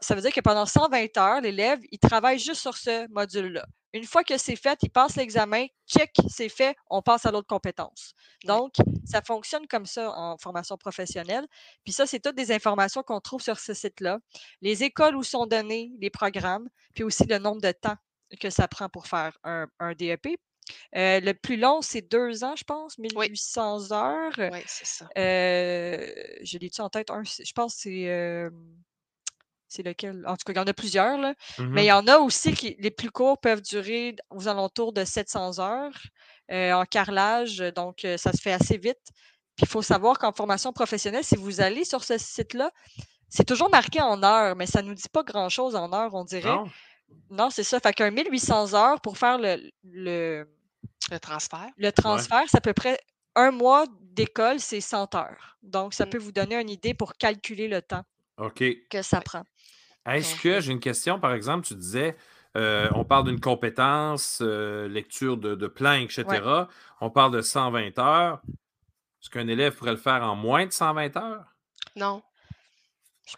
ça 0.00 0.14
veut 0.14 0.20
dire 0.22 0.32
que 0.32 0.40
pendant 0.40 0.66
120 0.66 1.16
heures, 1.18 1.40
l'élève, 1.40 1.80
il 1.90 1.98
travaille 1.98 2.38
juste 2.38 2.60
sur 2.60 2.76
ce 2.76 3.08
module-là. 3.10 3.66
Une 3.94 4.04
fois 4.04 4.24
que 4.24 4.38
c'est 4.38 4.56
fait, 4.56 4.78
il 4.82 4.90
passe 4.90 5.16
l'examen, 5.16 5.66
check, 5.86 6.10
c'est 6.28 6.48
fait, 6.48 6.74
on 6.88 7.02
passe 7.02 7.26
à 7.26 7.30
l'autre 7.30 7.46
compétence. 7.46 8.14
Donc, 8.44 8.74
ça 9.04 9.20
fonctionne 9.22 9.66
comme 9.66 9.86
ça 9.86 10.10
en 10.16 10.38
formation 10.38 10.76
professionnelle. 10.78 11.46
Puis 11.84 11.92
ça, 11.92 12.06
c'est 12.06 12.20
toutes 12.20 12.36
des 12.36 12.52
informations 12.52 13.02
qu'on 13.02 13.20
trouve 13.20 13.42
sur 13.42 13.58
ce 13.58 13.74
site-là. 13.74 14.18
Les 14.62 14.82
écoles 14.82 15.14
où 15.16 15.22
sont 15.22 15.46
donnés 15.46 15.92
les 16.00 16.10
programmes, 16.10 16.68
puis 16.94 17.04
aussi 17.04 17.24
le 17.24 17.38
nombre 17.38 17.60
de 17.60 17.72
temps 17.72 17.96
que 18.40 18.48
ça 18.50 18.66
prend 18.68 18.88
pour 18.88 19.06
faire 19.06 19.36
un, 19.44 19.66
un 19.78 19.92
DEP. 19.92 20.38
Euh, 20.96 21.20
le 21.20 21.32
plus 21.34 21.56
long, 21.56 21.82
c'est 21.82 22.00
deux 22.02 22.44
ans, 22.44 22.54
je 22.56 22.64
pense, 22.64 22.94
Oui, 22.98 23.08
1800 23.28 23.92
heures. 23.92 24.32
oui, 24.38 24.62
c'est 24.66 24.86
ça. 24.86 25.08
Euh, 25.18 26.06
je 26.42 26.56
l'ai-tu 26.58 26.80
en 26.80 26.88
tête? 26.88 27.10
Un, 27.10 27.24
je 27.24 27.52
pense 27.52 27.74
que 27.74 27.80
c'est. 27.82 28.08
euh, 28.08 28.48
c'est 29.72 29.82
lequel? 29.82 30.24
En 30.26 30.36
tout 30.36 30.44
cas, 30.46 30.52
il 30.52 30.56
y 30.56 30.60
en 30.60 30.66
a 30.66 30.72
plusieurs, 30.74 31.18
là. 31.18 31.34
Mais 31.58 31.82
il 31.82 31.86
Mhm. 31.86 31.88
y 31.88 31.92
en 31.92 32.06
a 32.08 32.18
aussi 32.18 32.52
qui, 32.54 32.76
les 32.78 32.90
plus 32.90 33.10
courts 33.10 33.40
peuvent 33.40 33.62
durer 33.62 34.14
aux 34.30 34.46
alentours 34.48 34.92
de 34.92 35.04
700 35.04 35.58
heures 35.58 35.98
euh, 36.50 36.72
en 36.72 36.84
carrelage. 36.84 37.58
Donc, 37.74 38.04
euh, 38.04 38.16
ça 38.16 38.32
se 38.32 38.40
fait 38.42 38.52
assez 38.52 38.76
vite. 38.78 38.98
Puis, 39.56 39.64
il 39.64 39.68
faut 39.68 39.82
savoir 39.82 40.18
qu'en 40.18 40.32
formation 40.32 40.72
professionnelle, 40.72 41.24
si 41.24 41.36
vous 41.36 41.60
allez 41.60 41.84
sur 41.84 42.04
ce 42.04 42.18
site-là, 42.18 42.70
c'est 43.28 43.44
toujours 43.46 43.70
marqué 43.70 44.00
en 44.02 44.22
heures, 44.22 44.56
mais 44.56 44.66
ça 44.66 44.82
ne 44.82 44.88
nous 44.88 44.94
dit 44.94 45.08
pas 45.10 45.22
grand-chose 45.22 45.74
en 45.74 45.92
heures, 45.92 46.14
on 46.14 46.24
dirait. 46.24 46.54
Non? 46.54 46.68
Non, 47.30 47.50
c'est 47.50 47.62
ça. 47.64 47.80
Fait 47.80 47.92
qu'un 47.94 48.10
1800 48.10 48.74
heures 48.74 49.00
pour 49.00 49.16
faire 49.18 49.38
le, 49.38 49.70
le, 49.84 50.46
Le 51.10 51.18
transfert? 51.18 51.70
le 51.76 51.86
Ouais. 51.86 51.92
transfert, 51.92 52.44
c'est 52.48 52.58
à 52.58 52.60
peu 52.60 52.72
près 52.74 52.98
un 53.34 53.50
mois 53.50 53.86
d'école, 54.00 54.60
c'est 54.60 54.80
100 54.82 55.14
heures. 55.14 55.56
Donc, 55.62 55.94
ça 55.94 56.04
Mm. 56.04 56.10
peut 56.10 56.18
vous 56.18 56.32
donner 56.32 56.60
une 56.60 56.68
idée 56.70 56.92
pour 56.94 57.14
calculer 57.14 57.68
le 57.68 57.80
temps 57.80 58.02
que 58.90 59.00
ça 59.02 59.20
prend. 59.20 59.44
Est-ce 60.06 60.40
que 60.40 60.60
j'ai 60.60 60.72
une 60.72 60.80
question, 60.80 61.20
par 61.20 61.32
exemple, 61.32 61.66
tu 61.66 61.74
disais, 61.74 62.16
euh, 62.56 62.88
on 62.94 63.04
parle 63.04 63.24
d'une 63.24 63.40
compétence, 63.40 64.40
euh, 64.42 64.88
lecture 64.88 65.36
de, 65.36 65.54
de 65.54 65.66
etc. 65.66 66.24
ouais. 66.28 66.64
On 67.00 67.10
parle 67.10 67.32
de 67.32 67.40
120 67.40 67.98
heures. 67.98 68.42
Est-ce 69.20 69.30
qu'un 69.30 69.46
élève 69.46 69.74
pourrait 69.74 69.92
le 69.92 69.96
faire 69.96 70.22
en 70.22 70.34
moins 70.34 70.66
de 70.66 70.72
120 70.72 71.16
heures? 71.16 71.44
Non. 71.96 72.22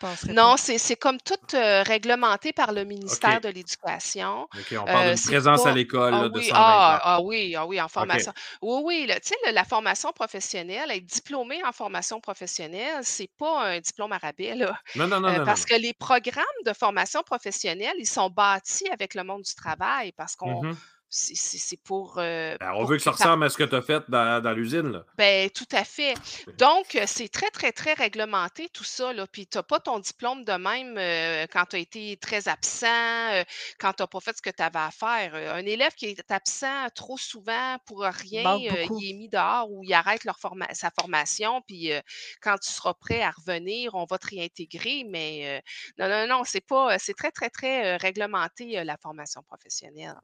Je. 0.01 0.33
Non, 0.33 0.57
c'est 0.57 0.79
c'est 0.79 0.97
comme 0.97 1.19
tout 1.21 1.35
euh, 1.55 1.83
réglementé 1.83 2.53
par 2.53 2.73
le 2.73 2.85
ministère 2.85 3.41
de 3.41 3.49
l'Éducation. 3.49 4.43
OK, 4.55 4.75
on 4.79 4.89
parle 4.91 5.09
Euh, 5.09 5.15
d'une 5.15 5.23
présence 5.25 5.67
à 5.67 5.73
l'école 5.73 6.15
Ah 6.15 6.23
là, 6.23 6.29
de 6.29 6.39
oui, 6.39 6.45
120 6.47 6.59
ah, 6.61 7.01
ah 7.03 7.21
oui, 7.23 7.55
ah 7.57 7.67
oui, 7.67 7.81
en 7.81 7.89
formation. 7.89 8.33
Oui, 8.63 8.81
oui, 8.85 9.07
là, 9.07 9.21
tu 9.21 9.29
sais, 9.45 9.53
la 9.53 9.65
formation 9.65 10.13
professionnelle, 10.13 10.91
être 10.91 11.07
diplômé 11.07 11.63
en 11.65 11.73
formation 11.73 12.21
professionnelle, 12.21 13.01
c'est 13.03 13.31
pas 13.39 13.65
un 13.67 13.81
diplôme 13.81 14.13
à 14.13 14.19
rabais, 14.19 14.55
là. 14.55 14.79
Non, 14.97 15.07
non, 15.07 15.21
non, 15.21 15.29
Euh, 15.29 15.33
non, 15.33 15.39
non. 15.41 15.45
parce 15.45 15.65
que 15.65 15.75
les 15.75 15.93
programmes 15.95 16.45
de 16.65 16.73
formation 16.73 17.23
professionnelle, 17.23 17.95
ils 17.99 18.09
sont 18.09 18.31
bâtis 18.31 18.89
avec 18.91 19.15
le 19.15 19.25
monde 19.25 19.43
du 19.43 19.55
travail 19.55 20.13
parce 20.13 20.37
qu'on 20.37 20.63
c'est 20.63 20.79
c'est- 21.17 21.77
pour, 21.85 22.19
euh, 22.19 22.57
Ben, 22.61 22.73
on 22.75 22.81
pour 22.81 22.87
veut 22.87 22.97
que 22.97 23.03
ça 23.03 23.11
ressemble 23.13 23.45
à 23.45 23.51
ce 23.51 23.57
que 23.57 23.65
tu 23.65 23.75
as 23.75 23.83
fait 23.83 24.03
dans, 24.09 24.43
dans 24.43 24.53
l'usine. 24.53 25.03
ben, 25.17 25.49
tout 25.51 25.67
à 25.73 25.85
fait. 25.85 26.15
Donc, 26.59 26.95
euh, 26.95 27.05
c'est 27.07 27.29
très, 27.29 27.51
très, 27.51 27.73
très 27.73 27.93
réglementé 27.95 28.69
tout 28.71 28.85
ça, 28.85 29.13
là. 29.13 29.27
Puis, 29.27 29.47
tu 29.47 29.59
n'as 29.59 29.63
pas 29.63 29.81
ton 29.81 29.99
diplôme 29.99 30.45
de 30.45 30.53
même 30.53 30.97
euh, 30.99 31.47
quand 31.53 31.65
tu 31.67 31.77
as 31.77 31.79
été 31.79 32.17
très 32.17 32.49
absent, 32.49 32.87
euh, 33.33 33.45
quand 33.79 33.93
tu 33.93 34.03
n'as 34.03 34.07
pas 34.07 34.21
fait 34.21 34.37
ce 34.37 34.43
que 34.43 34.51
tu 34.51 34.63
avais 34.63 34.79
à 34.79 34.91
faire. 34.91 35.35
Un 35.55 35.65
élève 35.67 35.93
qui 35.95 36.07
est 36.07 36.31
absent 36.31 36.89
trop 36.95 37.17
souvent 37.19 37.77
pour 37.87 38.03
rien, 38.03 38.45
euh, 38.57 38.87
il 39.01 39.11
est 39.11 39.15
mis 39.15 39.29
dehors 39.29 39.71
ou 39.71 39.83
il 39.85 39.93
arrête 39.95 40.25
leur 40.25 40.39
forma- 40.39 40.73
sa 40.73 40.91
formation. 40.91 41.63
Puis, 41.67 41.93
euh, 41.93 42.01
quand 42.41 42.57
tu 42.59 42.71
seras 42.71 42.95
prêt 42.95 43.23
à 43.23 43.31
revenir, 43.31 43.95
on 43.95 44.05
va 44.05 44.19
te 44.19 44.27
réintégrer. 44.29 45.05
Mais 45.09 45.59
euh, 45.59 45.61
non, 45.99 46.09
non, 46.09 46.27
non, 46.39 46.45
c'est 46.45 46.61
pas, 46.67 46.99
c'est 46.99 47.15
très, 47.15 47.31
très, 47.31 47.51
très 47.51 47.95
euh, 47.95 47.97
réglementé, 47.99 48.79
euh, 48.79 48.85
la 48.85 48.97
formation 48.97 49.43
professionnelle. 49.43 50.15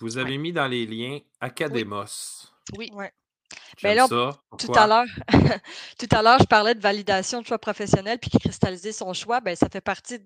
Vous 0.00 0.16
Ouais. 0.18 0.24
Mis 0.40 0.52
dans 0.52 0.68
les 0.68 0.86
liens 0.86 1.20
Oui, 1.68 1.82
Academos. 1.84 2.06
oui. 2.70 2.90
Ouais. 2.94 3.12
Ben 3.82 3.94
J'aime 3.94 3.96
là, 3.96 4.08
ça. 4.08 4.42
tout 4.58 4.72
à 4.74 4.86
l'heure, 4.86 5.06
tout 5.98 6.08
à 6.12 6.22
l'heure, 6.22 6.38
je 6.40 6.46
parlais 6.46 6.74
de 6.74 6.80
validation 6.80 7.40
de 7.40 7.46
choix 7.46 7.58
professionnel 7.58 8.18
puis 8.18 8.30
cristalliser 8.30 8.92
son 8.92 9.12
choix. 9.12 9.40
Ben, 9.40 9.56
ça 9.56 9.68
fait 9.70 9.80
partie 9.80 10.20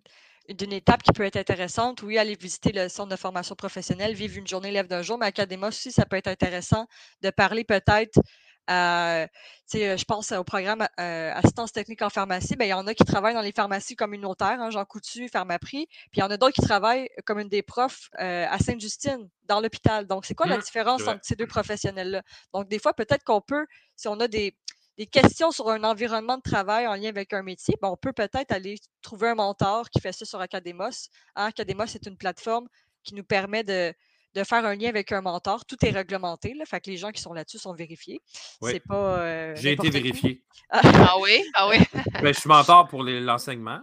d'une 0.49 0.73
étape 0.75 1.03
qui 1.03 1.13
peut 1.13 1.23
être 1.25 1.37
intéressante. 1.37 2.03
Oui, 2.03 2.19
aller 2.19 2.35
visiter 2.37 2.73
le 2.73 2.89
centre 2.91 3.11
de 3.11 3.17
formation 3.17 3.55
professionnelle, 3.55 4.15
vivre 4.15 4.37
une 4.39 4.47
journée 4.47 4.71
lève 4.73 4.89
d'un 4.89 5.03
jour, 5.03 5.19
mais 5.19 5.27
Académos 5.27 5.69
aussi, 5.69 5.93
ça 5.93 6.05
peut 6.05 6.17
être 6.17 6.29
intéressant 6.29 6.87
de 7.23 7.31
parler 7.31 7.65
peut-être 7.65 8.19
à, 8.67 9.23
euh, 9.23 9.97
je 9.97 10.05
pense 10.05 10.33
au 10.33 10.45
programme 10.45 10.87
euh, 11.01 11.33
assistance 11.35 11.73
technique 11.73 12.03
en 12.03 12.11
pharmacie. 12.11 12.57
Ben, 12.57 12.67
il 12.67 12.69
y 12.71 12.75
en 12.75 12.87
a 12.87 12.95
qui 12.95 13.05
travaillent 13.05 13.35
dans 13.35 13.41
les 13.43 13.53
pharmacies 13.53 13.97
communautaires, 13.97 14.61
hein, 14.61 14.71
Jean 14.71 14.85
Coutu, 14.85 15.29
Pharmaprix, 15.29 15.87
puis 15.87 16.19
il 16.19 16.21
y 16.21 16.23
en 16.23 16.31
a 16.31 16.37
d'autres 16.37 16.55
qui 16.55 16.63
travaillent 16.63 17.09
comme 17.25 17.39
une 17.41 17.49
des 17.49 17.63
profs 17.63 18.11
euh, 18.21 18.47
à 18.49 18.59
Sainte-Justine, 18.59 19.29
dans 19.45 19.61
l'hôpital. 19.61 20.07
Donc, 20.07 20.27
c'est 20.27 20.35
quoi 20.35 20.47
la 20.47 20.57
Hum, 20.57 20.61
différence 20.61 21.07
entre 21.09 21.21
ces 21.23 21.37
deux 21.37 21.47
professionnels-là? 21.47 22.23
Donc, 22.53 22.69
des 22.69 22.79
fois, 22.79 22.95
peut-être 22.95 23.25
qu'on 23.25 23.41
peut, 23.41 23.67
si 23.97 24.09
on 24.09 24.21
a 24.21 24.29
des, 24.29 24.57
des 24.99 25.07
questions 25.07 25.51
sur 25.51 25.71
un 25.71 25.83
environnement 25.85 26.37
de 26.37 26.43
travail 26.43 26.87
en 26.87 26.95
lien 26.95 27.09
avec 27.09 27.33
un 27.33 27.43
métier, 27.43 27.77
ben, 27.83 27.89
on 27.89 27.97
peut 27.97 28.13
peut-être 28.13 28.53
aller 28.53 28.77
trouver 29.03 29.29
un 29.31 29.35
mentor 29.35 29.91
qui 29.91 30.01
fait 30.01 30.13
ça 30.13 30.25
sur 30.25 30.41
Academos. 30.41 31.09
Hein, 31.37 31.47
Academos, 31.47 31.87
c'est 31.87 32.07
une 32.07 32.17
plateforme 32.17 32.69
qui 33.03 33.15
nous 33.15 33.25
permet 33.25 33.65
de, 33.65 33.93
de 34.35 34.45
faire 34.45 34.65
un 34.65 34.75
lien 34.75 34.89
avec 34.89 35.13
un 35.13 35.21
mentor. 35.21 35.65
Tout 35.65 35.77
est 35.85 35.91
réglementé, 35.91 36.55
là, 36.55 36.65
fait 36.67 36.81
que 36.81 36.91
les 36.91 36.97
gens 36.97 37.11
qui 37.13 37.23
sont 37.23 37.33
là-dessus 37.33 37.59
sont 37.59 37.73
vérifiés. 37.75 38.21
Oui. 38.61 38.73
C'est 38.73 38.81
pas 38.87 39.19
euh, 39.21 39.55
J'ai 39.57 39.73
été 39.73 39.91
vérifié. 39.91 40.43
Ah, 40.71 40.81
Ah 40.85 41.15
oui, 41.21 41.43
ah 41.55 41.69
oui? 41.69 41.77
Ben, 42.23 42.35
je 42.35 42.41
suis 42.41 42.49
mentor 42.49 42.89
pour 42.89 43.03
l'enseignement. 43.05 43.81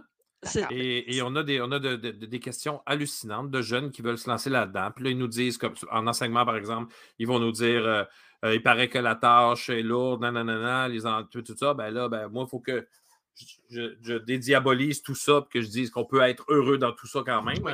Et, 0.70 1.16
et 1.16 1.22
on 1.22 1.36
a, 1.36 1.44
des, 1.44 1.60
on 1.60 1.70
a 1.70 1.78
de- 1.78 1.94
de- 1.94 2.10
de- 2.10 2.26
des 2.26 2.40
questions 2.40 2.82
hallucinantes 2.84 3.50
de 3.52 3.62
jeunes 3.62 3.92
qui 3.92 4.02
veulent 4.02 4.18
se 4.18 4.28
lancer 4.28 4.50
là-dedans. 4.50 4.90
Puis 4.94 5.04
là, 5.04 5.10
ils 5.10 5.18
nous 5.18 5.28
disent, 5.28 5.56
comme 5.56 5.74
en 5.92 6.04
enseignement, 6.08 6.44
par 6.44 6.56
exemple, 6.56 6.92
ils 7.20 7.28
vont 7.28 7.38
nous 7.38 7.52
dire 7.52 7.86
euh, 7.86 8.02
euh, 8.44 8.54
il 8.56 8.60
paraît 8.62 8.88
que 8.88 8.98
la 8.98 9.14
tâche 9.14 9.70
est 9.70 9.82
lourde, 9.82 10.20
nanana, 10.22 10.88
les 10.88 11.06
en- 11.06 11.22
tout, 11.22 11.42
tout 11.42 11.56
ça. 11.56 11.74
Ben 11.74 11.90
là, 11.90 12.08
ben, 12.08 12.26
moi, 12.26 12.44
il 12.46 12.50
faut 12.50 12.58
que 12.58 12.88
je, 13.36 13.46
je- 13.70 13.94
je 14.02 14.14
dédiabolise 14.14 15.00
tout 15.02 15.14
ça 15.14 15.42
puis 15.48 15.60
que 15.60 15.64
je 15.64 15.70
dise 15.70 15.90
qu'on 15.90 16.04
peut 16.04 16.20
être 16.22 16.44
heureux 16.48 16.76
dans 16.76 16.90
tout 16.92 17.06
ça 17.06 17.22
quand 17.24 17.42
même. 17.42 17.62
Oui, 17.64 17.72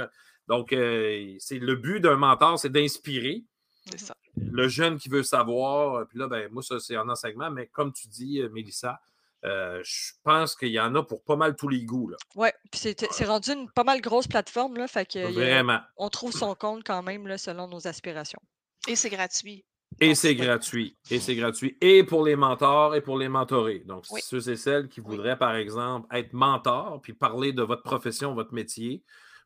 Donc, 0.49 0.73
euh, 0.73 1.35
c'est 1.39 1.59
le 1.59 1.77
but 1.77 2.01
d'un 2.01 2.17
mentor, 2.17 2.59
c'est 2.59 2.71
d'inspirer 2.71 3.45
c'est 3.91 4.01
ça. 4.01 4.15
le 4.37 4.67
jeune 4.69 4.99
qui 4.99 5.09
veut 5.09 5.23
savoir. 5.23 6.07
Puis 6.09 6.19
là, 6.19 6.27
ben, 6.27 6.49
moi, 6.51 6.63
ça, 6.63 6.81
c'est 6.81 6.97
en 6.97 7.09
enseignement. 7.09 7.51
Mais 7.51 7.67
comme 7.69 7.93
tu 7.93 8.09
dis, 8.09 8.41
euh, 8.41 8.49
Mélissa, 8.51 9.01
euh, 9.45 9.81
je 9.85 10.13
pense 10.25 10.57
qu'il 10.57 10.69
y 10.71 10.81
en 10.81 10.95
a 10.95 11.03
pour 11.03 11.23
pas 11.23 11.37
mal 11.37 11.55
tous 11.55 11.69
les 11.69 11.85
goûts. 11.85 12.09
Là. 12.09 12.17
Ouais, 12.35 12.53
puis 12.71 12.81
c'est 12.81 13.07
c'est 13.13 13.25
rendu 13.27 13.51
une 13.53 13.71
pas 13.71 13.85
mal 13.85 14.01
grosse 14.01 14.27
plateforme, 14.27 14.77
là, 14.79 14.89
fait 14.89 15.07
que, 15.07 15.19
a- 15.21 15.31
Vraiment. 15.31 15.79
on 15.97 16.09
trouve 16.09 16.33
son 16.33 16.55
compte 16.57 16.83
quand 16.85 17.03
même 17.03 17.27
là, 17.29 17.39
selon 17.39 17.69
nos 17.69 17.87
aspirations. 17.87 18.41
Et 18.89 18.97
c'est 18.97 19.11
gratuit. 19.11 19.65
Et 20.01 20.15
c'est 20.15 20.29
Oui. 20.31 20.37
gratuit. 20.37 20.97
Et 21.11 21.19
c'est 21.21 21.35
gratuit. 21.37 21.77
Et 21.81 22.05
pour 22.05 22.25
les 22.25 22.37
mentors 22.37 22.95
et 22.95 23.01
pour 23.01 23.17
les 23.17 23.29
mentorés. 23.29 23.83
Donc, 23.87 24.05
oui, 24.11 24.21
ceux 24.25 24.49
et 24.51 24.57
celles 24.57 24.89
qui 24.89 25.01
oui. 25.01 25.07
voudraient, 25.17 25.39
par 25.39 25.55
exemple, 25.55 26.07
être 26.15 26.33
mentor 26.33 27.01
puis 27.03 27.13
parler 27.13 27.53
de 27.53 27.63
votre 27.63 27.83
profession, 27.83 28.35
votre 28.35 28.53
métier, 28.55 29.03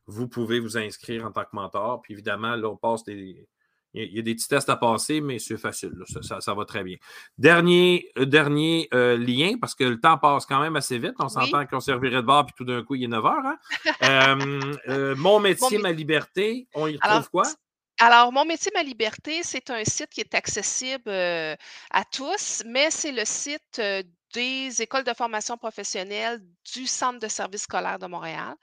vous 0.07 0.27
pouvez 0.27 0.59
vous 0.59 0.77
inscrire 0.77 1.25
en 1.25 1.31
tant 1.31 1.43
que 1.43 1.49
mentor. 1.53 2.01
Puis 2.01 2.13
évidemment, 2.13 2.55
là, 2.55 2.67
on 2.69 2.77
passe 2.77 3.03
des. 3.03 3.47
Il 3.95 4.11
y 4.11 4.17
a- 4.17 4.23
des 4.23 4.33
petits 4.33 4.47
tests 4.47 4.69
à 4.69 4.75
passer, 4.75 5.21
mais 5.21 5.37
c'est 5.37 5.55
facile. 5.57 5.91
là. 5.95 6.05
Ça, 6.07 6.23
ça- 6.23 6.41
ça 6.41 6.53
va 6.55 6.65
très 6.65 6.83
bien. 6.83 6.95
Dernier, 7.37 8.09
euh, 8.17 8.25
dernier 8.25 8.87
euh, 8.93 9.15
lien, 9.17 9.53
parce 9.61 9.75
que 9.75 9.83
le 9.83 9.99
temps 9.99 10.17
passe 10.17 10.47
quand 10.47 10.59
même 10.59 10.75
assez 10.75 10.97
vite. 10.97 11.13
On 11.19 11.25
Oui. 11.25 11.29
s'entend 11.29 11.65
qu'on 11.67 11.79
servirait 11.79 12.15
de 12.15 12.21
bord, 12.21 12.45
puis 12.45 12.55
tout 12.57 12.65
d'un 12.65 12.83
coup, 12.83 12.95
il 12.95 13.03
est 13.03 13.07
9 13.07 13.23
heures. 13.23 13.45
hein? 13.45 13.57
Euh, 14.37 14.73
euh, 14.89 15.15
mon 15.15 15.39
métier, 15.39 15.77
mé- 15.77 15.81
ma 15.83 15.91
liberté, 15.91 16.67
on 16.73 16.87
y 16.87 16.97
Alors, 17.01 17.17
retrouve 17.17 17.29
quoi? 17.29 17.43
Alors, 17.99 18.31
Mon 18.33 18.45
métier, 18.45 18.71
ma 18.73 18.81
liberté, 18.81 19.41
c'est 19.43 19.69
un 19.69 19.83
site 19.85 20.09
qui 20.09 20.21
est 20.21 20.33
accessible 20.33 21.03
euh, 21.07 21.55
à 21.91 22.03
tous, 22.03 22.63
mais 22.65 22.89
c'est 22.89 23.11
le 23.11 23.25
site 23.25 23.77
euh, 23.79 24.01
des 24.33 24.81
écoles 24.81 25.03
de 25.03 25.13
formation 25.13 25.57
professionnelle 25.57 26.41
du 26.73 26.87
Centre 26.87 27.19
de 27.19 27.27
services 27.27 27.63
scolaires 27.63 27.99
de 27.99 28.07
Montréal. 28.07 28.55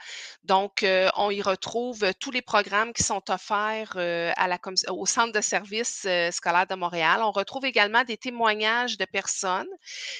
Donc, 0.43 0.83
euh, 0.83 1.09
on 1.16 1.31
y 1.31 1.43
retrouve 1.43 2.03
euh, 2.03 2.12
tous 2.18 2.31
les 2.31 2.43
programmes 2.43 2.93
qui 2.93 3.03
sont 3.03 3.23
offerts 3.31 3.93
euh, 3.97 4.33
à 4.37 4.49
la, 4.49 4.59
au 4.89 5.07
Centre 5.07 5.33
de 5.33 5.41
services 5.41 6.07
scolaires 6.31 6.66
de 6.66 6.75
Montréal. 6.75 7.21
On 7.23 7.31
retrouve 7.31 7.64
également 7.64 8.05
des 8.05 8.16
témoignages 8.16 8.99
de 8.99 9.05
personnes 9.05 9.68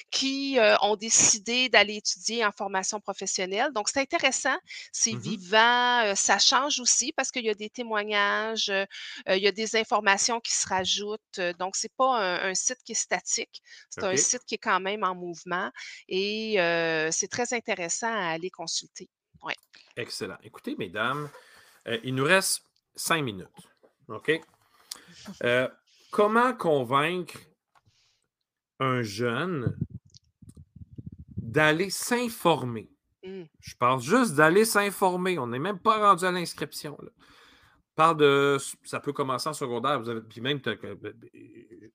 qui 0.09 0.57
ont 0.81 0.95
décidé 0.95 1.69
d'aller 1.69 1.97
étudier 1.97 2.45
en 2.45 2.51
formation 2.51 2.99
professionnelle. 2.99 3.71
Donc, 3.73 3.89
c'est 3.89 4.01
intéressant, 4.01 4.57
c'est 4.91 5.11
Mmh 5.13 5.21
vivant, 5.21 6.15
ça 6.15 6.39
change 6.39 6.79
aussi 6.79 7.11
parce 7.11 7.31
qu'il 7.31 7.45
y 7.45 7.49
a 7.49 7.53
des 7.53 7.69
témoignages, 7.69 8.71
il 9.27 9.37
y 9.37 9.47
a 9.47 9.51
des 9.51 9.75
informations 9.75 10.39
qui 10.39 10.53
se 10.53 10.67
rajoutent. 10.67 11.39
Donc, 11.59 11.75
c'est 11.75 11.93
pas 11.95 12.41
un, 12.43 12.55
site 12.55 12.79
qui 12.83 12.93
est 12.93 12.95
statique, 12.95 13.61
c'est 13.89 14.03
un 14.03 14.15
site 14.15 14.43
qui 14.47 14.55
est 14.55 14.57
quand 14.57 14.79
même 14.79 15.03
en 15.03 15.13
mouvement 15.13 15.40
et 16.07 16.55
c'est 17.11 17.29
très 17.29 17.53
intéressant 17.53 18.11
à 18.11 18.31
aller 18.31 18.49
consulter. 18.49 19.09
Ouais. 19.43 19.55
Excellent. 19.97 20.37
Écoutez, 20.43 20.75
mesdames, 20.77 21.29
il 22.03 22.15
nous 22.15 22.23
reste 22.23 22.63
cinq 22.95 23.23
minutes. 23.23 23.47
OK? 24.07 24.41
comment 26.11 26.53
convaincre 26.53 27.37
un 28.79 29.01
jeune 29.01 29.77
d'aller 31.37 31.89
s'informer? 31.89 32.89
Mmh. 33.23 33.43
Je 33.59 33.75
parle 33.75 34.01
juste 34.01 34.35
d'aller 34.35 34.65
s'informer. 34.65 35.37
On 35.39 35.47
n'est 35.47 35.59
même 35.59 35.79
pas 35.79 35.99
rendu 35.99 36.25
à 36.25 36.31
l'inscription 36.31 36.97
parle 37.95 38.17
de. 38.17 38.57
Ça 38.83 38.99
peut 38.99 39.13
commencer 39.13 39.49
en 39.49 39.53
secondaire. 39.53 39.99
Vous 39.99 40.09
avez, 40.09 40.21
puis 40.21 40.41
même, 40.41 40.59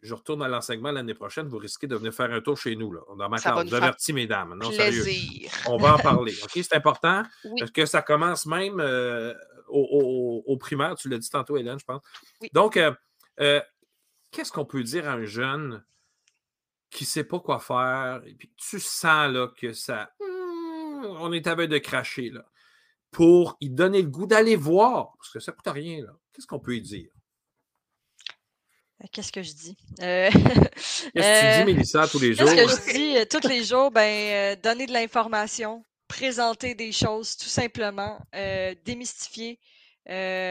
je 0.03 0.15
retourne 0.15 0.43
à 0.43 0.49
l'enseignement 0.49 0.93
l'année 0.93 1.15
prochaine, 1.15 1.49
vous 1.49 1.59
risquez 1.59 1.87
de 1.87 1.97
venir 1.97 2.13
faire 2.13 2.33
un 2.33 2.41
tour 2.41 2.57
chez 2.57 2.77
nous. 2.77 2.93
Là, 2.93 3.01
dans 3.17 3.29
ma 3.29 3.39
classe. 3.39 3.65
Je 3.65 3.69
vous 3.69 3.75
avertis, 3.75 4.13
mesdames. 4.13 4.55
Non, 4.61 4.71
plaisir. 4.71 5.51
On 5.67 5.77
va 5.77 5.95
en 5.95 5.99
parler. 5.99 6.35
OK, 6.43 6.51
c'est 6.55 6.75
important. 6.75 7.23
Parce 7.59 7.71
que 7.71 7.87
ça 7.87 8.03
commence 8.03 8.47
même 8.47 8.81
euh, 8.81 9.35
au, 9.69 10.57
primaire. 10.59 10.95
Tu 10.97 11.09
l'as 11.09 11.19
dit 11.19 11.31
tantôt, 11.31 11.57
Hélène, 11.57 11.79
je 11.79 11.85
pense. 11.85 12.03
Donc, 12.53 12.77
euh, 12.77 12.93
euh, 13.41 13.61
qu'est-ce 14.31 14.53
qu'on 14.53 14.65
peut 14.65 14.83
dire 14.83 15.09
à 15.09 15.13
un 15.13 15.25
jeune 15.25 15.85
qui 16.91 17.05
ne 17.05 17.09
sait 17.09 17.25
pas 17.25 17.41
quoi 17.41 17.59
faire 17.59 18.23
et 18.25 18.35
puis 18.35 18.51
tu 18.57 18.81
sens 18.81 19.31
là, 19.31 19.49
que 19.49 19.73
ça. 19.73 20.11
Hmm, 20.21 21.05
on 21.21 21.33
est 21.33 21.47
à 21.47 21.55
veille 21.55 21.69
de 21.69 21.79
cracher. 21.79 22.31
Là 22.31 22.45
pour 23.17 23.57
y 23.63 23.71
donner 23.71 24.03
le 24.03 24.11
goût 24.11 24.27
d'aller 24.27 24.57
voir, 24.57 25.15
parce 25.17 25.31
que 25.31 25.41
ça 25.41 25.51
ne 25.51 25.57
coûte 25.57 25.73
rien. 25.73 26.05
Qu'est-ce 26.35 26.47
qu'on 26.47 26.61
peut 26.61 26.77
y 26.77 26.83
dire? 26.83 27.09
Euh, 29.03 29.07
qu'est-ce 29.11 29.33
que 29.33 29.43
je 29.43 29.55
dis? 29.55 29.79
Euh, 30.03 30.29
Qu'est-ce 30.35 31.09
que 31.15 31.55
tu 31.55 31.65
dis, 31.65 31.73
Mélissa, 31.73 32.07
tous 32.07 32.19
les 32.19 32.35
jours? 32.35 32.47
Qu'est-ce 32.47 32.79
que 32.79 32.93
je 32.93 32.95
dis 32.95 33.17
euh, 33.17 33.25
tous 33.25 33.49
les 33.49 33.65
jours? 33.65 33.91
Ben, 33.91 34.55
donner 34.63 34.85
de 34.85 34.93
l'information, 34.93 35.87
présenter 36.09 36.75
des 36.75 36.93
choses, 36.93 37.39
tout 37.39 37.49
simplement, 37.49 38.21
démystifier. 38.85 39.61
c'est 40.07 40.45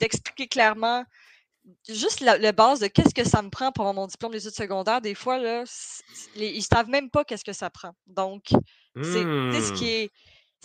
d'expliquer 0.00 0.48
clairement 0.48 1.04
juste 1.88 2.18
la, 2.18 2.50
base 2.50 2.80
de 2.80 2.88
qu'est-ce 2.88 3.14
que 3.14 3.22
ça 3.22 3.42
me 3.42 3.50
prend 3.50 3.70
pour 3.70 3.84
avoir 3.84 3.94
mon 3.94 4.08
diplôme 4.08 4.32
d'études 4.32 4.50
secondaires. 4.50 5.00
Des 5.00 5.14
fois, 5.14 5.38
là, 5.38 5.62
ils 6.34 6.56
ne 6.56 6.60
savent 6.60 6.88
même 6.88 7.10
pas 7.10 7.24
qu'est-ce 7.24 7.44
que 7.44 7.52
ça 7.52 7.70
prend. 7.70 7.92
Donc, 8.08 8.46
c'est 8.96 9.22
ce 9.22 9.72
qui 9.74 9.84
mmh. 9.84 9.86
est 9.86 10.10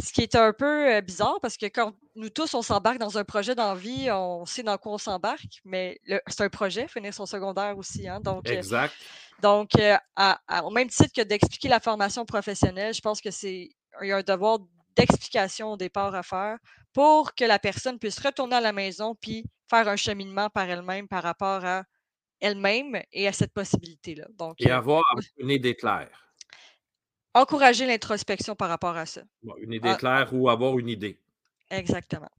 ce 0.02 0.12
qui 0.12 0.22
est 0.22 0.36
un 0.36 0.54
peu 0.54 1.02
bizarre 1.02 1.40
parce 1.42 1.58
que 1.58 1.68
quand 1.68 1.94
nous 2.16 2.30
tous, 2.30 2.54
on 2.54 2.62
s'embarque 2.62 2.98
dans 2.98 3.18
un 3.18 3.24
projet 3.24 3.56
d'envie, 3.56 4.10
on 4.12 4.46
sait 4.46 4.64
dans 4.64 4.78
quoi 4.78 4.94
on 4.94 4.98
s'embarque, 4.98 5.62
mais 5.66 6.00
c'est 6.28 6.42
un 6.42 6.50
projet, 6.50 6.88
finir 6.88 7.14
son 7.14 7.26
secondaire 7.26 7.78
aussi. 7.78 8.08
Hein, 8.08 8.20
donc, 8.20 8.50
exact. 8.50 8.94
donc, 9.42 9.72
au 9.76 10.72
même 10.72 10.90
titre 10.90 11.14
que 11.16 11.22
d'expliquer 11.22 11.70
la 11.70 11.80
formation 11.80 12.26
professionnelle, 12.26 12.94
je 12.94 13.02
pense 13.02 13.22
que 13.22 13.32
c'est 13.32 13.70
y 14.02 14.12
a 14.12 14.18
un 14.18 14.24
devoir 14.24 14.60
d'explication 14.96 15.74
au 15.74 15.78
départ 15.78 16.14
à 16.16 16.24
faire 16.24 16.58
pour 16.94 17.34
que 17.36 17.46
la 17.46 17.60
personne 17.60 18.00
puisse 18.00 18.20
retourner 18.20 18.56
à 18.56 18.62
la 18.62 18.74
maison 18.74 19.16
puis 19.16 19.46
faire 19.70 19.88
un 19.88 19.96
cheminement 19.96 20.50
par 20.50 20.70
elle-même 20.70 21.08
par 21.08 21.24
rapport 21.24 21.66
à 21.66 21.84
elle-même 22.40 23.02
et 23.12 23.28
à 23.28 23.34
cette 23.34 23.54
possibilité-là. 23.54 24.26
Donc, 24.38 24.56
et 24.60 24.70
avoir 24.70 25.04
une 25.38 25.50
idée 25.50 25.76
claire 25.76 26.23
encourager 27.34 27.86
l'introspection 27.86 28.56
par 28.56 28.70
rapport 28.70 28.96
à 28.96 29.06
ça. 29.06 29.22
une 29.62 29.74
idée 29.74 29.90
ah. 29.90 29.96
claire 29.96 30.30
ou 30.34 30.50
avoir 30.50 30.78
une 30.80 30.90
idée. 30.90 31.20
Exactement. 31.70 32.30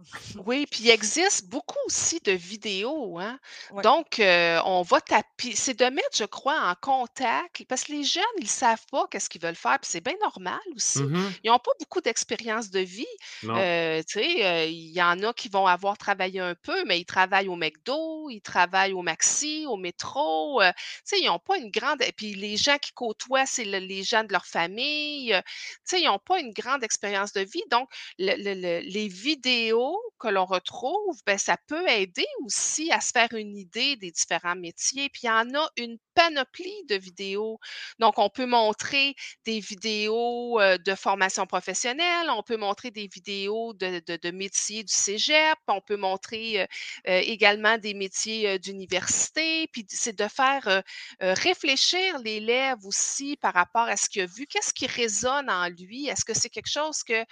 Oui, 0.46 0.66
puis 0.70 0.84
il 0.84 0.90
existe 0.90 1.48
beaucoup 1.48 1.78
aussi 1.86 2.20
de 2.24 2.32
vidéos. 2.32 3.18
Hein? 3.18 3.38
Donc, 3.82 4.18
euh, 4.18 4.60
on 4.64 4.82
va 4.82 5.00
taper. 5.00 5.54
C'est 5.54 5.78
de 5.78 5.84
mettre, 5.86 6.16
je 6.16 6.24
crois, 6.24 6.60
en 6.70 6.74
contact, 6.80 7.64
parce 7.68 7.84
que 7.84 7.92
les 7.92 8.04
jeunes, 8.04 8.22
ils 8.38 8.44
ne 8.44 8.48
savent 8.48 8.84
pas 8.90 9.06
qu'est-ce 9.10 9.28
qu'ils 9.28 9.40
veulent 9.40 9.54
faire, 9.54 9.78
puis 9.80 9.90
c'est 9.90 10.04
bien 10.04 10.14
normal 10.22 10.60
aussi. 10.74 11.02
Mmh 11.02 11.30
ils 11.44 11.50
n'ont 11.50 11.58
pas 11.58 11.70
beaucoup 11.78 12.00
d'expérience 12.00 12.70
de 12.70 12.80
vie. 12.80 13.06
Euh, 13.44 14.02
tu 14.06 14.20
sais, 14.20 14.44
euh, 14.44 14.64
il 14.66 14.92
y 14.92 15.02
en 15.02 15.22
a 15.22 15.32
qui 15.32 15.48
vont 15.48 15.66
avoir 15.66 15.96
travaillé 15.96 16.40
un 16.40 16.54
peu, 16.54 16.84
mais 16.84 16.98
ils 16.98 17.04
travaillent 17.04 17.48
au 17.48 17.56
McDo, 17.56 18.28
ils 18.30 18.40
travaillent 18.40 18.92
au 18.92 19.02
Maxi, 19.02 19.64
au 19.66 19.76
métro. 19.76 20.60
tu 20.62 20.72
sais, 21.04 21.20
ils 21.20 21.26
n'ont 21.26 21.38
pas 21.38 21.58
une 21.58 21.70
grande. 21.70 22.02
Et 22.02 22.12
puis 22.12 22.34
les 22.34 22.56
gens 22.56 22.78
qui 22.78 22.92
côtoient, 22.92 23.46
c'est 23.46 23.64
les 23.64 24.02
gens 24.02 24.24
de 24.24 24.32
leur 24.32 24.46
famille. 24.46 25.28
tu 25.30 25.42
sais, 25.84 26.00
ils 26.00 26.06
n'ont 26.06 26.18
pas 26.18 26.40
une 26.40 26.52
grande 26.52 26.84
expérience 26.84 27.32
de 27.32 27.40
vie. 27.40 27.64
Donc, 27.70 27.88
le, 28.18 28.34
le 28.36 28.89
les 28.90 29.06
vidéos 29.06 29.96
que 30.18 30.28
l'on 30.28 30.44
retrouve, 30.44 31.16
ben, 31.24 31.38
ça 31.38 31.56
peut 31.68 31.88
aider 31.88 32.26
aussi 32.44 32.90
à 32.90 33.00
se 33.00 33.12
faire 33.12 33.28
une 33.32 33.56
idée 33.56 33.96
des 33.96 34.10
différents 34.10 34.56
métiers. 34.56 35.08
Puis 35.08 35.22
il 35.24 35.26
y 35.26 35.30
en 35.30 35.54
a 35.54 35.68
une 35.76 35.96
panoplie 36.14 36.84
de 36.88 36.96
vidéos. 36.96 37.58
Donc, 38.00 38.18
on 38.18 38.28
peut 38.28 38.46
montrer 38.46 39.14
des 39.44 39.60
vidéos 39.60 40.60
de 40.60 40.94
formation 40.94 41.46
professionnelle, 41.46 42.28
on 42.30 42.42
peut 42.42 42.56
montrer 42.56 42.90
des 42.90 43.06
vidéos 43.06 43.72
de, 43.74 44.02
de, 44.06 44.30
métiers 44.30 44.82
du 44.82 44.92
cégep, 44.92 45.56
on 45.68 45.80
peut 45.80 45.96
montrer 45.96 46.66
également 47.04 47.78
des 47.78 47.94
métiers 47.94 48.58
d'université. 48.58 49.68
Puis 49.72 49.86
c'est 49.88 50.18
de 50.18 50.28
faire 50.28 50.82
réfléchir 51.20 52.18
l'élève 52.18 52.84
aussi 52.84 53.36
par 53.36 53.54
rapport 53.54 53.88
à 53.88 53.96
ce 53.96 54.08
qu'il 54.08 54.22
a 54.22 54.26
vu. 54.26 54.46
Qu'est-ce 54.46 54.74
qui 54.74 54.86
résonne 54.86 55.48
en 55.48 55.68
lui? 55.68 56.08
Est-ce 56.08 56.24
que 56.24 56.34
c'est 56.34 56.50
quelque 56.50 56.70
chose 56.70 57.02
que 57.04 57.24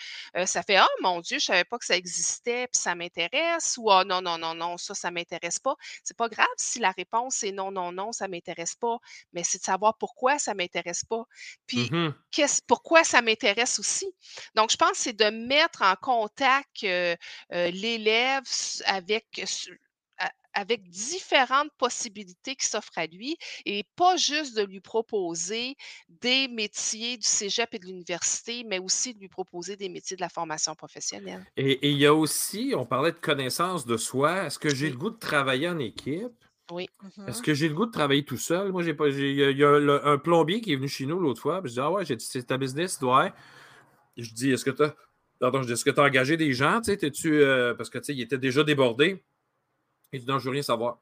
ça 0.46 0.62
fait, 0.62 0.80
oh 0.80 1.02
mon 1.02 1.20
Dieu, 1.20 1.38
savais 1.49 1.64
pas 1.64 1.78
que 1.78 1.84
ça 1.84 1.96
existait, 1.96 2.68
puis 2.68 2.80
ça 2.80 2.94
m'intéresse, 2.94 3.76
ou 3.78 3.90
oh 3.90 4.05
non, 4.05 4.20
non, 4.20 4.38
non, 4.38 4.55
non, 4.55 4.76
ça, 4.78 4.94
ça 4.94 5.11
ne 5.11 5.14
m'intéresse 5.14 5.59
pas. 5.59 5.74
C'est 6.05 6.16
pas 6.16 6.28
grave 6.28 6.46
si 6.57 6.78
la 6.78 6.90
réponse 6.92 7.42
est 7.42 7.53
non, 7.53 7.70
non, 7.70 7.92
non, 7.92 8.12
ça 8.12 8.26
ne 8.26 8.32
m'intéresse 8.32 8.74
pas, 8.74 8.99
mais 9.32 9.44
c'est 9.44 9.59
de 9.59 9.64
savoir 9.64 9.96
pourquoi 9.99 10.38
ça 10.38 10.53
ne 10.53 10.59
m'intéresse 10.59 11.05
pas. 11.05 11.24
Puis 11.66 11.90
mmh 11.90 12.14
pourquoi 12.66 13.05
ça 13.05 13.20
m'intéresse 13.20 13.78
aussi? 13.78 14.07
Donc, 14.55 14.70
je 14.70 14.76
pense 14.76 14.92
que 14.92 14.96
c'est 14.99 15.12
de 15.12 15.30
mettre 15.30 15.82
en 15.82 15.94
contact 15.96 16.82
l'élève 17.51 18.42
avec 18.84 19.26
avec 20.55 20.88
différentes 20.88 21.70
possibilités 21.78 22.57
qui 22.57 22.66
s'offrent 22.66 22.96
à 22.96 23.07
lui 23.07 23.36
et 23.64 23.84
pas 23.96 24.16
juste 24.16 24.57
de 24.57 24.62
lui 24.62 24.80
proposer 24.80 25.76
des 26.09 26.49
métiers 26.49 27.16
du 27.16 27.26
cégep 27.26 27.74
et 27.74 27.78
de 27.78 27.86
l'université, 27.86 28.64
mais 28.64 28.78
aussi 28.78 29.14
de 29.14 29.20
lui 29.20 29.28
proposer 29.28 29.76
des 29.76 29.88
métiers 29.88 30.16
de 30.16 30.20
la 30.20 30.28
formation 30.28 30.74
professionnelle. 30.74 31.44
Et, 31.57 31.90
il 31.90 31.99
y 31.99 32.07
a 32.07 32.14
aussi, 32.14 32.74
on 32.76 32.86
parlait 32.86 33.12
de 33.12 33.18
connaissance 33.18 33.86
de 33.86 33.96
soi. 33.96 34.46
Est-ce 34.46 34.59
que 34.59 34.74
j'ai 34.74 34.90
le 34.90 34.96
goût 34.96 35.11
de 35.11 35.18
travailler 35.18 35.68
en 35.68 35.78
équipe? 35.78 36.32
Oui. 36.70 36.86
Est-ce 37.26 37.42
que 37.42 37.55
j'ai 37.55 37.68
le 37.68 37.74
goût 37.74 37.86
de 37.86 37.92
travailler 37.92 38.24
tout 38.24 38.36
seul? 38.36 38.72
Moi, 38.72 38.82
j'ai 38.82 38.92
pas. 38.92 39.09
Il 39.09 39.57
y 39.57 39.64
a, 39.64 39.70
un 40.05 40.18
plombier 40.18 40.61
qui 40.61 40.72
est 40.72 40.76
venu 40.76 40.88
chez 40.88 41.07
nous 41.07 41.18
l'autre 41.18 41.40
fois. 41.40 41.62
je 41.64 41.70
dis 41.70 41.80
Ah 41.80 41.90
ouais, 41.90 42.05
c'est 42.18 42.46
ta 42.46 42.59
business, 42.59 43.01
ouais. 43.01 43.32
Je 44.16 44.32
dis 44.34 44.51
Est-ce 44.51 44.64
que 44.64 44.70
tu 44.70 44.82
as. 44.82 44.94
Pardon, 45.40 45.62
je 45.62 45.68
dis 45.68 45.72
Est-ce 45.72 45.84
que 45.84 45.90
tu 45.90 46.01
as 46.01 46.05
engagé 46.05 46.36
des 46.36 46.53
gens? 46.53 46.80
Tu 46.82 46.99
euh, 47.26 47.74
parce 47.74 47.88
que 47.88 47.99
tu 47.99 48.05
sais, 48.05 48.14
il 48.14 48.20
était 48.20 48.38
déjà 48.38 48.64
débordé. 48.64 49.24
Il 50.12 50.20
dit 50.20 50.26
Non, 50.26 50.38
je 50.38 50.44
veux 50.44 50.52
rien 50.52 50.62
savoir. 50.62 50.98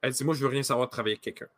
Elle 0.00 0.12
dit 0.12 0.24
Moi, 0.24 0.34
je 0.34 0.40
veux 0.40 0.48
rien 0.50 0.62
savoir 0.62 0.88
de 0.88 0.92
travailler 0.92 1.14
avec 1.14 1.22
quelqu'un. 1.22 1.52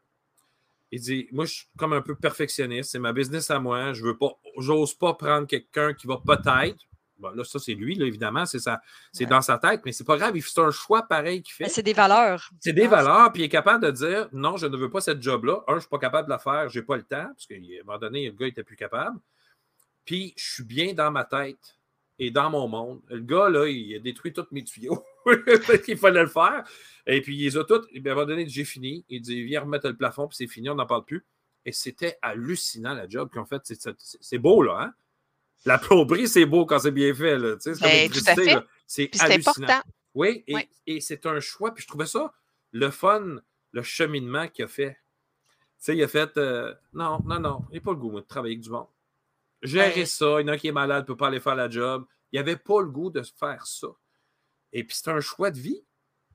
Il 0.90 1.00
dit 1.00 1.28
Moi, 1.32 1.44
je 1.44 1.54
suis 1.54 1.66
comme 1.76 1.92
un 1.92 2.02
peu 2.02 2.14
perfectionniste. 2.14 2.92
C'est 2.92 2.98
ma 2.98 3.12
business 3.12 3.50
à 3.50 3.58
moi. 3.58 3.92
Je 3.92 4.04
veux 4.04 4.16
pas. 4.16 4.32
J'ose 4.58 4.94
pas 4.94 5.14
prendre 5.14 5.46
quelqu'un 5.46 5.94
qui 5.94 6.06
va 6.06 6.18
peut-être 6.24 6.86
Bon, 7.18 7.30
là, 7.30 7.44
ça, 7.44 7.58
c'est 7.58 7.74
lui, 7.74 7.94
là, 7.94 8.06
évidemment, 8.06 8.44
c'est 8.44 9.26
dans 9.26 9.40
sa 9.40 9.58
tête, 9.58 9.82
mais 9.84 9.92
c'est 9.92 10.04
pas 10.04 10.16
grave, 10.16 10.34
c'est 10.40 10.60
un 10.60 10.70
choix 10.70 11.02
pareil 11.02 11.42
qu'il 11.42 11.54
fait. 11.54 11.68
C'est 11.68 11.82
des 11.82 11.92
valeurs. 11.92 12.50
C'est 12.60 12.72
des 12.72 12.88
valeurs, 12.88 13.32
puis 13.32 13.42
il 13.42 13.44
est 13.46 13.50
capable 13.50 13.84
de 13.84 13.90
dire 13.92 14.28
non, 14.32 14.56
je 14.56 14.66
ne 14.66 14.76
veux 14.76 14.90
pas 14.90 15.00
cette 15.00 15.22
job-là. 15.22 15.62
Un, 15.68 15.72
je 15.72 15.74
ne 15.74 15.80
suis 15.80 15.88
pas 15.88 15.98
capable 15.98 16.26
de 16.26 16.30
la 16.30 16.38
faire, 16.38 16.68
je 16.68 16.80
n'ai 16.80 16.84
pas 16.84 16.96
le 16.96 17.04
temps, 17.04 17.26
parce 17.26 17.46
qu'à 17.46 17.54
un 17.54 17.84
moment 17.84 17.98
donné, 17.98 18.26
le 18.26 18.32
gars 18.32 18.48
était 18.48 18.64
plus 18.64 18.76
capable. 18.76 19.18
Puis 20.04 20.34
je 20.36 20.54
suis 20.54 20.64
bien 20.64 20.92
dans 20.92 21.10
ma 21.10 21.24
tête 21.24 21.78
et 22.18 22.30
dans 22.30 22.50
mon 22.50 22.68
monde. 22.68 23.00
Le 23.08 23.20
gars, 23.20 23.48
là, 23.48 23.66
il 23.68 23.94
a 23.94 24.00
détruit 24.00 24.32
tous 24.32 24.46
mes 24.50 24.64
tuyaux. 24.64 25.02
qu'il 25.84 25.96
fallait 25.96 26.22
le 26.22 26.28
faire. 26.28 26.64
Et 27.06 27.20
puis, 27.20 27.36
il 27.36 27.44
les 27.44 27.56
a 27.56 27.64
tous. 27.64 27.74
à 27.74 27.78
un 27.78 28.14
moment 28.14 28.26
donné, 28.26 28.48
j'ai 28.48 28.64
fini. 28.64 29.04
Il 29.08 29.20
dit 29.20 29.44
Viens 29.44 29.62
remettre 29.62 29.88
le 29.88 29.96
plafond, 29.96 30.28
puis 30.28 30.36
c'est 30.36 30.46
fini, 30.46 30.70
on 30.70 30.74
n'en 30.74 30.86
parle 30.86 31.04
plus. 31.04 31.24
Et 31.66 31.72
c'était 31.72 32.18
hallucinant, 32.22 32.94
la 32.94 33.08
job. 33.08 33.28
Puis 33.30 33.40
en 33.40 33.46
fait, 33.46 33.62
c'est 34.20 34.38
beau, 34.38 34.62
là. 34.62 34.80
Hein? 34.80 34.94
La 35.64 35.78
plomberie, 35.78 36.28
c'est 36.28 36.44
beau 36.44 36.66
quand 36.66 36.78
c'est 36.78 36.90
bien 36.90 37.14
fait. 37.14 37.38
C'est 37.60 37.80
ben, 37.80 38.62
C'est 38.86 39.20
hallucinant. 39.20 39.64
Important. 39.64 39.88
Oui, 40.14 40.44
et, 40.86 41.00
c'est 41.00 41.26
un 41.26 41.40
choix. 41.40 41.74
Puis 41.74 41.82
je 41.82 41.88
trouvais 41.88 42.06
ça 42.06 42.32
le 42.72 42.90
fun 42.90 43.36
le 43.72 43.82
cheminement 43.82 44.48
qu'il 44.48 44.64
a 44.64 44.68
fait. 44.68 44.92
Tu 44.92 45.86
sais, 45.86 45.96
il 45.96 46.02
a 46.02 46.08
fait 46.08 46.36
euh, 46.36 46.72
non, 46.92 47.18
non, 47.24 47.40
non, 47.40 47.64
il 47.70 47.76
n'a 47.76 47.80
pas 47.80 47.90
le 47.90 47.96
goût 47.96 48.10
moi, 48.10 48.20
de 48.20 48.26
travailler 48.26 48.54
avec 48.54 48.64
du 48.64 48.70
monde. 48.70 48.86
Gérer 49.62 50.00
Ouais. 50.00 50.06
ça, 50.06 50.40
il 50.40 50.46
y 50.46 50.50
en 50.50 50.52
a 50.52 50.58
qui 50.58 50.68
est 50.68 50.72
malade, 50.72 51.02
ne 51.02 51.06
peut 51.06 51.16
pas 51.16 51.28
aller 51.28 51.40
faire 51.40 51.56
la 51.56 51.68
job. 51.68 52.06
Il 52.30 52.38
n'avait 52.38 52.56
pas 52.56 52.80
le 52.80 52.88
goût 52.88 53.10
de 53.10 53.22
faire 53.22 53.66
ça. 53.66 53.88
Et 54.74 54.84
puis, 54.84 54.96
c'est 55.00 55.10
un 55.10 55.20
choix 55.20 55.50
de 55.50 55.58
vie. 55.58 55.82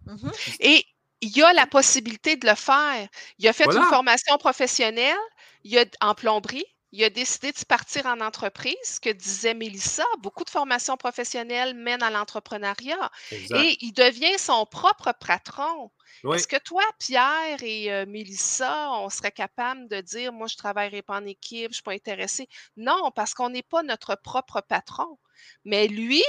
Mhm. 0.07 0.31
Et 0.61 0.85
il 1.21 1.37
y 1.37 1.43
a 1.43 1.53
la 1.53 1.67
possibilité 1.67 2.37
de 2.37 2.47
le 2.47 2.55
faire. 2.55 3.07
Il 3.37 3.47
a 3.47 3.53
fait 3.53 3.65
Voilà. 3.65 3.81
une 3.81 3.87
formation 3.87 4.37
professionnelle 4.37 5.15
il 5.63 5.77
a, 5.77 5.85
en 6.01 6.15
plomberie. 6.15 6.65
Il 6.91 7.03
a 7.03 7.11
décidé 7.11 7.51
de 7.51 7.57
se 7.57 7.65
partir 7.65 8.07
en 8.07 8.19
entreprise, 8.19 8.73
ce 8.83 8.99
que 8.99 9.11
disait 9.11 9.53
Mélissa. 9.53 10.05
Beaucoup 10.21 10.43
de 10.43 10.49
formations 10.49 10.97
professionnelles 10.97 11.75
mènent 11.75 12.01
à 12.01 12.09
l'entrepreneuriat. 12.09 13.11
Et 13.31 13.77
il 13.81 13.91
devient 13.93 14.39
son 14.39 14.65
propre 14.65 15.13
patron. 15.19 15.91
Oui. 16.23 16.35
Est-ce 16.35 16.47
que 16.47 16.57
toi, 16.57 16.81
Pierre 16.97 17.61
et 17.61 17.93
euh, 17.93 18.05
Mélissa, 18.07 18.89
on 18.93 19.09
serait 19.09 19.31
capable 19.31 19.87
de 19.87 20.01
dire, 20.01 20.33
moi, 20.33 20.47
je 20.47 20.55
ne 20.55 20.57
travaillerai 20.57 21.03
pas 21.03 21.17
en 21.17 21.25
équipe, 21.25 21.65
je 21.65 21.67
ne 21.67 21.73
suis 21.73 21.83
pas 21.83 21.93
intéressée? 21.93 22.47
Non, 22.75 23.11
parce 23.15 23.35
qu'on 23.35 23.49
n'est 23.49 23.61
pas 23.61 23.83
notre 23.83 24.15
propre 24.15 24.61
patron. 24.61 25.19
Mais 25.65 25.87
lui, 25.87 26.23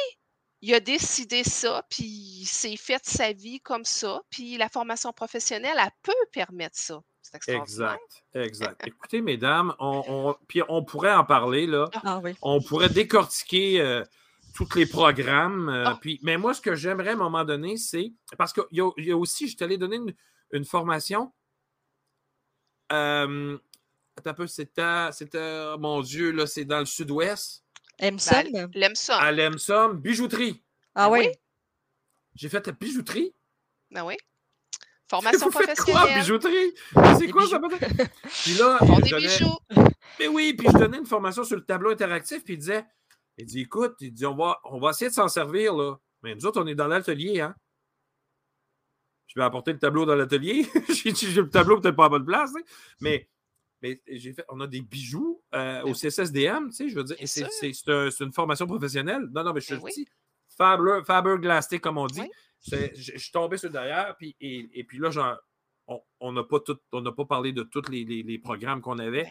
il 0.63 0.75
a 0.75 0.81
décidé 0.81 1.43
ça, 1.45 1.85
puis 1.89 2.05
il 2.05 2.47
s'est 2.47 2.77
fait 2.77 3.05
sa 3.05 3.33
vie 3.33 3.61
comme 3.61 3.85
ça, 3.85 4.21
puis 4.31 4.57
la 4.57 4.69
formation 4.69 5.13
professionnelle, 5.13 5.77
elle 5.81 5.91
peut 6.03 6.13
permettre 6.33 6.77
ça. 6.77 7.03
C'est 7.23 7.37
extraordinaire. 7.37 7.99
Exact, 8.35 8.47
exact. 8.47 8.87
Écoutez, 8.87 9.21
mesdames, 9.21 9.75
on, 9.79 10.03
on- 10.09 10.37
puis 10.49 10.63
on 10.69 10.85
pourrait 10.85 11.13
en 11.15 11.25
parler, 11.25 11.67
là. 11.67 11.89
Ah 12.05 12.21
oui. 12.23 12.35
On 12.43 12.61
pourrait 12.61 12.89
décortiquer 12.89 13.81
euh, 13.81 14.03
tous 14.55 14.75
les 14.75 14.87
programmes. 14.87 15.69
euh, 15.69 15.85
Ah. 15.87 15.99
puis, 16.01 16.19
mais 16.23 16.37
moi, 16.37 16.55
ce 16.55 16.61
que 16.61 16.75
j'aimerais 16.75 17.11
à 17.11 17.13
un 17.13 17.17
moment 17.17 17.45
donné, 17.45 17.77
c'est. 17.77 18.13
Parce 18.37 18.53
qu'il 18.53 18.65
y, 18.73 18.81
a- 18.81 18.91
il 18.97 19.05
y 19.07 19.13
a 19.13 19.17
aussi, 19.17 19.49
je 19.49 19.57
t'allais 19.57 19.79
donner 19.79 19.97
une, 19.97 20.15
une 20.53 20.65
formation. 20.65 21.33
Euh, 22.93 23.57
attends 24.17 24.31
un 24.31 24.35
peu, 24.35 24.47
c'était. 24.47 25.13
C'était. 25.13 25.77
Mon 25.79 26.01
Dieu, 26.01 26.33
là, 26.33 26.47
c'est 26.47 26.65
dans 26.65 26.81
le 26.81 26.87
sud-ouest. 26.87 27.65
Emson? 28.03 28.45
Ben, 28.53 28.71
L'aime 28.75 28.95
ça. 28.95 29.19
À 29.19 29.33
l'Emsom, 29.33 29.99
bijouterie. 30.01 30.63
Ah 30.95 31.07
ben 31.09 31.13
oui. 31.13 31.21
oui. 31.27 31.33
J'ai 32.35 32.49
fait 32.49 32.67
la 32.67 32.73
bijouterie? 32.73 33.35
Ben 33.91 34.05
oui. 34.05 34.17
Formation 35.09 35.47
Vous 35.51 35.53
faites 35.59 35.77
quoi, 35.81 35.93
professionnelle. 35.95 36.21
bijouterie? 36.21 36.75
C'est 37.19 37.31
quoi 37.31 37.43
bijoux. 37.43 37.51
ça 37.51 37.59
peut-être? 37.61 38.11
Puis 38.43 38.55
là, 38.55 38.79
font 38.79 38.97
je 38.97 39.03
des 39.03 39.11
donnais- 39.11 39.27
bijoux. 39.27 39.59
Mais 40.19 40.29
oui, 40.29 40.55
puis 40.55 40.69
je 40.73 40.79
donnais 40.79 40.99
une 40.99 41.07
formation 41.07 41.43
sur 41.45 41.57
le 41.57 41.65
tableau 41.65 41.91
interactif, 41.91 42.45
puis 42.45 42.55
il 42.55 42.59
disait, 42.59 42.85
il 43.39 43.47
dit, 43.47 43.61
écoute, 43.63 43.97
il 44.01 44.13
dit, 44.13 44.27
on 44.27 44.37
va, 44.37 44.61
on 44.65 44.79
va 44.79 44.91
essayer 44.91 45.09
de 45.09 45.15
s'en 45.15 45.29
servir, 45.29 45.75
là. 45.75 45.97
Mais 46.23 46.35
nous 46.35 46.47
autres, 46.47 46.61
on 46.63 46.67
est 46.67 46.75
dans 46.75 46.87
l'atelier, 46.87 47.41
hein. 47.41 47.55
Je 49.27 49.39
vais 49.39 49.45
apporter 49.45 49.73
le 49.73 49.79
tableau 49.79 50.05
dans 50.07 50.15
l'atelier. 50.15 50.67
j'ai 50.93 51.13
dit, 51.13 51.31
j'ai 51.33 51.41
le 51.41 51.49
tableau 51.51 51.81
peut-être 51.81 51.97
pas 51.97 52.07
à 52.07 52.09
bonne 52.09 52.25
place, 52.27 52.51
mais, 53.01 53.29
mais 53.83 54.01
j'ai 54.07 54.33
fait, 54.33 54.45
on 54.49 54.61
a 54.61 54.67
des 54.67 54.81
bijoux 54.81 55.43
euh, 55.55 55.83
au 55.83 55.95
CSSDM, 55.95 56.69
tu 56.69 56.73
sais, 56.77 56.89
je 56.89 56.95
veux 56.95 57.05
dire, 57.05 57.17
c'est, 57.21 57.27
sûr. 57.27 57.49
c'est- 57.51 57.73
c'est 57.73 57.91
un- 57.93 58.11
c'est 58.11 58.25
une 58.25 58.33
formation 58.33 58.67
professionnelle. 58.67 59.27
Non, 59.33 59.43
non, 59.45 59.53
mais 59.53 59.61
je 59.61 59.69
te 59.69 59.75
Ben 59.75 59.81
oui. 59.83 59.93
dis, 59.95 60.09
Faber, 60.57 61.01
comme 61.81 61.99
on 61.99 62.07
dit. 62.07 62.21
Oui. 62.21 62.31
C'est- 62.61 62.93
Je, 62.95 63.13
je 63.15 63.19
suis 63.19 63.33
tombé 63.33 63.57
sur 63.57 63.69
le 63.69 63.73
derrière, 63.73 64.15
puis, 64.19 64.37
et, 64.41 64.69
et 64.75 64.85
puis 64.85 64.99
là, 64.99 65.11
genre, 65.11 65.37
on- 65.87 66.03
on 66.21 66.33
n'a 66.33 66.45
pas, 66.45 66.61
tout- 66.61 66.79
on 66.93 67.01
n'a 67.01 67.13
pas 67.13 67.25
parlé 67.25 67.53
de 67.53 67.63
tous 67.63 67.89
les, 67.91 68.05
les- 68.05 68.23
les 68.23 68.39
programmes 68.39 68.83
qu'on 68.83 68.99
avait. 68.99 69.23
Ben, 69.23 69.31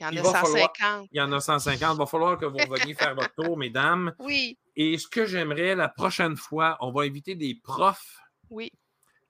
il 0.00 0.04
y 0.04 0.06
en 0.06 0.10
Il 0.12 0.18
a 0.20 0.22
va 0.22 0.32
falloir- 0.32 0.72
150. 0.78 1.08
Il 1.10 1.18
y 1.18 1.20
en 1.20 1.32
a 1.32 1.40
150. 1.40 1.94
Il 1.96 1.98
va 1.98 2.06
falloir 2.06 2.38
que 2.38 2.46
vous 2.46 2.56
reveniez 2.56 2.94
faire 2.94 3.16
votre 3.16 3.34
tour, 3.34 3.56
mesdames. 3.58 4.14
Oui, 4.20 4.56
Et 4.76 4.96
ce 4.96 5.08
que 5.08 5.26
j'aimerais 5.26 5.74
la 5.74 5.88
prochaine 5.88 6.36
fois, 6.36 6.76
on 6.80 6.92
va 6.92 7.02
inviter 7.02 7.34
des 7.34 7.56
profs. 7.56 8.16
oui. 8.50 8.70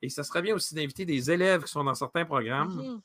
Et 0.01 0.11
ça 0.11 0.23
serait 0.23 0.43
bien 0.43 0.55
aussi 0.55 0.77
d'inviter 0.77 1.05
des 1.05 1.29
élèves 1.29 1.65
qui 1.65 1.73
sont 1.73 1.83
dans 1.83 1.95
certains 1.95 2.25
programmes 2.25 2.77
Mhm. 2.77 3.01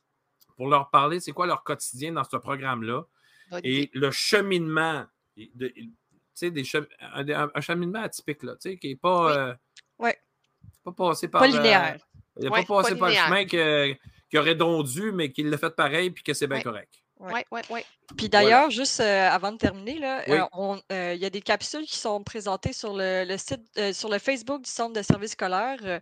Pour 0.64 0.70
leur 0.70 0.89
parler 0.89 1.20
c'est 1.20 1.34
quoi 1.34 1.45
leur 1.45 1.61
quotidien 1.64 2.14
dans 2.14 2.24
ce 2.24 2.38
programme-là? 2.38 3.03
Et 3.66 3.89
le 3.93 4.09
cheminement. 4.11 5.05
de- 5.38 5.74
des 6.41 6.64
chem- 6.64 6.88
un, 6.99 7.28
un- 7.30 7.51
un 7.53 7.61
cheminement 7.61 8.01
atypique, 8.01 8.43
là, 8.43 8.55
qui 8.55 8.78
n'est 8.84 8.95
pas, 8.95 9.26
Oui. 9.28 9.32
euh, 9.38 9.53
Ouais. 9.99 10.18
pas 10.84 10.91
passé 10.91 11.28
par. 11.28 11.41
Pas 11.41 11.47
euh, 11.47 11.51
linéaire. 11.57 11.97
il 12.38 12.45
n'a 12.45 12.51
Ouais, 12.51 12.66
pas 12.66 12.76
passé 12.82 12.93
pas 12.93 12.99
par 12.99 13.09
le 13.09 13.16
chemin 13.16 13.45
que- 13.45 13.93
qui 14.30 14.38
aurait 14.38 14.55
donc 14.55 14.88
dû, 14.88 15.11
mais 15.11 15.32
qu'il 15.32 15.49
l'a 15.49 15.57
fait 15.57 15.76
pareil 15.76 16.09
puis 16.11 16.24
que 16.24 16.34
c'est 16.34 16.47
bien 16.47 16.57
Ouais. 16.57 16.64
correct. 16.64 17.03
Ouais. 17.24 17.32
Oui, 17.34 17.41
oui, 17.51 17.61
oui. 17.69 17.82
Puis 18.17 18.28
d'ailleurs, 18.30 18.69
juste 18.69 18.99
euh, 18.99 19.30
avant 19.30 19.51
de 19.53 19.57
terminer, 19.57 19.97
Oui. 20.28 20.36
euh, 20.38 20.45
on- 20.51 20.80
euh, 20.91 21.13
il 21.15 21.21
y 21.21 21.26
a 21.26 21.30
des 21.30 21.41
capsules 21.41 21.86
qui 21.86 21.95
sont 21.97 22.21
présentées 22.24 22.74
sur 22.74 22.93
le, 22.93 23.24
le 23.26 23.38
site, 23.38 23.61
euh, 23.78 23.93
sur 23.93 24.09
le 24.09 24.19
Facebook 24.19 24.61
du 24.63 24.69
Centre 24.69 24.93
de 24.93 25.01
services 25.01 25.32
scolaires. 25.32 25.99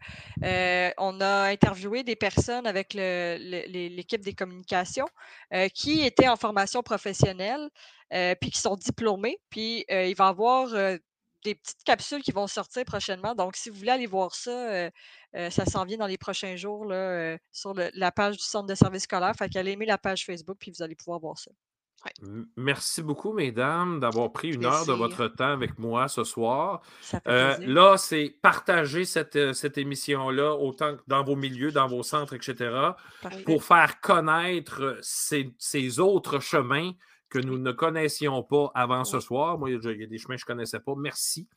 On 0.97 1.21
a 1.21 1.43
interviewé 1.49 2.03
des 2.03 2.15
personnes 2.15 2.65
avec 2.67 2.93
l'équipe 2.93 4.21
des 4.21 4.33
communications 4.33 5.07
euh, 5.53 5.67
qui 5.69 6.01
étaient 6.05 6.27
en 6.27 6.35
formation 6.37 6.81
professionnelle, 6.83 7.69
euh, 8.13 8.35
puis 8.39 8.49
qui 8.51 8.59
sont 8.59 8.75
diplômés. 8.75 9.37
Puis 9.49 9.85
euh, 9.91 10.05
il 10.07 10.15
va 10.15 10.25
y 10.25 10.29
avoir 10.29 10.73
euh, 10.73 10.97
des 11.43 11.55
petites 11.55 11.83
capsules 11.83 12.21
qui 12.21 12.31
vont 12.31 12.47
sortir 12.47 12.83
prochainement. 12.85 13.33
Donc, 13.35 13.55
si 13.55 13.69
vous 13.69 13.77
voulez 13.77 13.91
aller 13.91 14.07
voir 14.07 14.35
ça, 14.35 14.51
euh, 14.51 14.89
euh, 15.35 15.49
ça 15.49 15.65
s'en 15.65 15.85
vient 15.85 15.97
dans 15.97 16.07
les 16.07 16.17
prochains 16.17 16.55
jours 16.55 16.85
là, 16.85 16.95
euh, 16.95 17.37
sur 17.51 17.73
le- 17.73 17.89
la 17.93 18.11
page 18.11 18.37
du 18.37 18.43
Centre 18.43 18.67
de 18.67 18.75
services 18.75 19.03
scolaires. 19.03 19.33
Fait 19.37 19.49
qu'allez 19.49 19.71
aimer 19.71 19.85
la 19.85 19.97
page 19.97 20.25
Facebook, 20.25 20.57
puis 20.59 20.71
vous 20.71 20.83
allez 20.83 20.95
pouvoir 20.95 21.19
voir 21.19 21.37
ça. 21.37 21.51
Merci 22.55 23.03
beaucoup, 23.03 23.31
mesdames, 23.31 23.99
d'avoir 23.99 24.31
pris 24.31 24.53
une 24.55 24.65
heure 24.65 24.87
de 24.87 24.91
votre 24.93 25.27
temps 25.27 25.51
avec 25.51 25.77
moi 25.77 26.07
ce 26.07 26.23
soir. 26.23 26.81
Ça 26.99 27.19
fait 27.19 27.29
Euh, 27.29 27.57
là, 27.59 27.95
c'est 27.97 28.35
partager 28.41 29.05
cette, 29.05 29.53
cette 29.53 29.77
émission-là 29.77 30.55
autant 30.55 30.95
que 30.97 31.01
dans 31.05 31.23
vos 31.23 31.35
milieux, 31.35 31.71
dans 31.71 31.87
vos 31.87 32.01
centres, 32.01 32.33
etc., 32.33 32.55
Parfait. 33.21 33.43
pour 33.43 33.63
faire 33.63 34.01
connaître 34.01 34.97
ces, 35.03 35.53
ces 35.59 35.99
autres 35.99 36.39
chemins 36.39 36.91
que 37.31 37.39
nous 37.39 37.57
ne 37.57 37.71
connaissions 37.71 38.43
pas 38.43 38.71
avant 38.75 39.03
ce 39.05 39.19
soir. 39.19 39.57
Moi, 39.57 39.71
il 39.71 39.81
y 39.83 40.03
a- 40.03 40.07
des 40.07 40.17
chemins 40.19 40.35
que 40.35 40.41
je 40.41 40.45
ne 40.45 40.53
connaissais 40.53 40.79
pas. 40.79 40.93
Merci. 40.95 41.47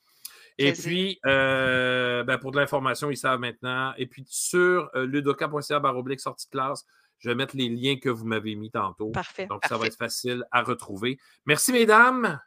Et 0.57 0.73
puis, 0.73 1.19
euh, 1.27 2.23
ben, 2.23 2.39
pour 2.39 2.53
de 2.53 2.59
l'information, 2.59 3.11
ils 3.11 3.17
savent 3.17 3.41
maintenant. 3.41 3.93
Et 3.99 4.07
puis, 4.07 4.25
sur 4.29 4.89
euh, 4.95 5.05
ludoka.ca 5.05 5.81
baroblique 5.81 6.21
sortie 6.21 6.47
de 6.47 6.53
classe, 6.53 6.85
je 7.19 7.29
vais 7.29 7.35
mettre 7.35 7.57
les 7.57 7.69
liens 7.69 7.97
que 7.99 8.09
vous 8.09 8.25
m'avez 8.25 8.55
mis 8.55 8.71
tantôt. 8.71 9.11
Parfait. 9.11 9.47
Donc, 9.47 9.63
ça 9.69 9.77
va 9.77 9.87
être 9.87 9.97
facile 9.97 10.45
à 10.53 10.63
retrouver. 10.63 11.19
Merci, 11.45 11.73
mesdames. 11.73 12.39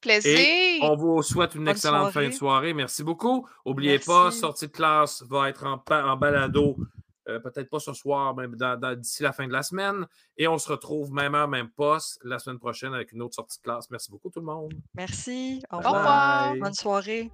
Plaisir. 0.00 0.82
On 0.82 0.94
vous 0.94 1.22
souhaite 1.22 1.54
une 1.56 1.64
Bonne 1.64 1.70
excellente 1.72 2.12
fin 2.12 2.26
de 2.26 2.30
soirée. 2.30 2.74
Merci 2.74 3.02
beaucoup. 3.02 3.48
N'oubliez 3.64 3.98
pas, 3.98 4.30
sortie 4.30 4.68
de 4.68 4.72
classe 4.72 5.24
va 5.28 5.48
être 5.48 5.64
en 5.66 6.16
balado, 6.16 6.76
euh, 7.28 7.40
peut-être 7.40 7.68
pas 7.68 7.80
ce 7.80 7.92
soir, 7.92 8.34
mais 8.36 8.46
d'ici 8.96 9.22
la 9.22 9.32
fin 9.32 9.46
de 9.46 9.52
la 9.52 9.62
semaine. 9.62 10.06
Et 10.36 10.46
on 10.46 10.58
se 10.58 10.70
retrouve 10.70 11.12
même 11.12 11.34
heure, 11.34 11.48
même 11.48 11.68
poste 11.68 12.20
la 12.24 12.38
semaine 12.38 12.58
prochaine 12.58 12.94
avec 12.94 13.12
une 13.12 13.22
autre 13.22 13.34
sortie 13.34 13.58
de 13.58 13.62
classe. 13.62 13.90
Merci 13.90 14.10
beaucoup 14.10 14.30
tout 14.30 14.40
le 14.40 14.46
monde. 14.46 14.72
Merci. 14.94 15.62
Au, 15.72 15.78
revoir. 15.78 16.54
Bonne 16.56 16.74
soirée. 16.74 17.30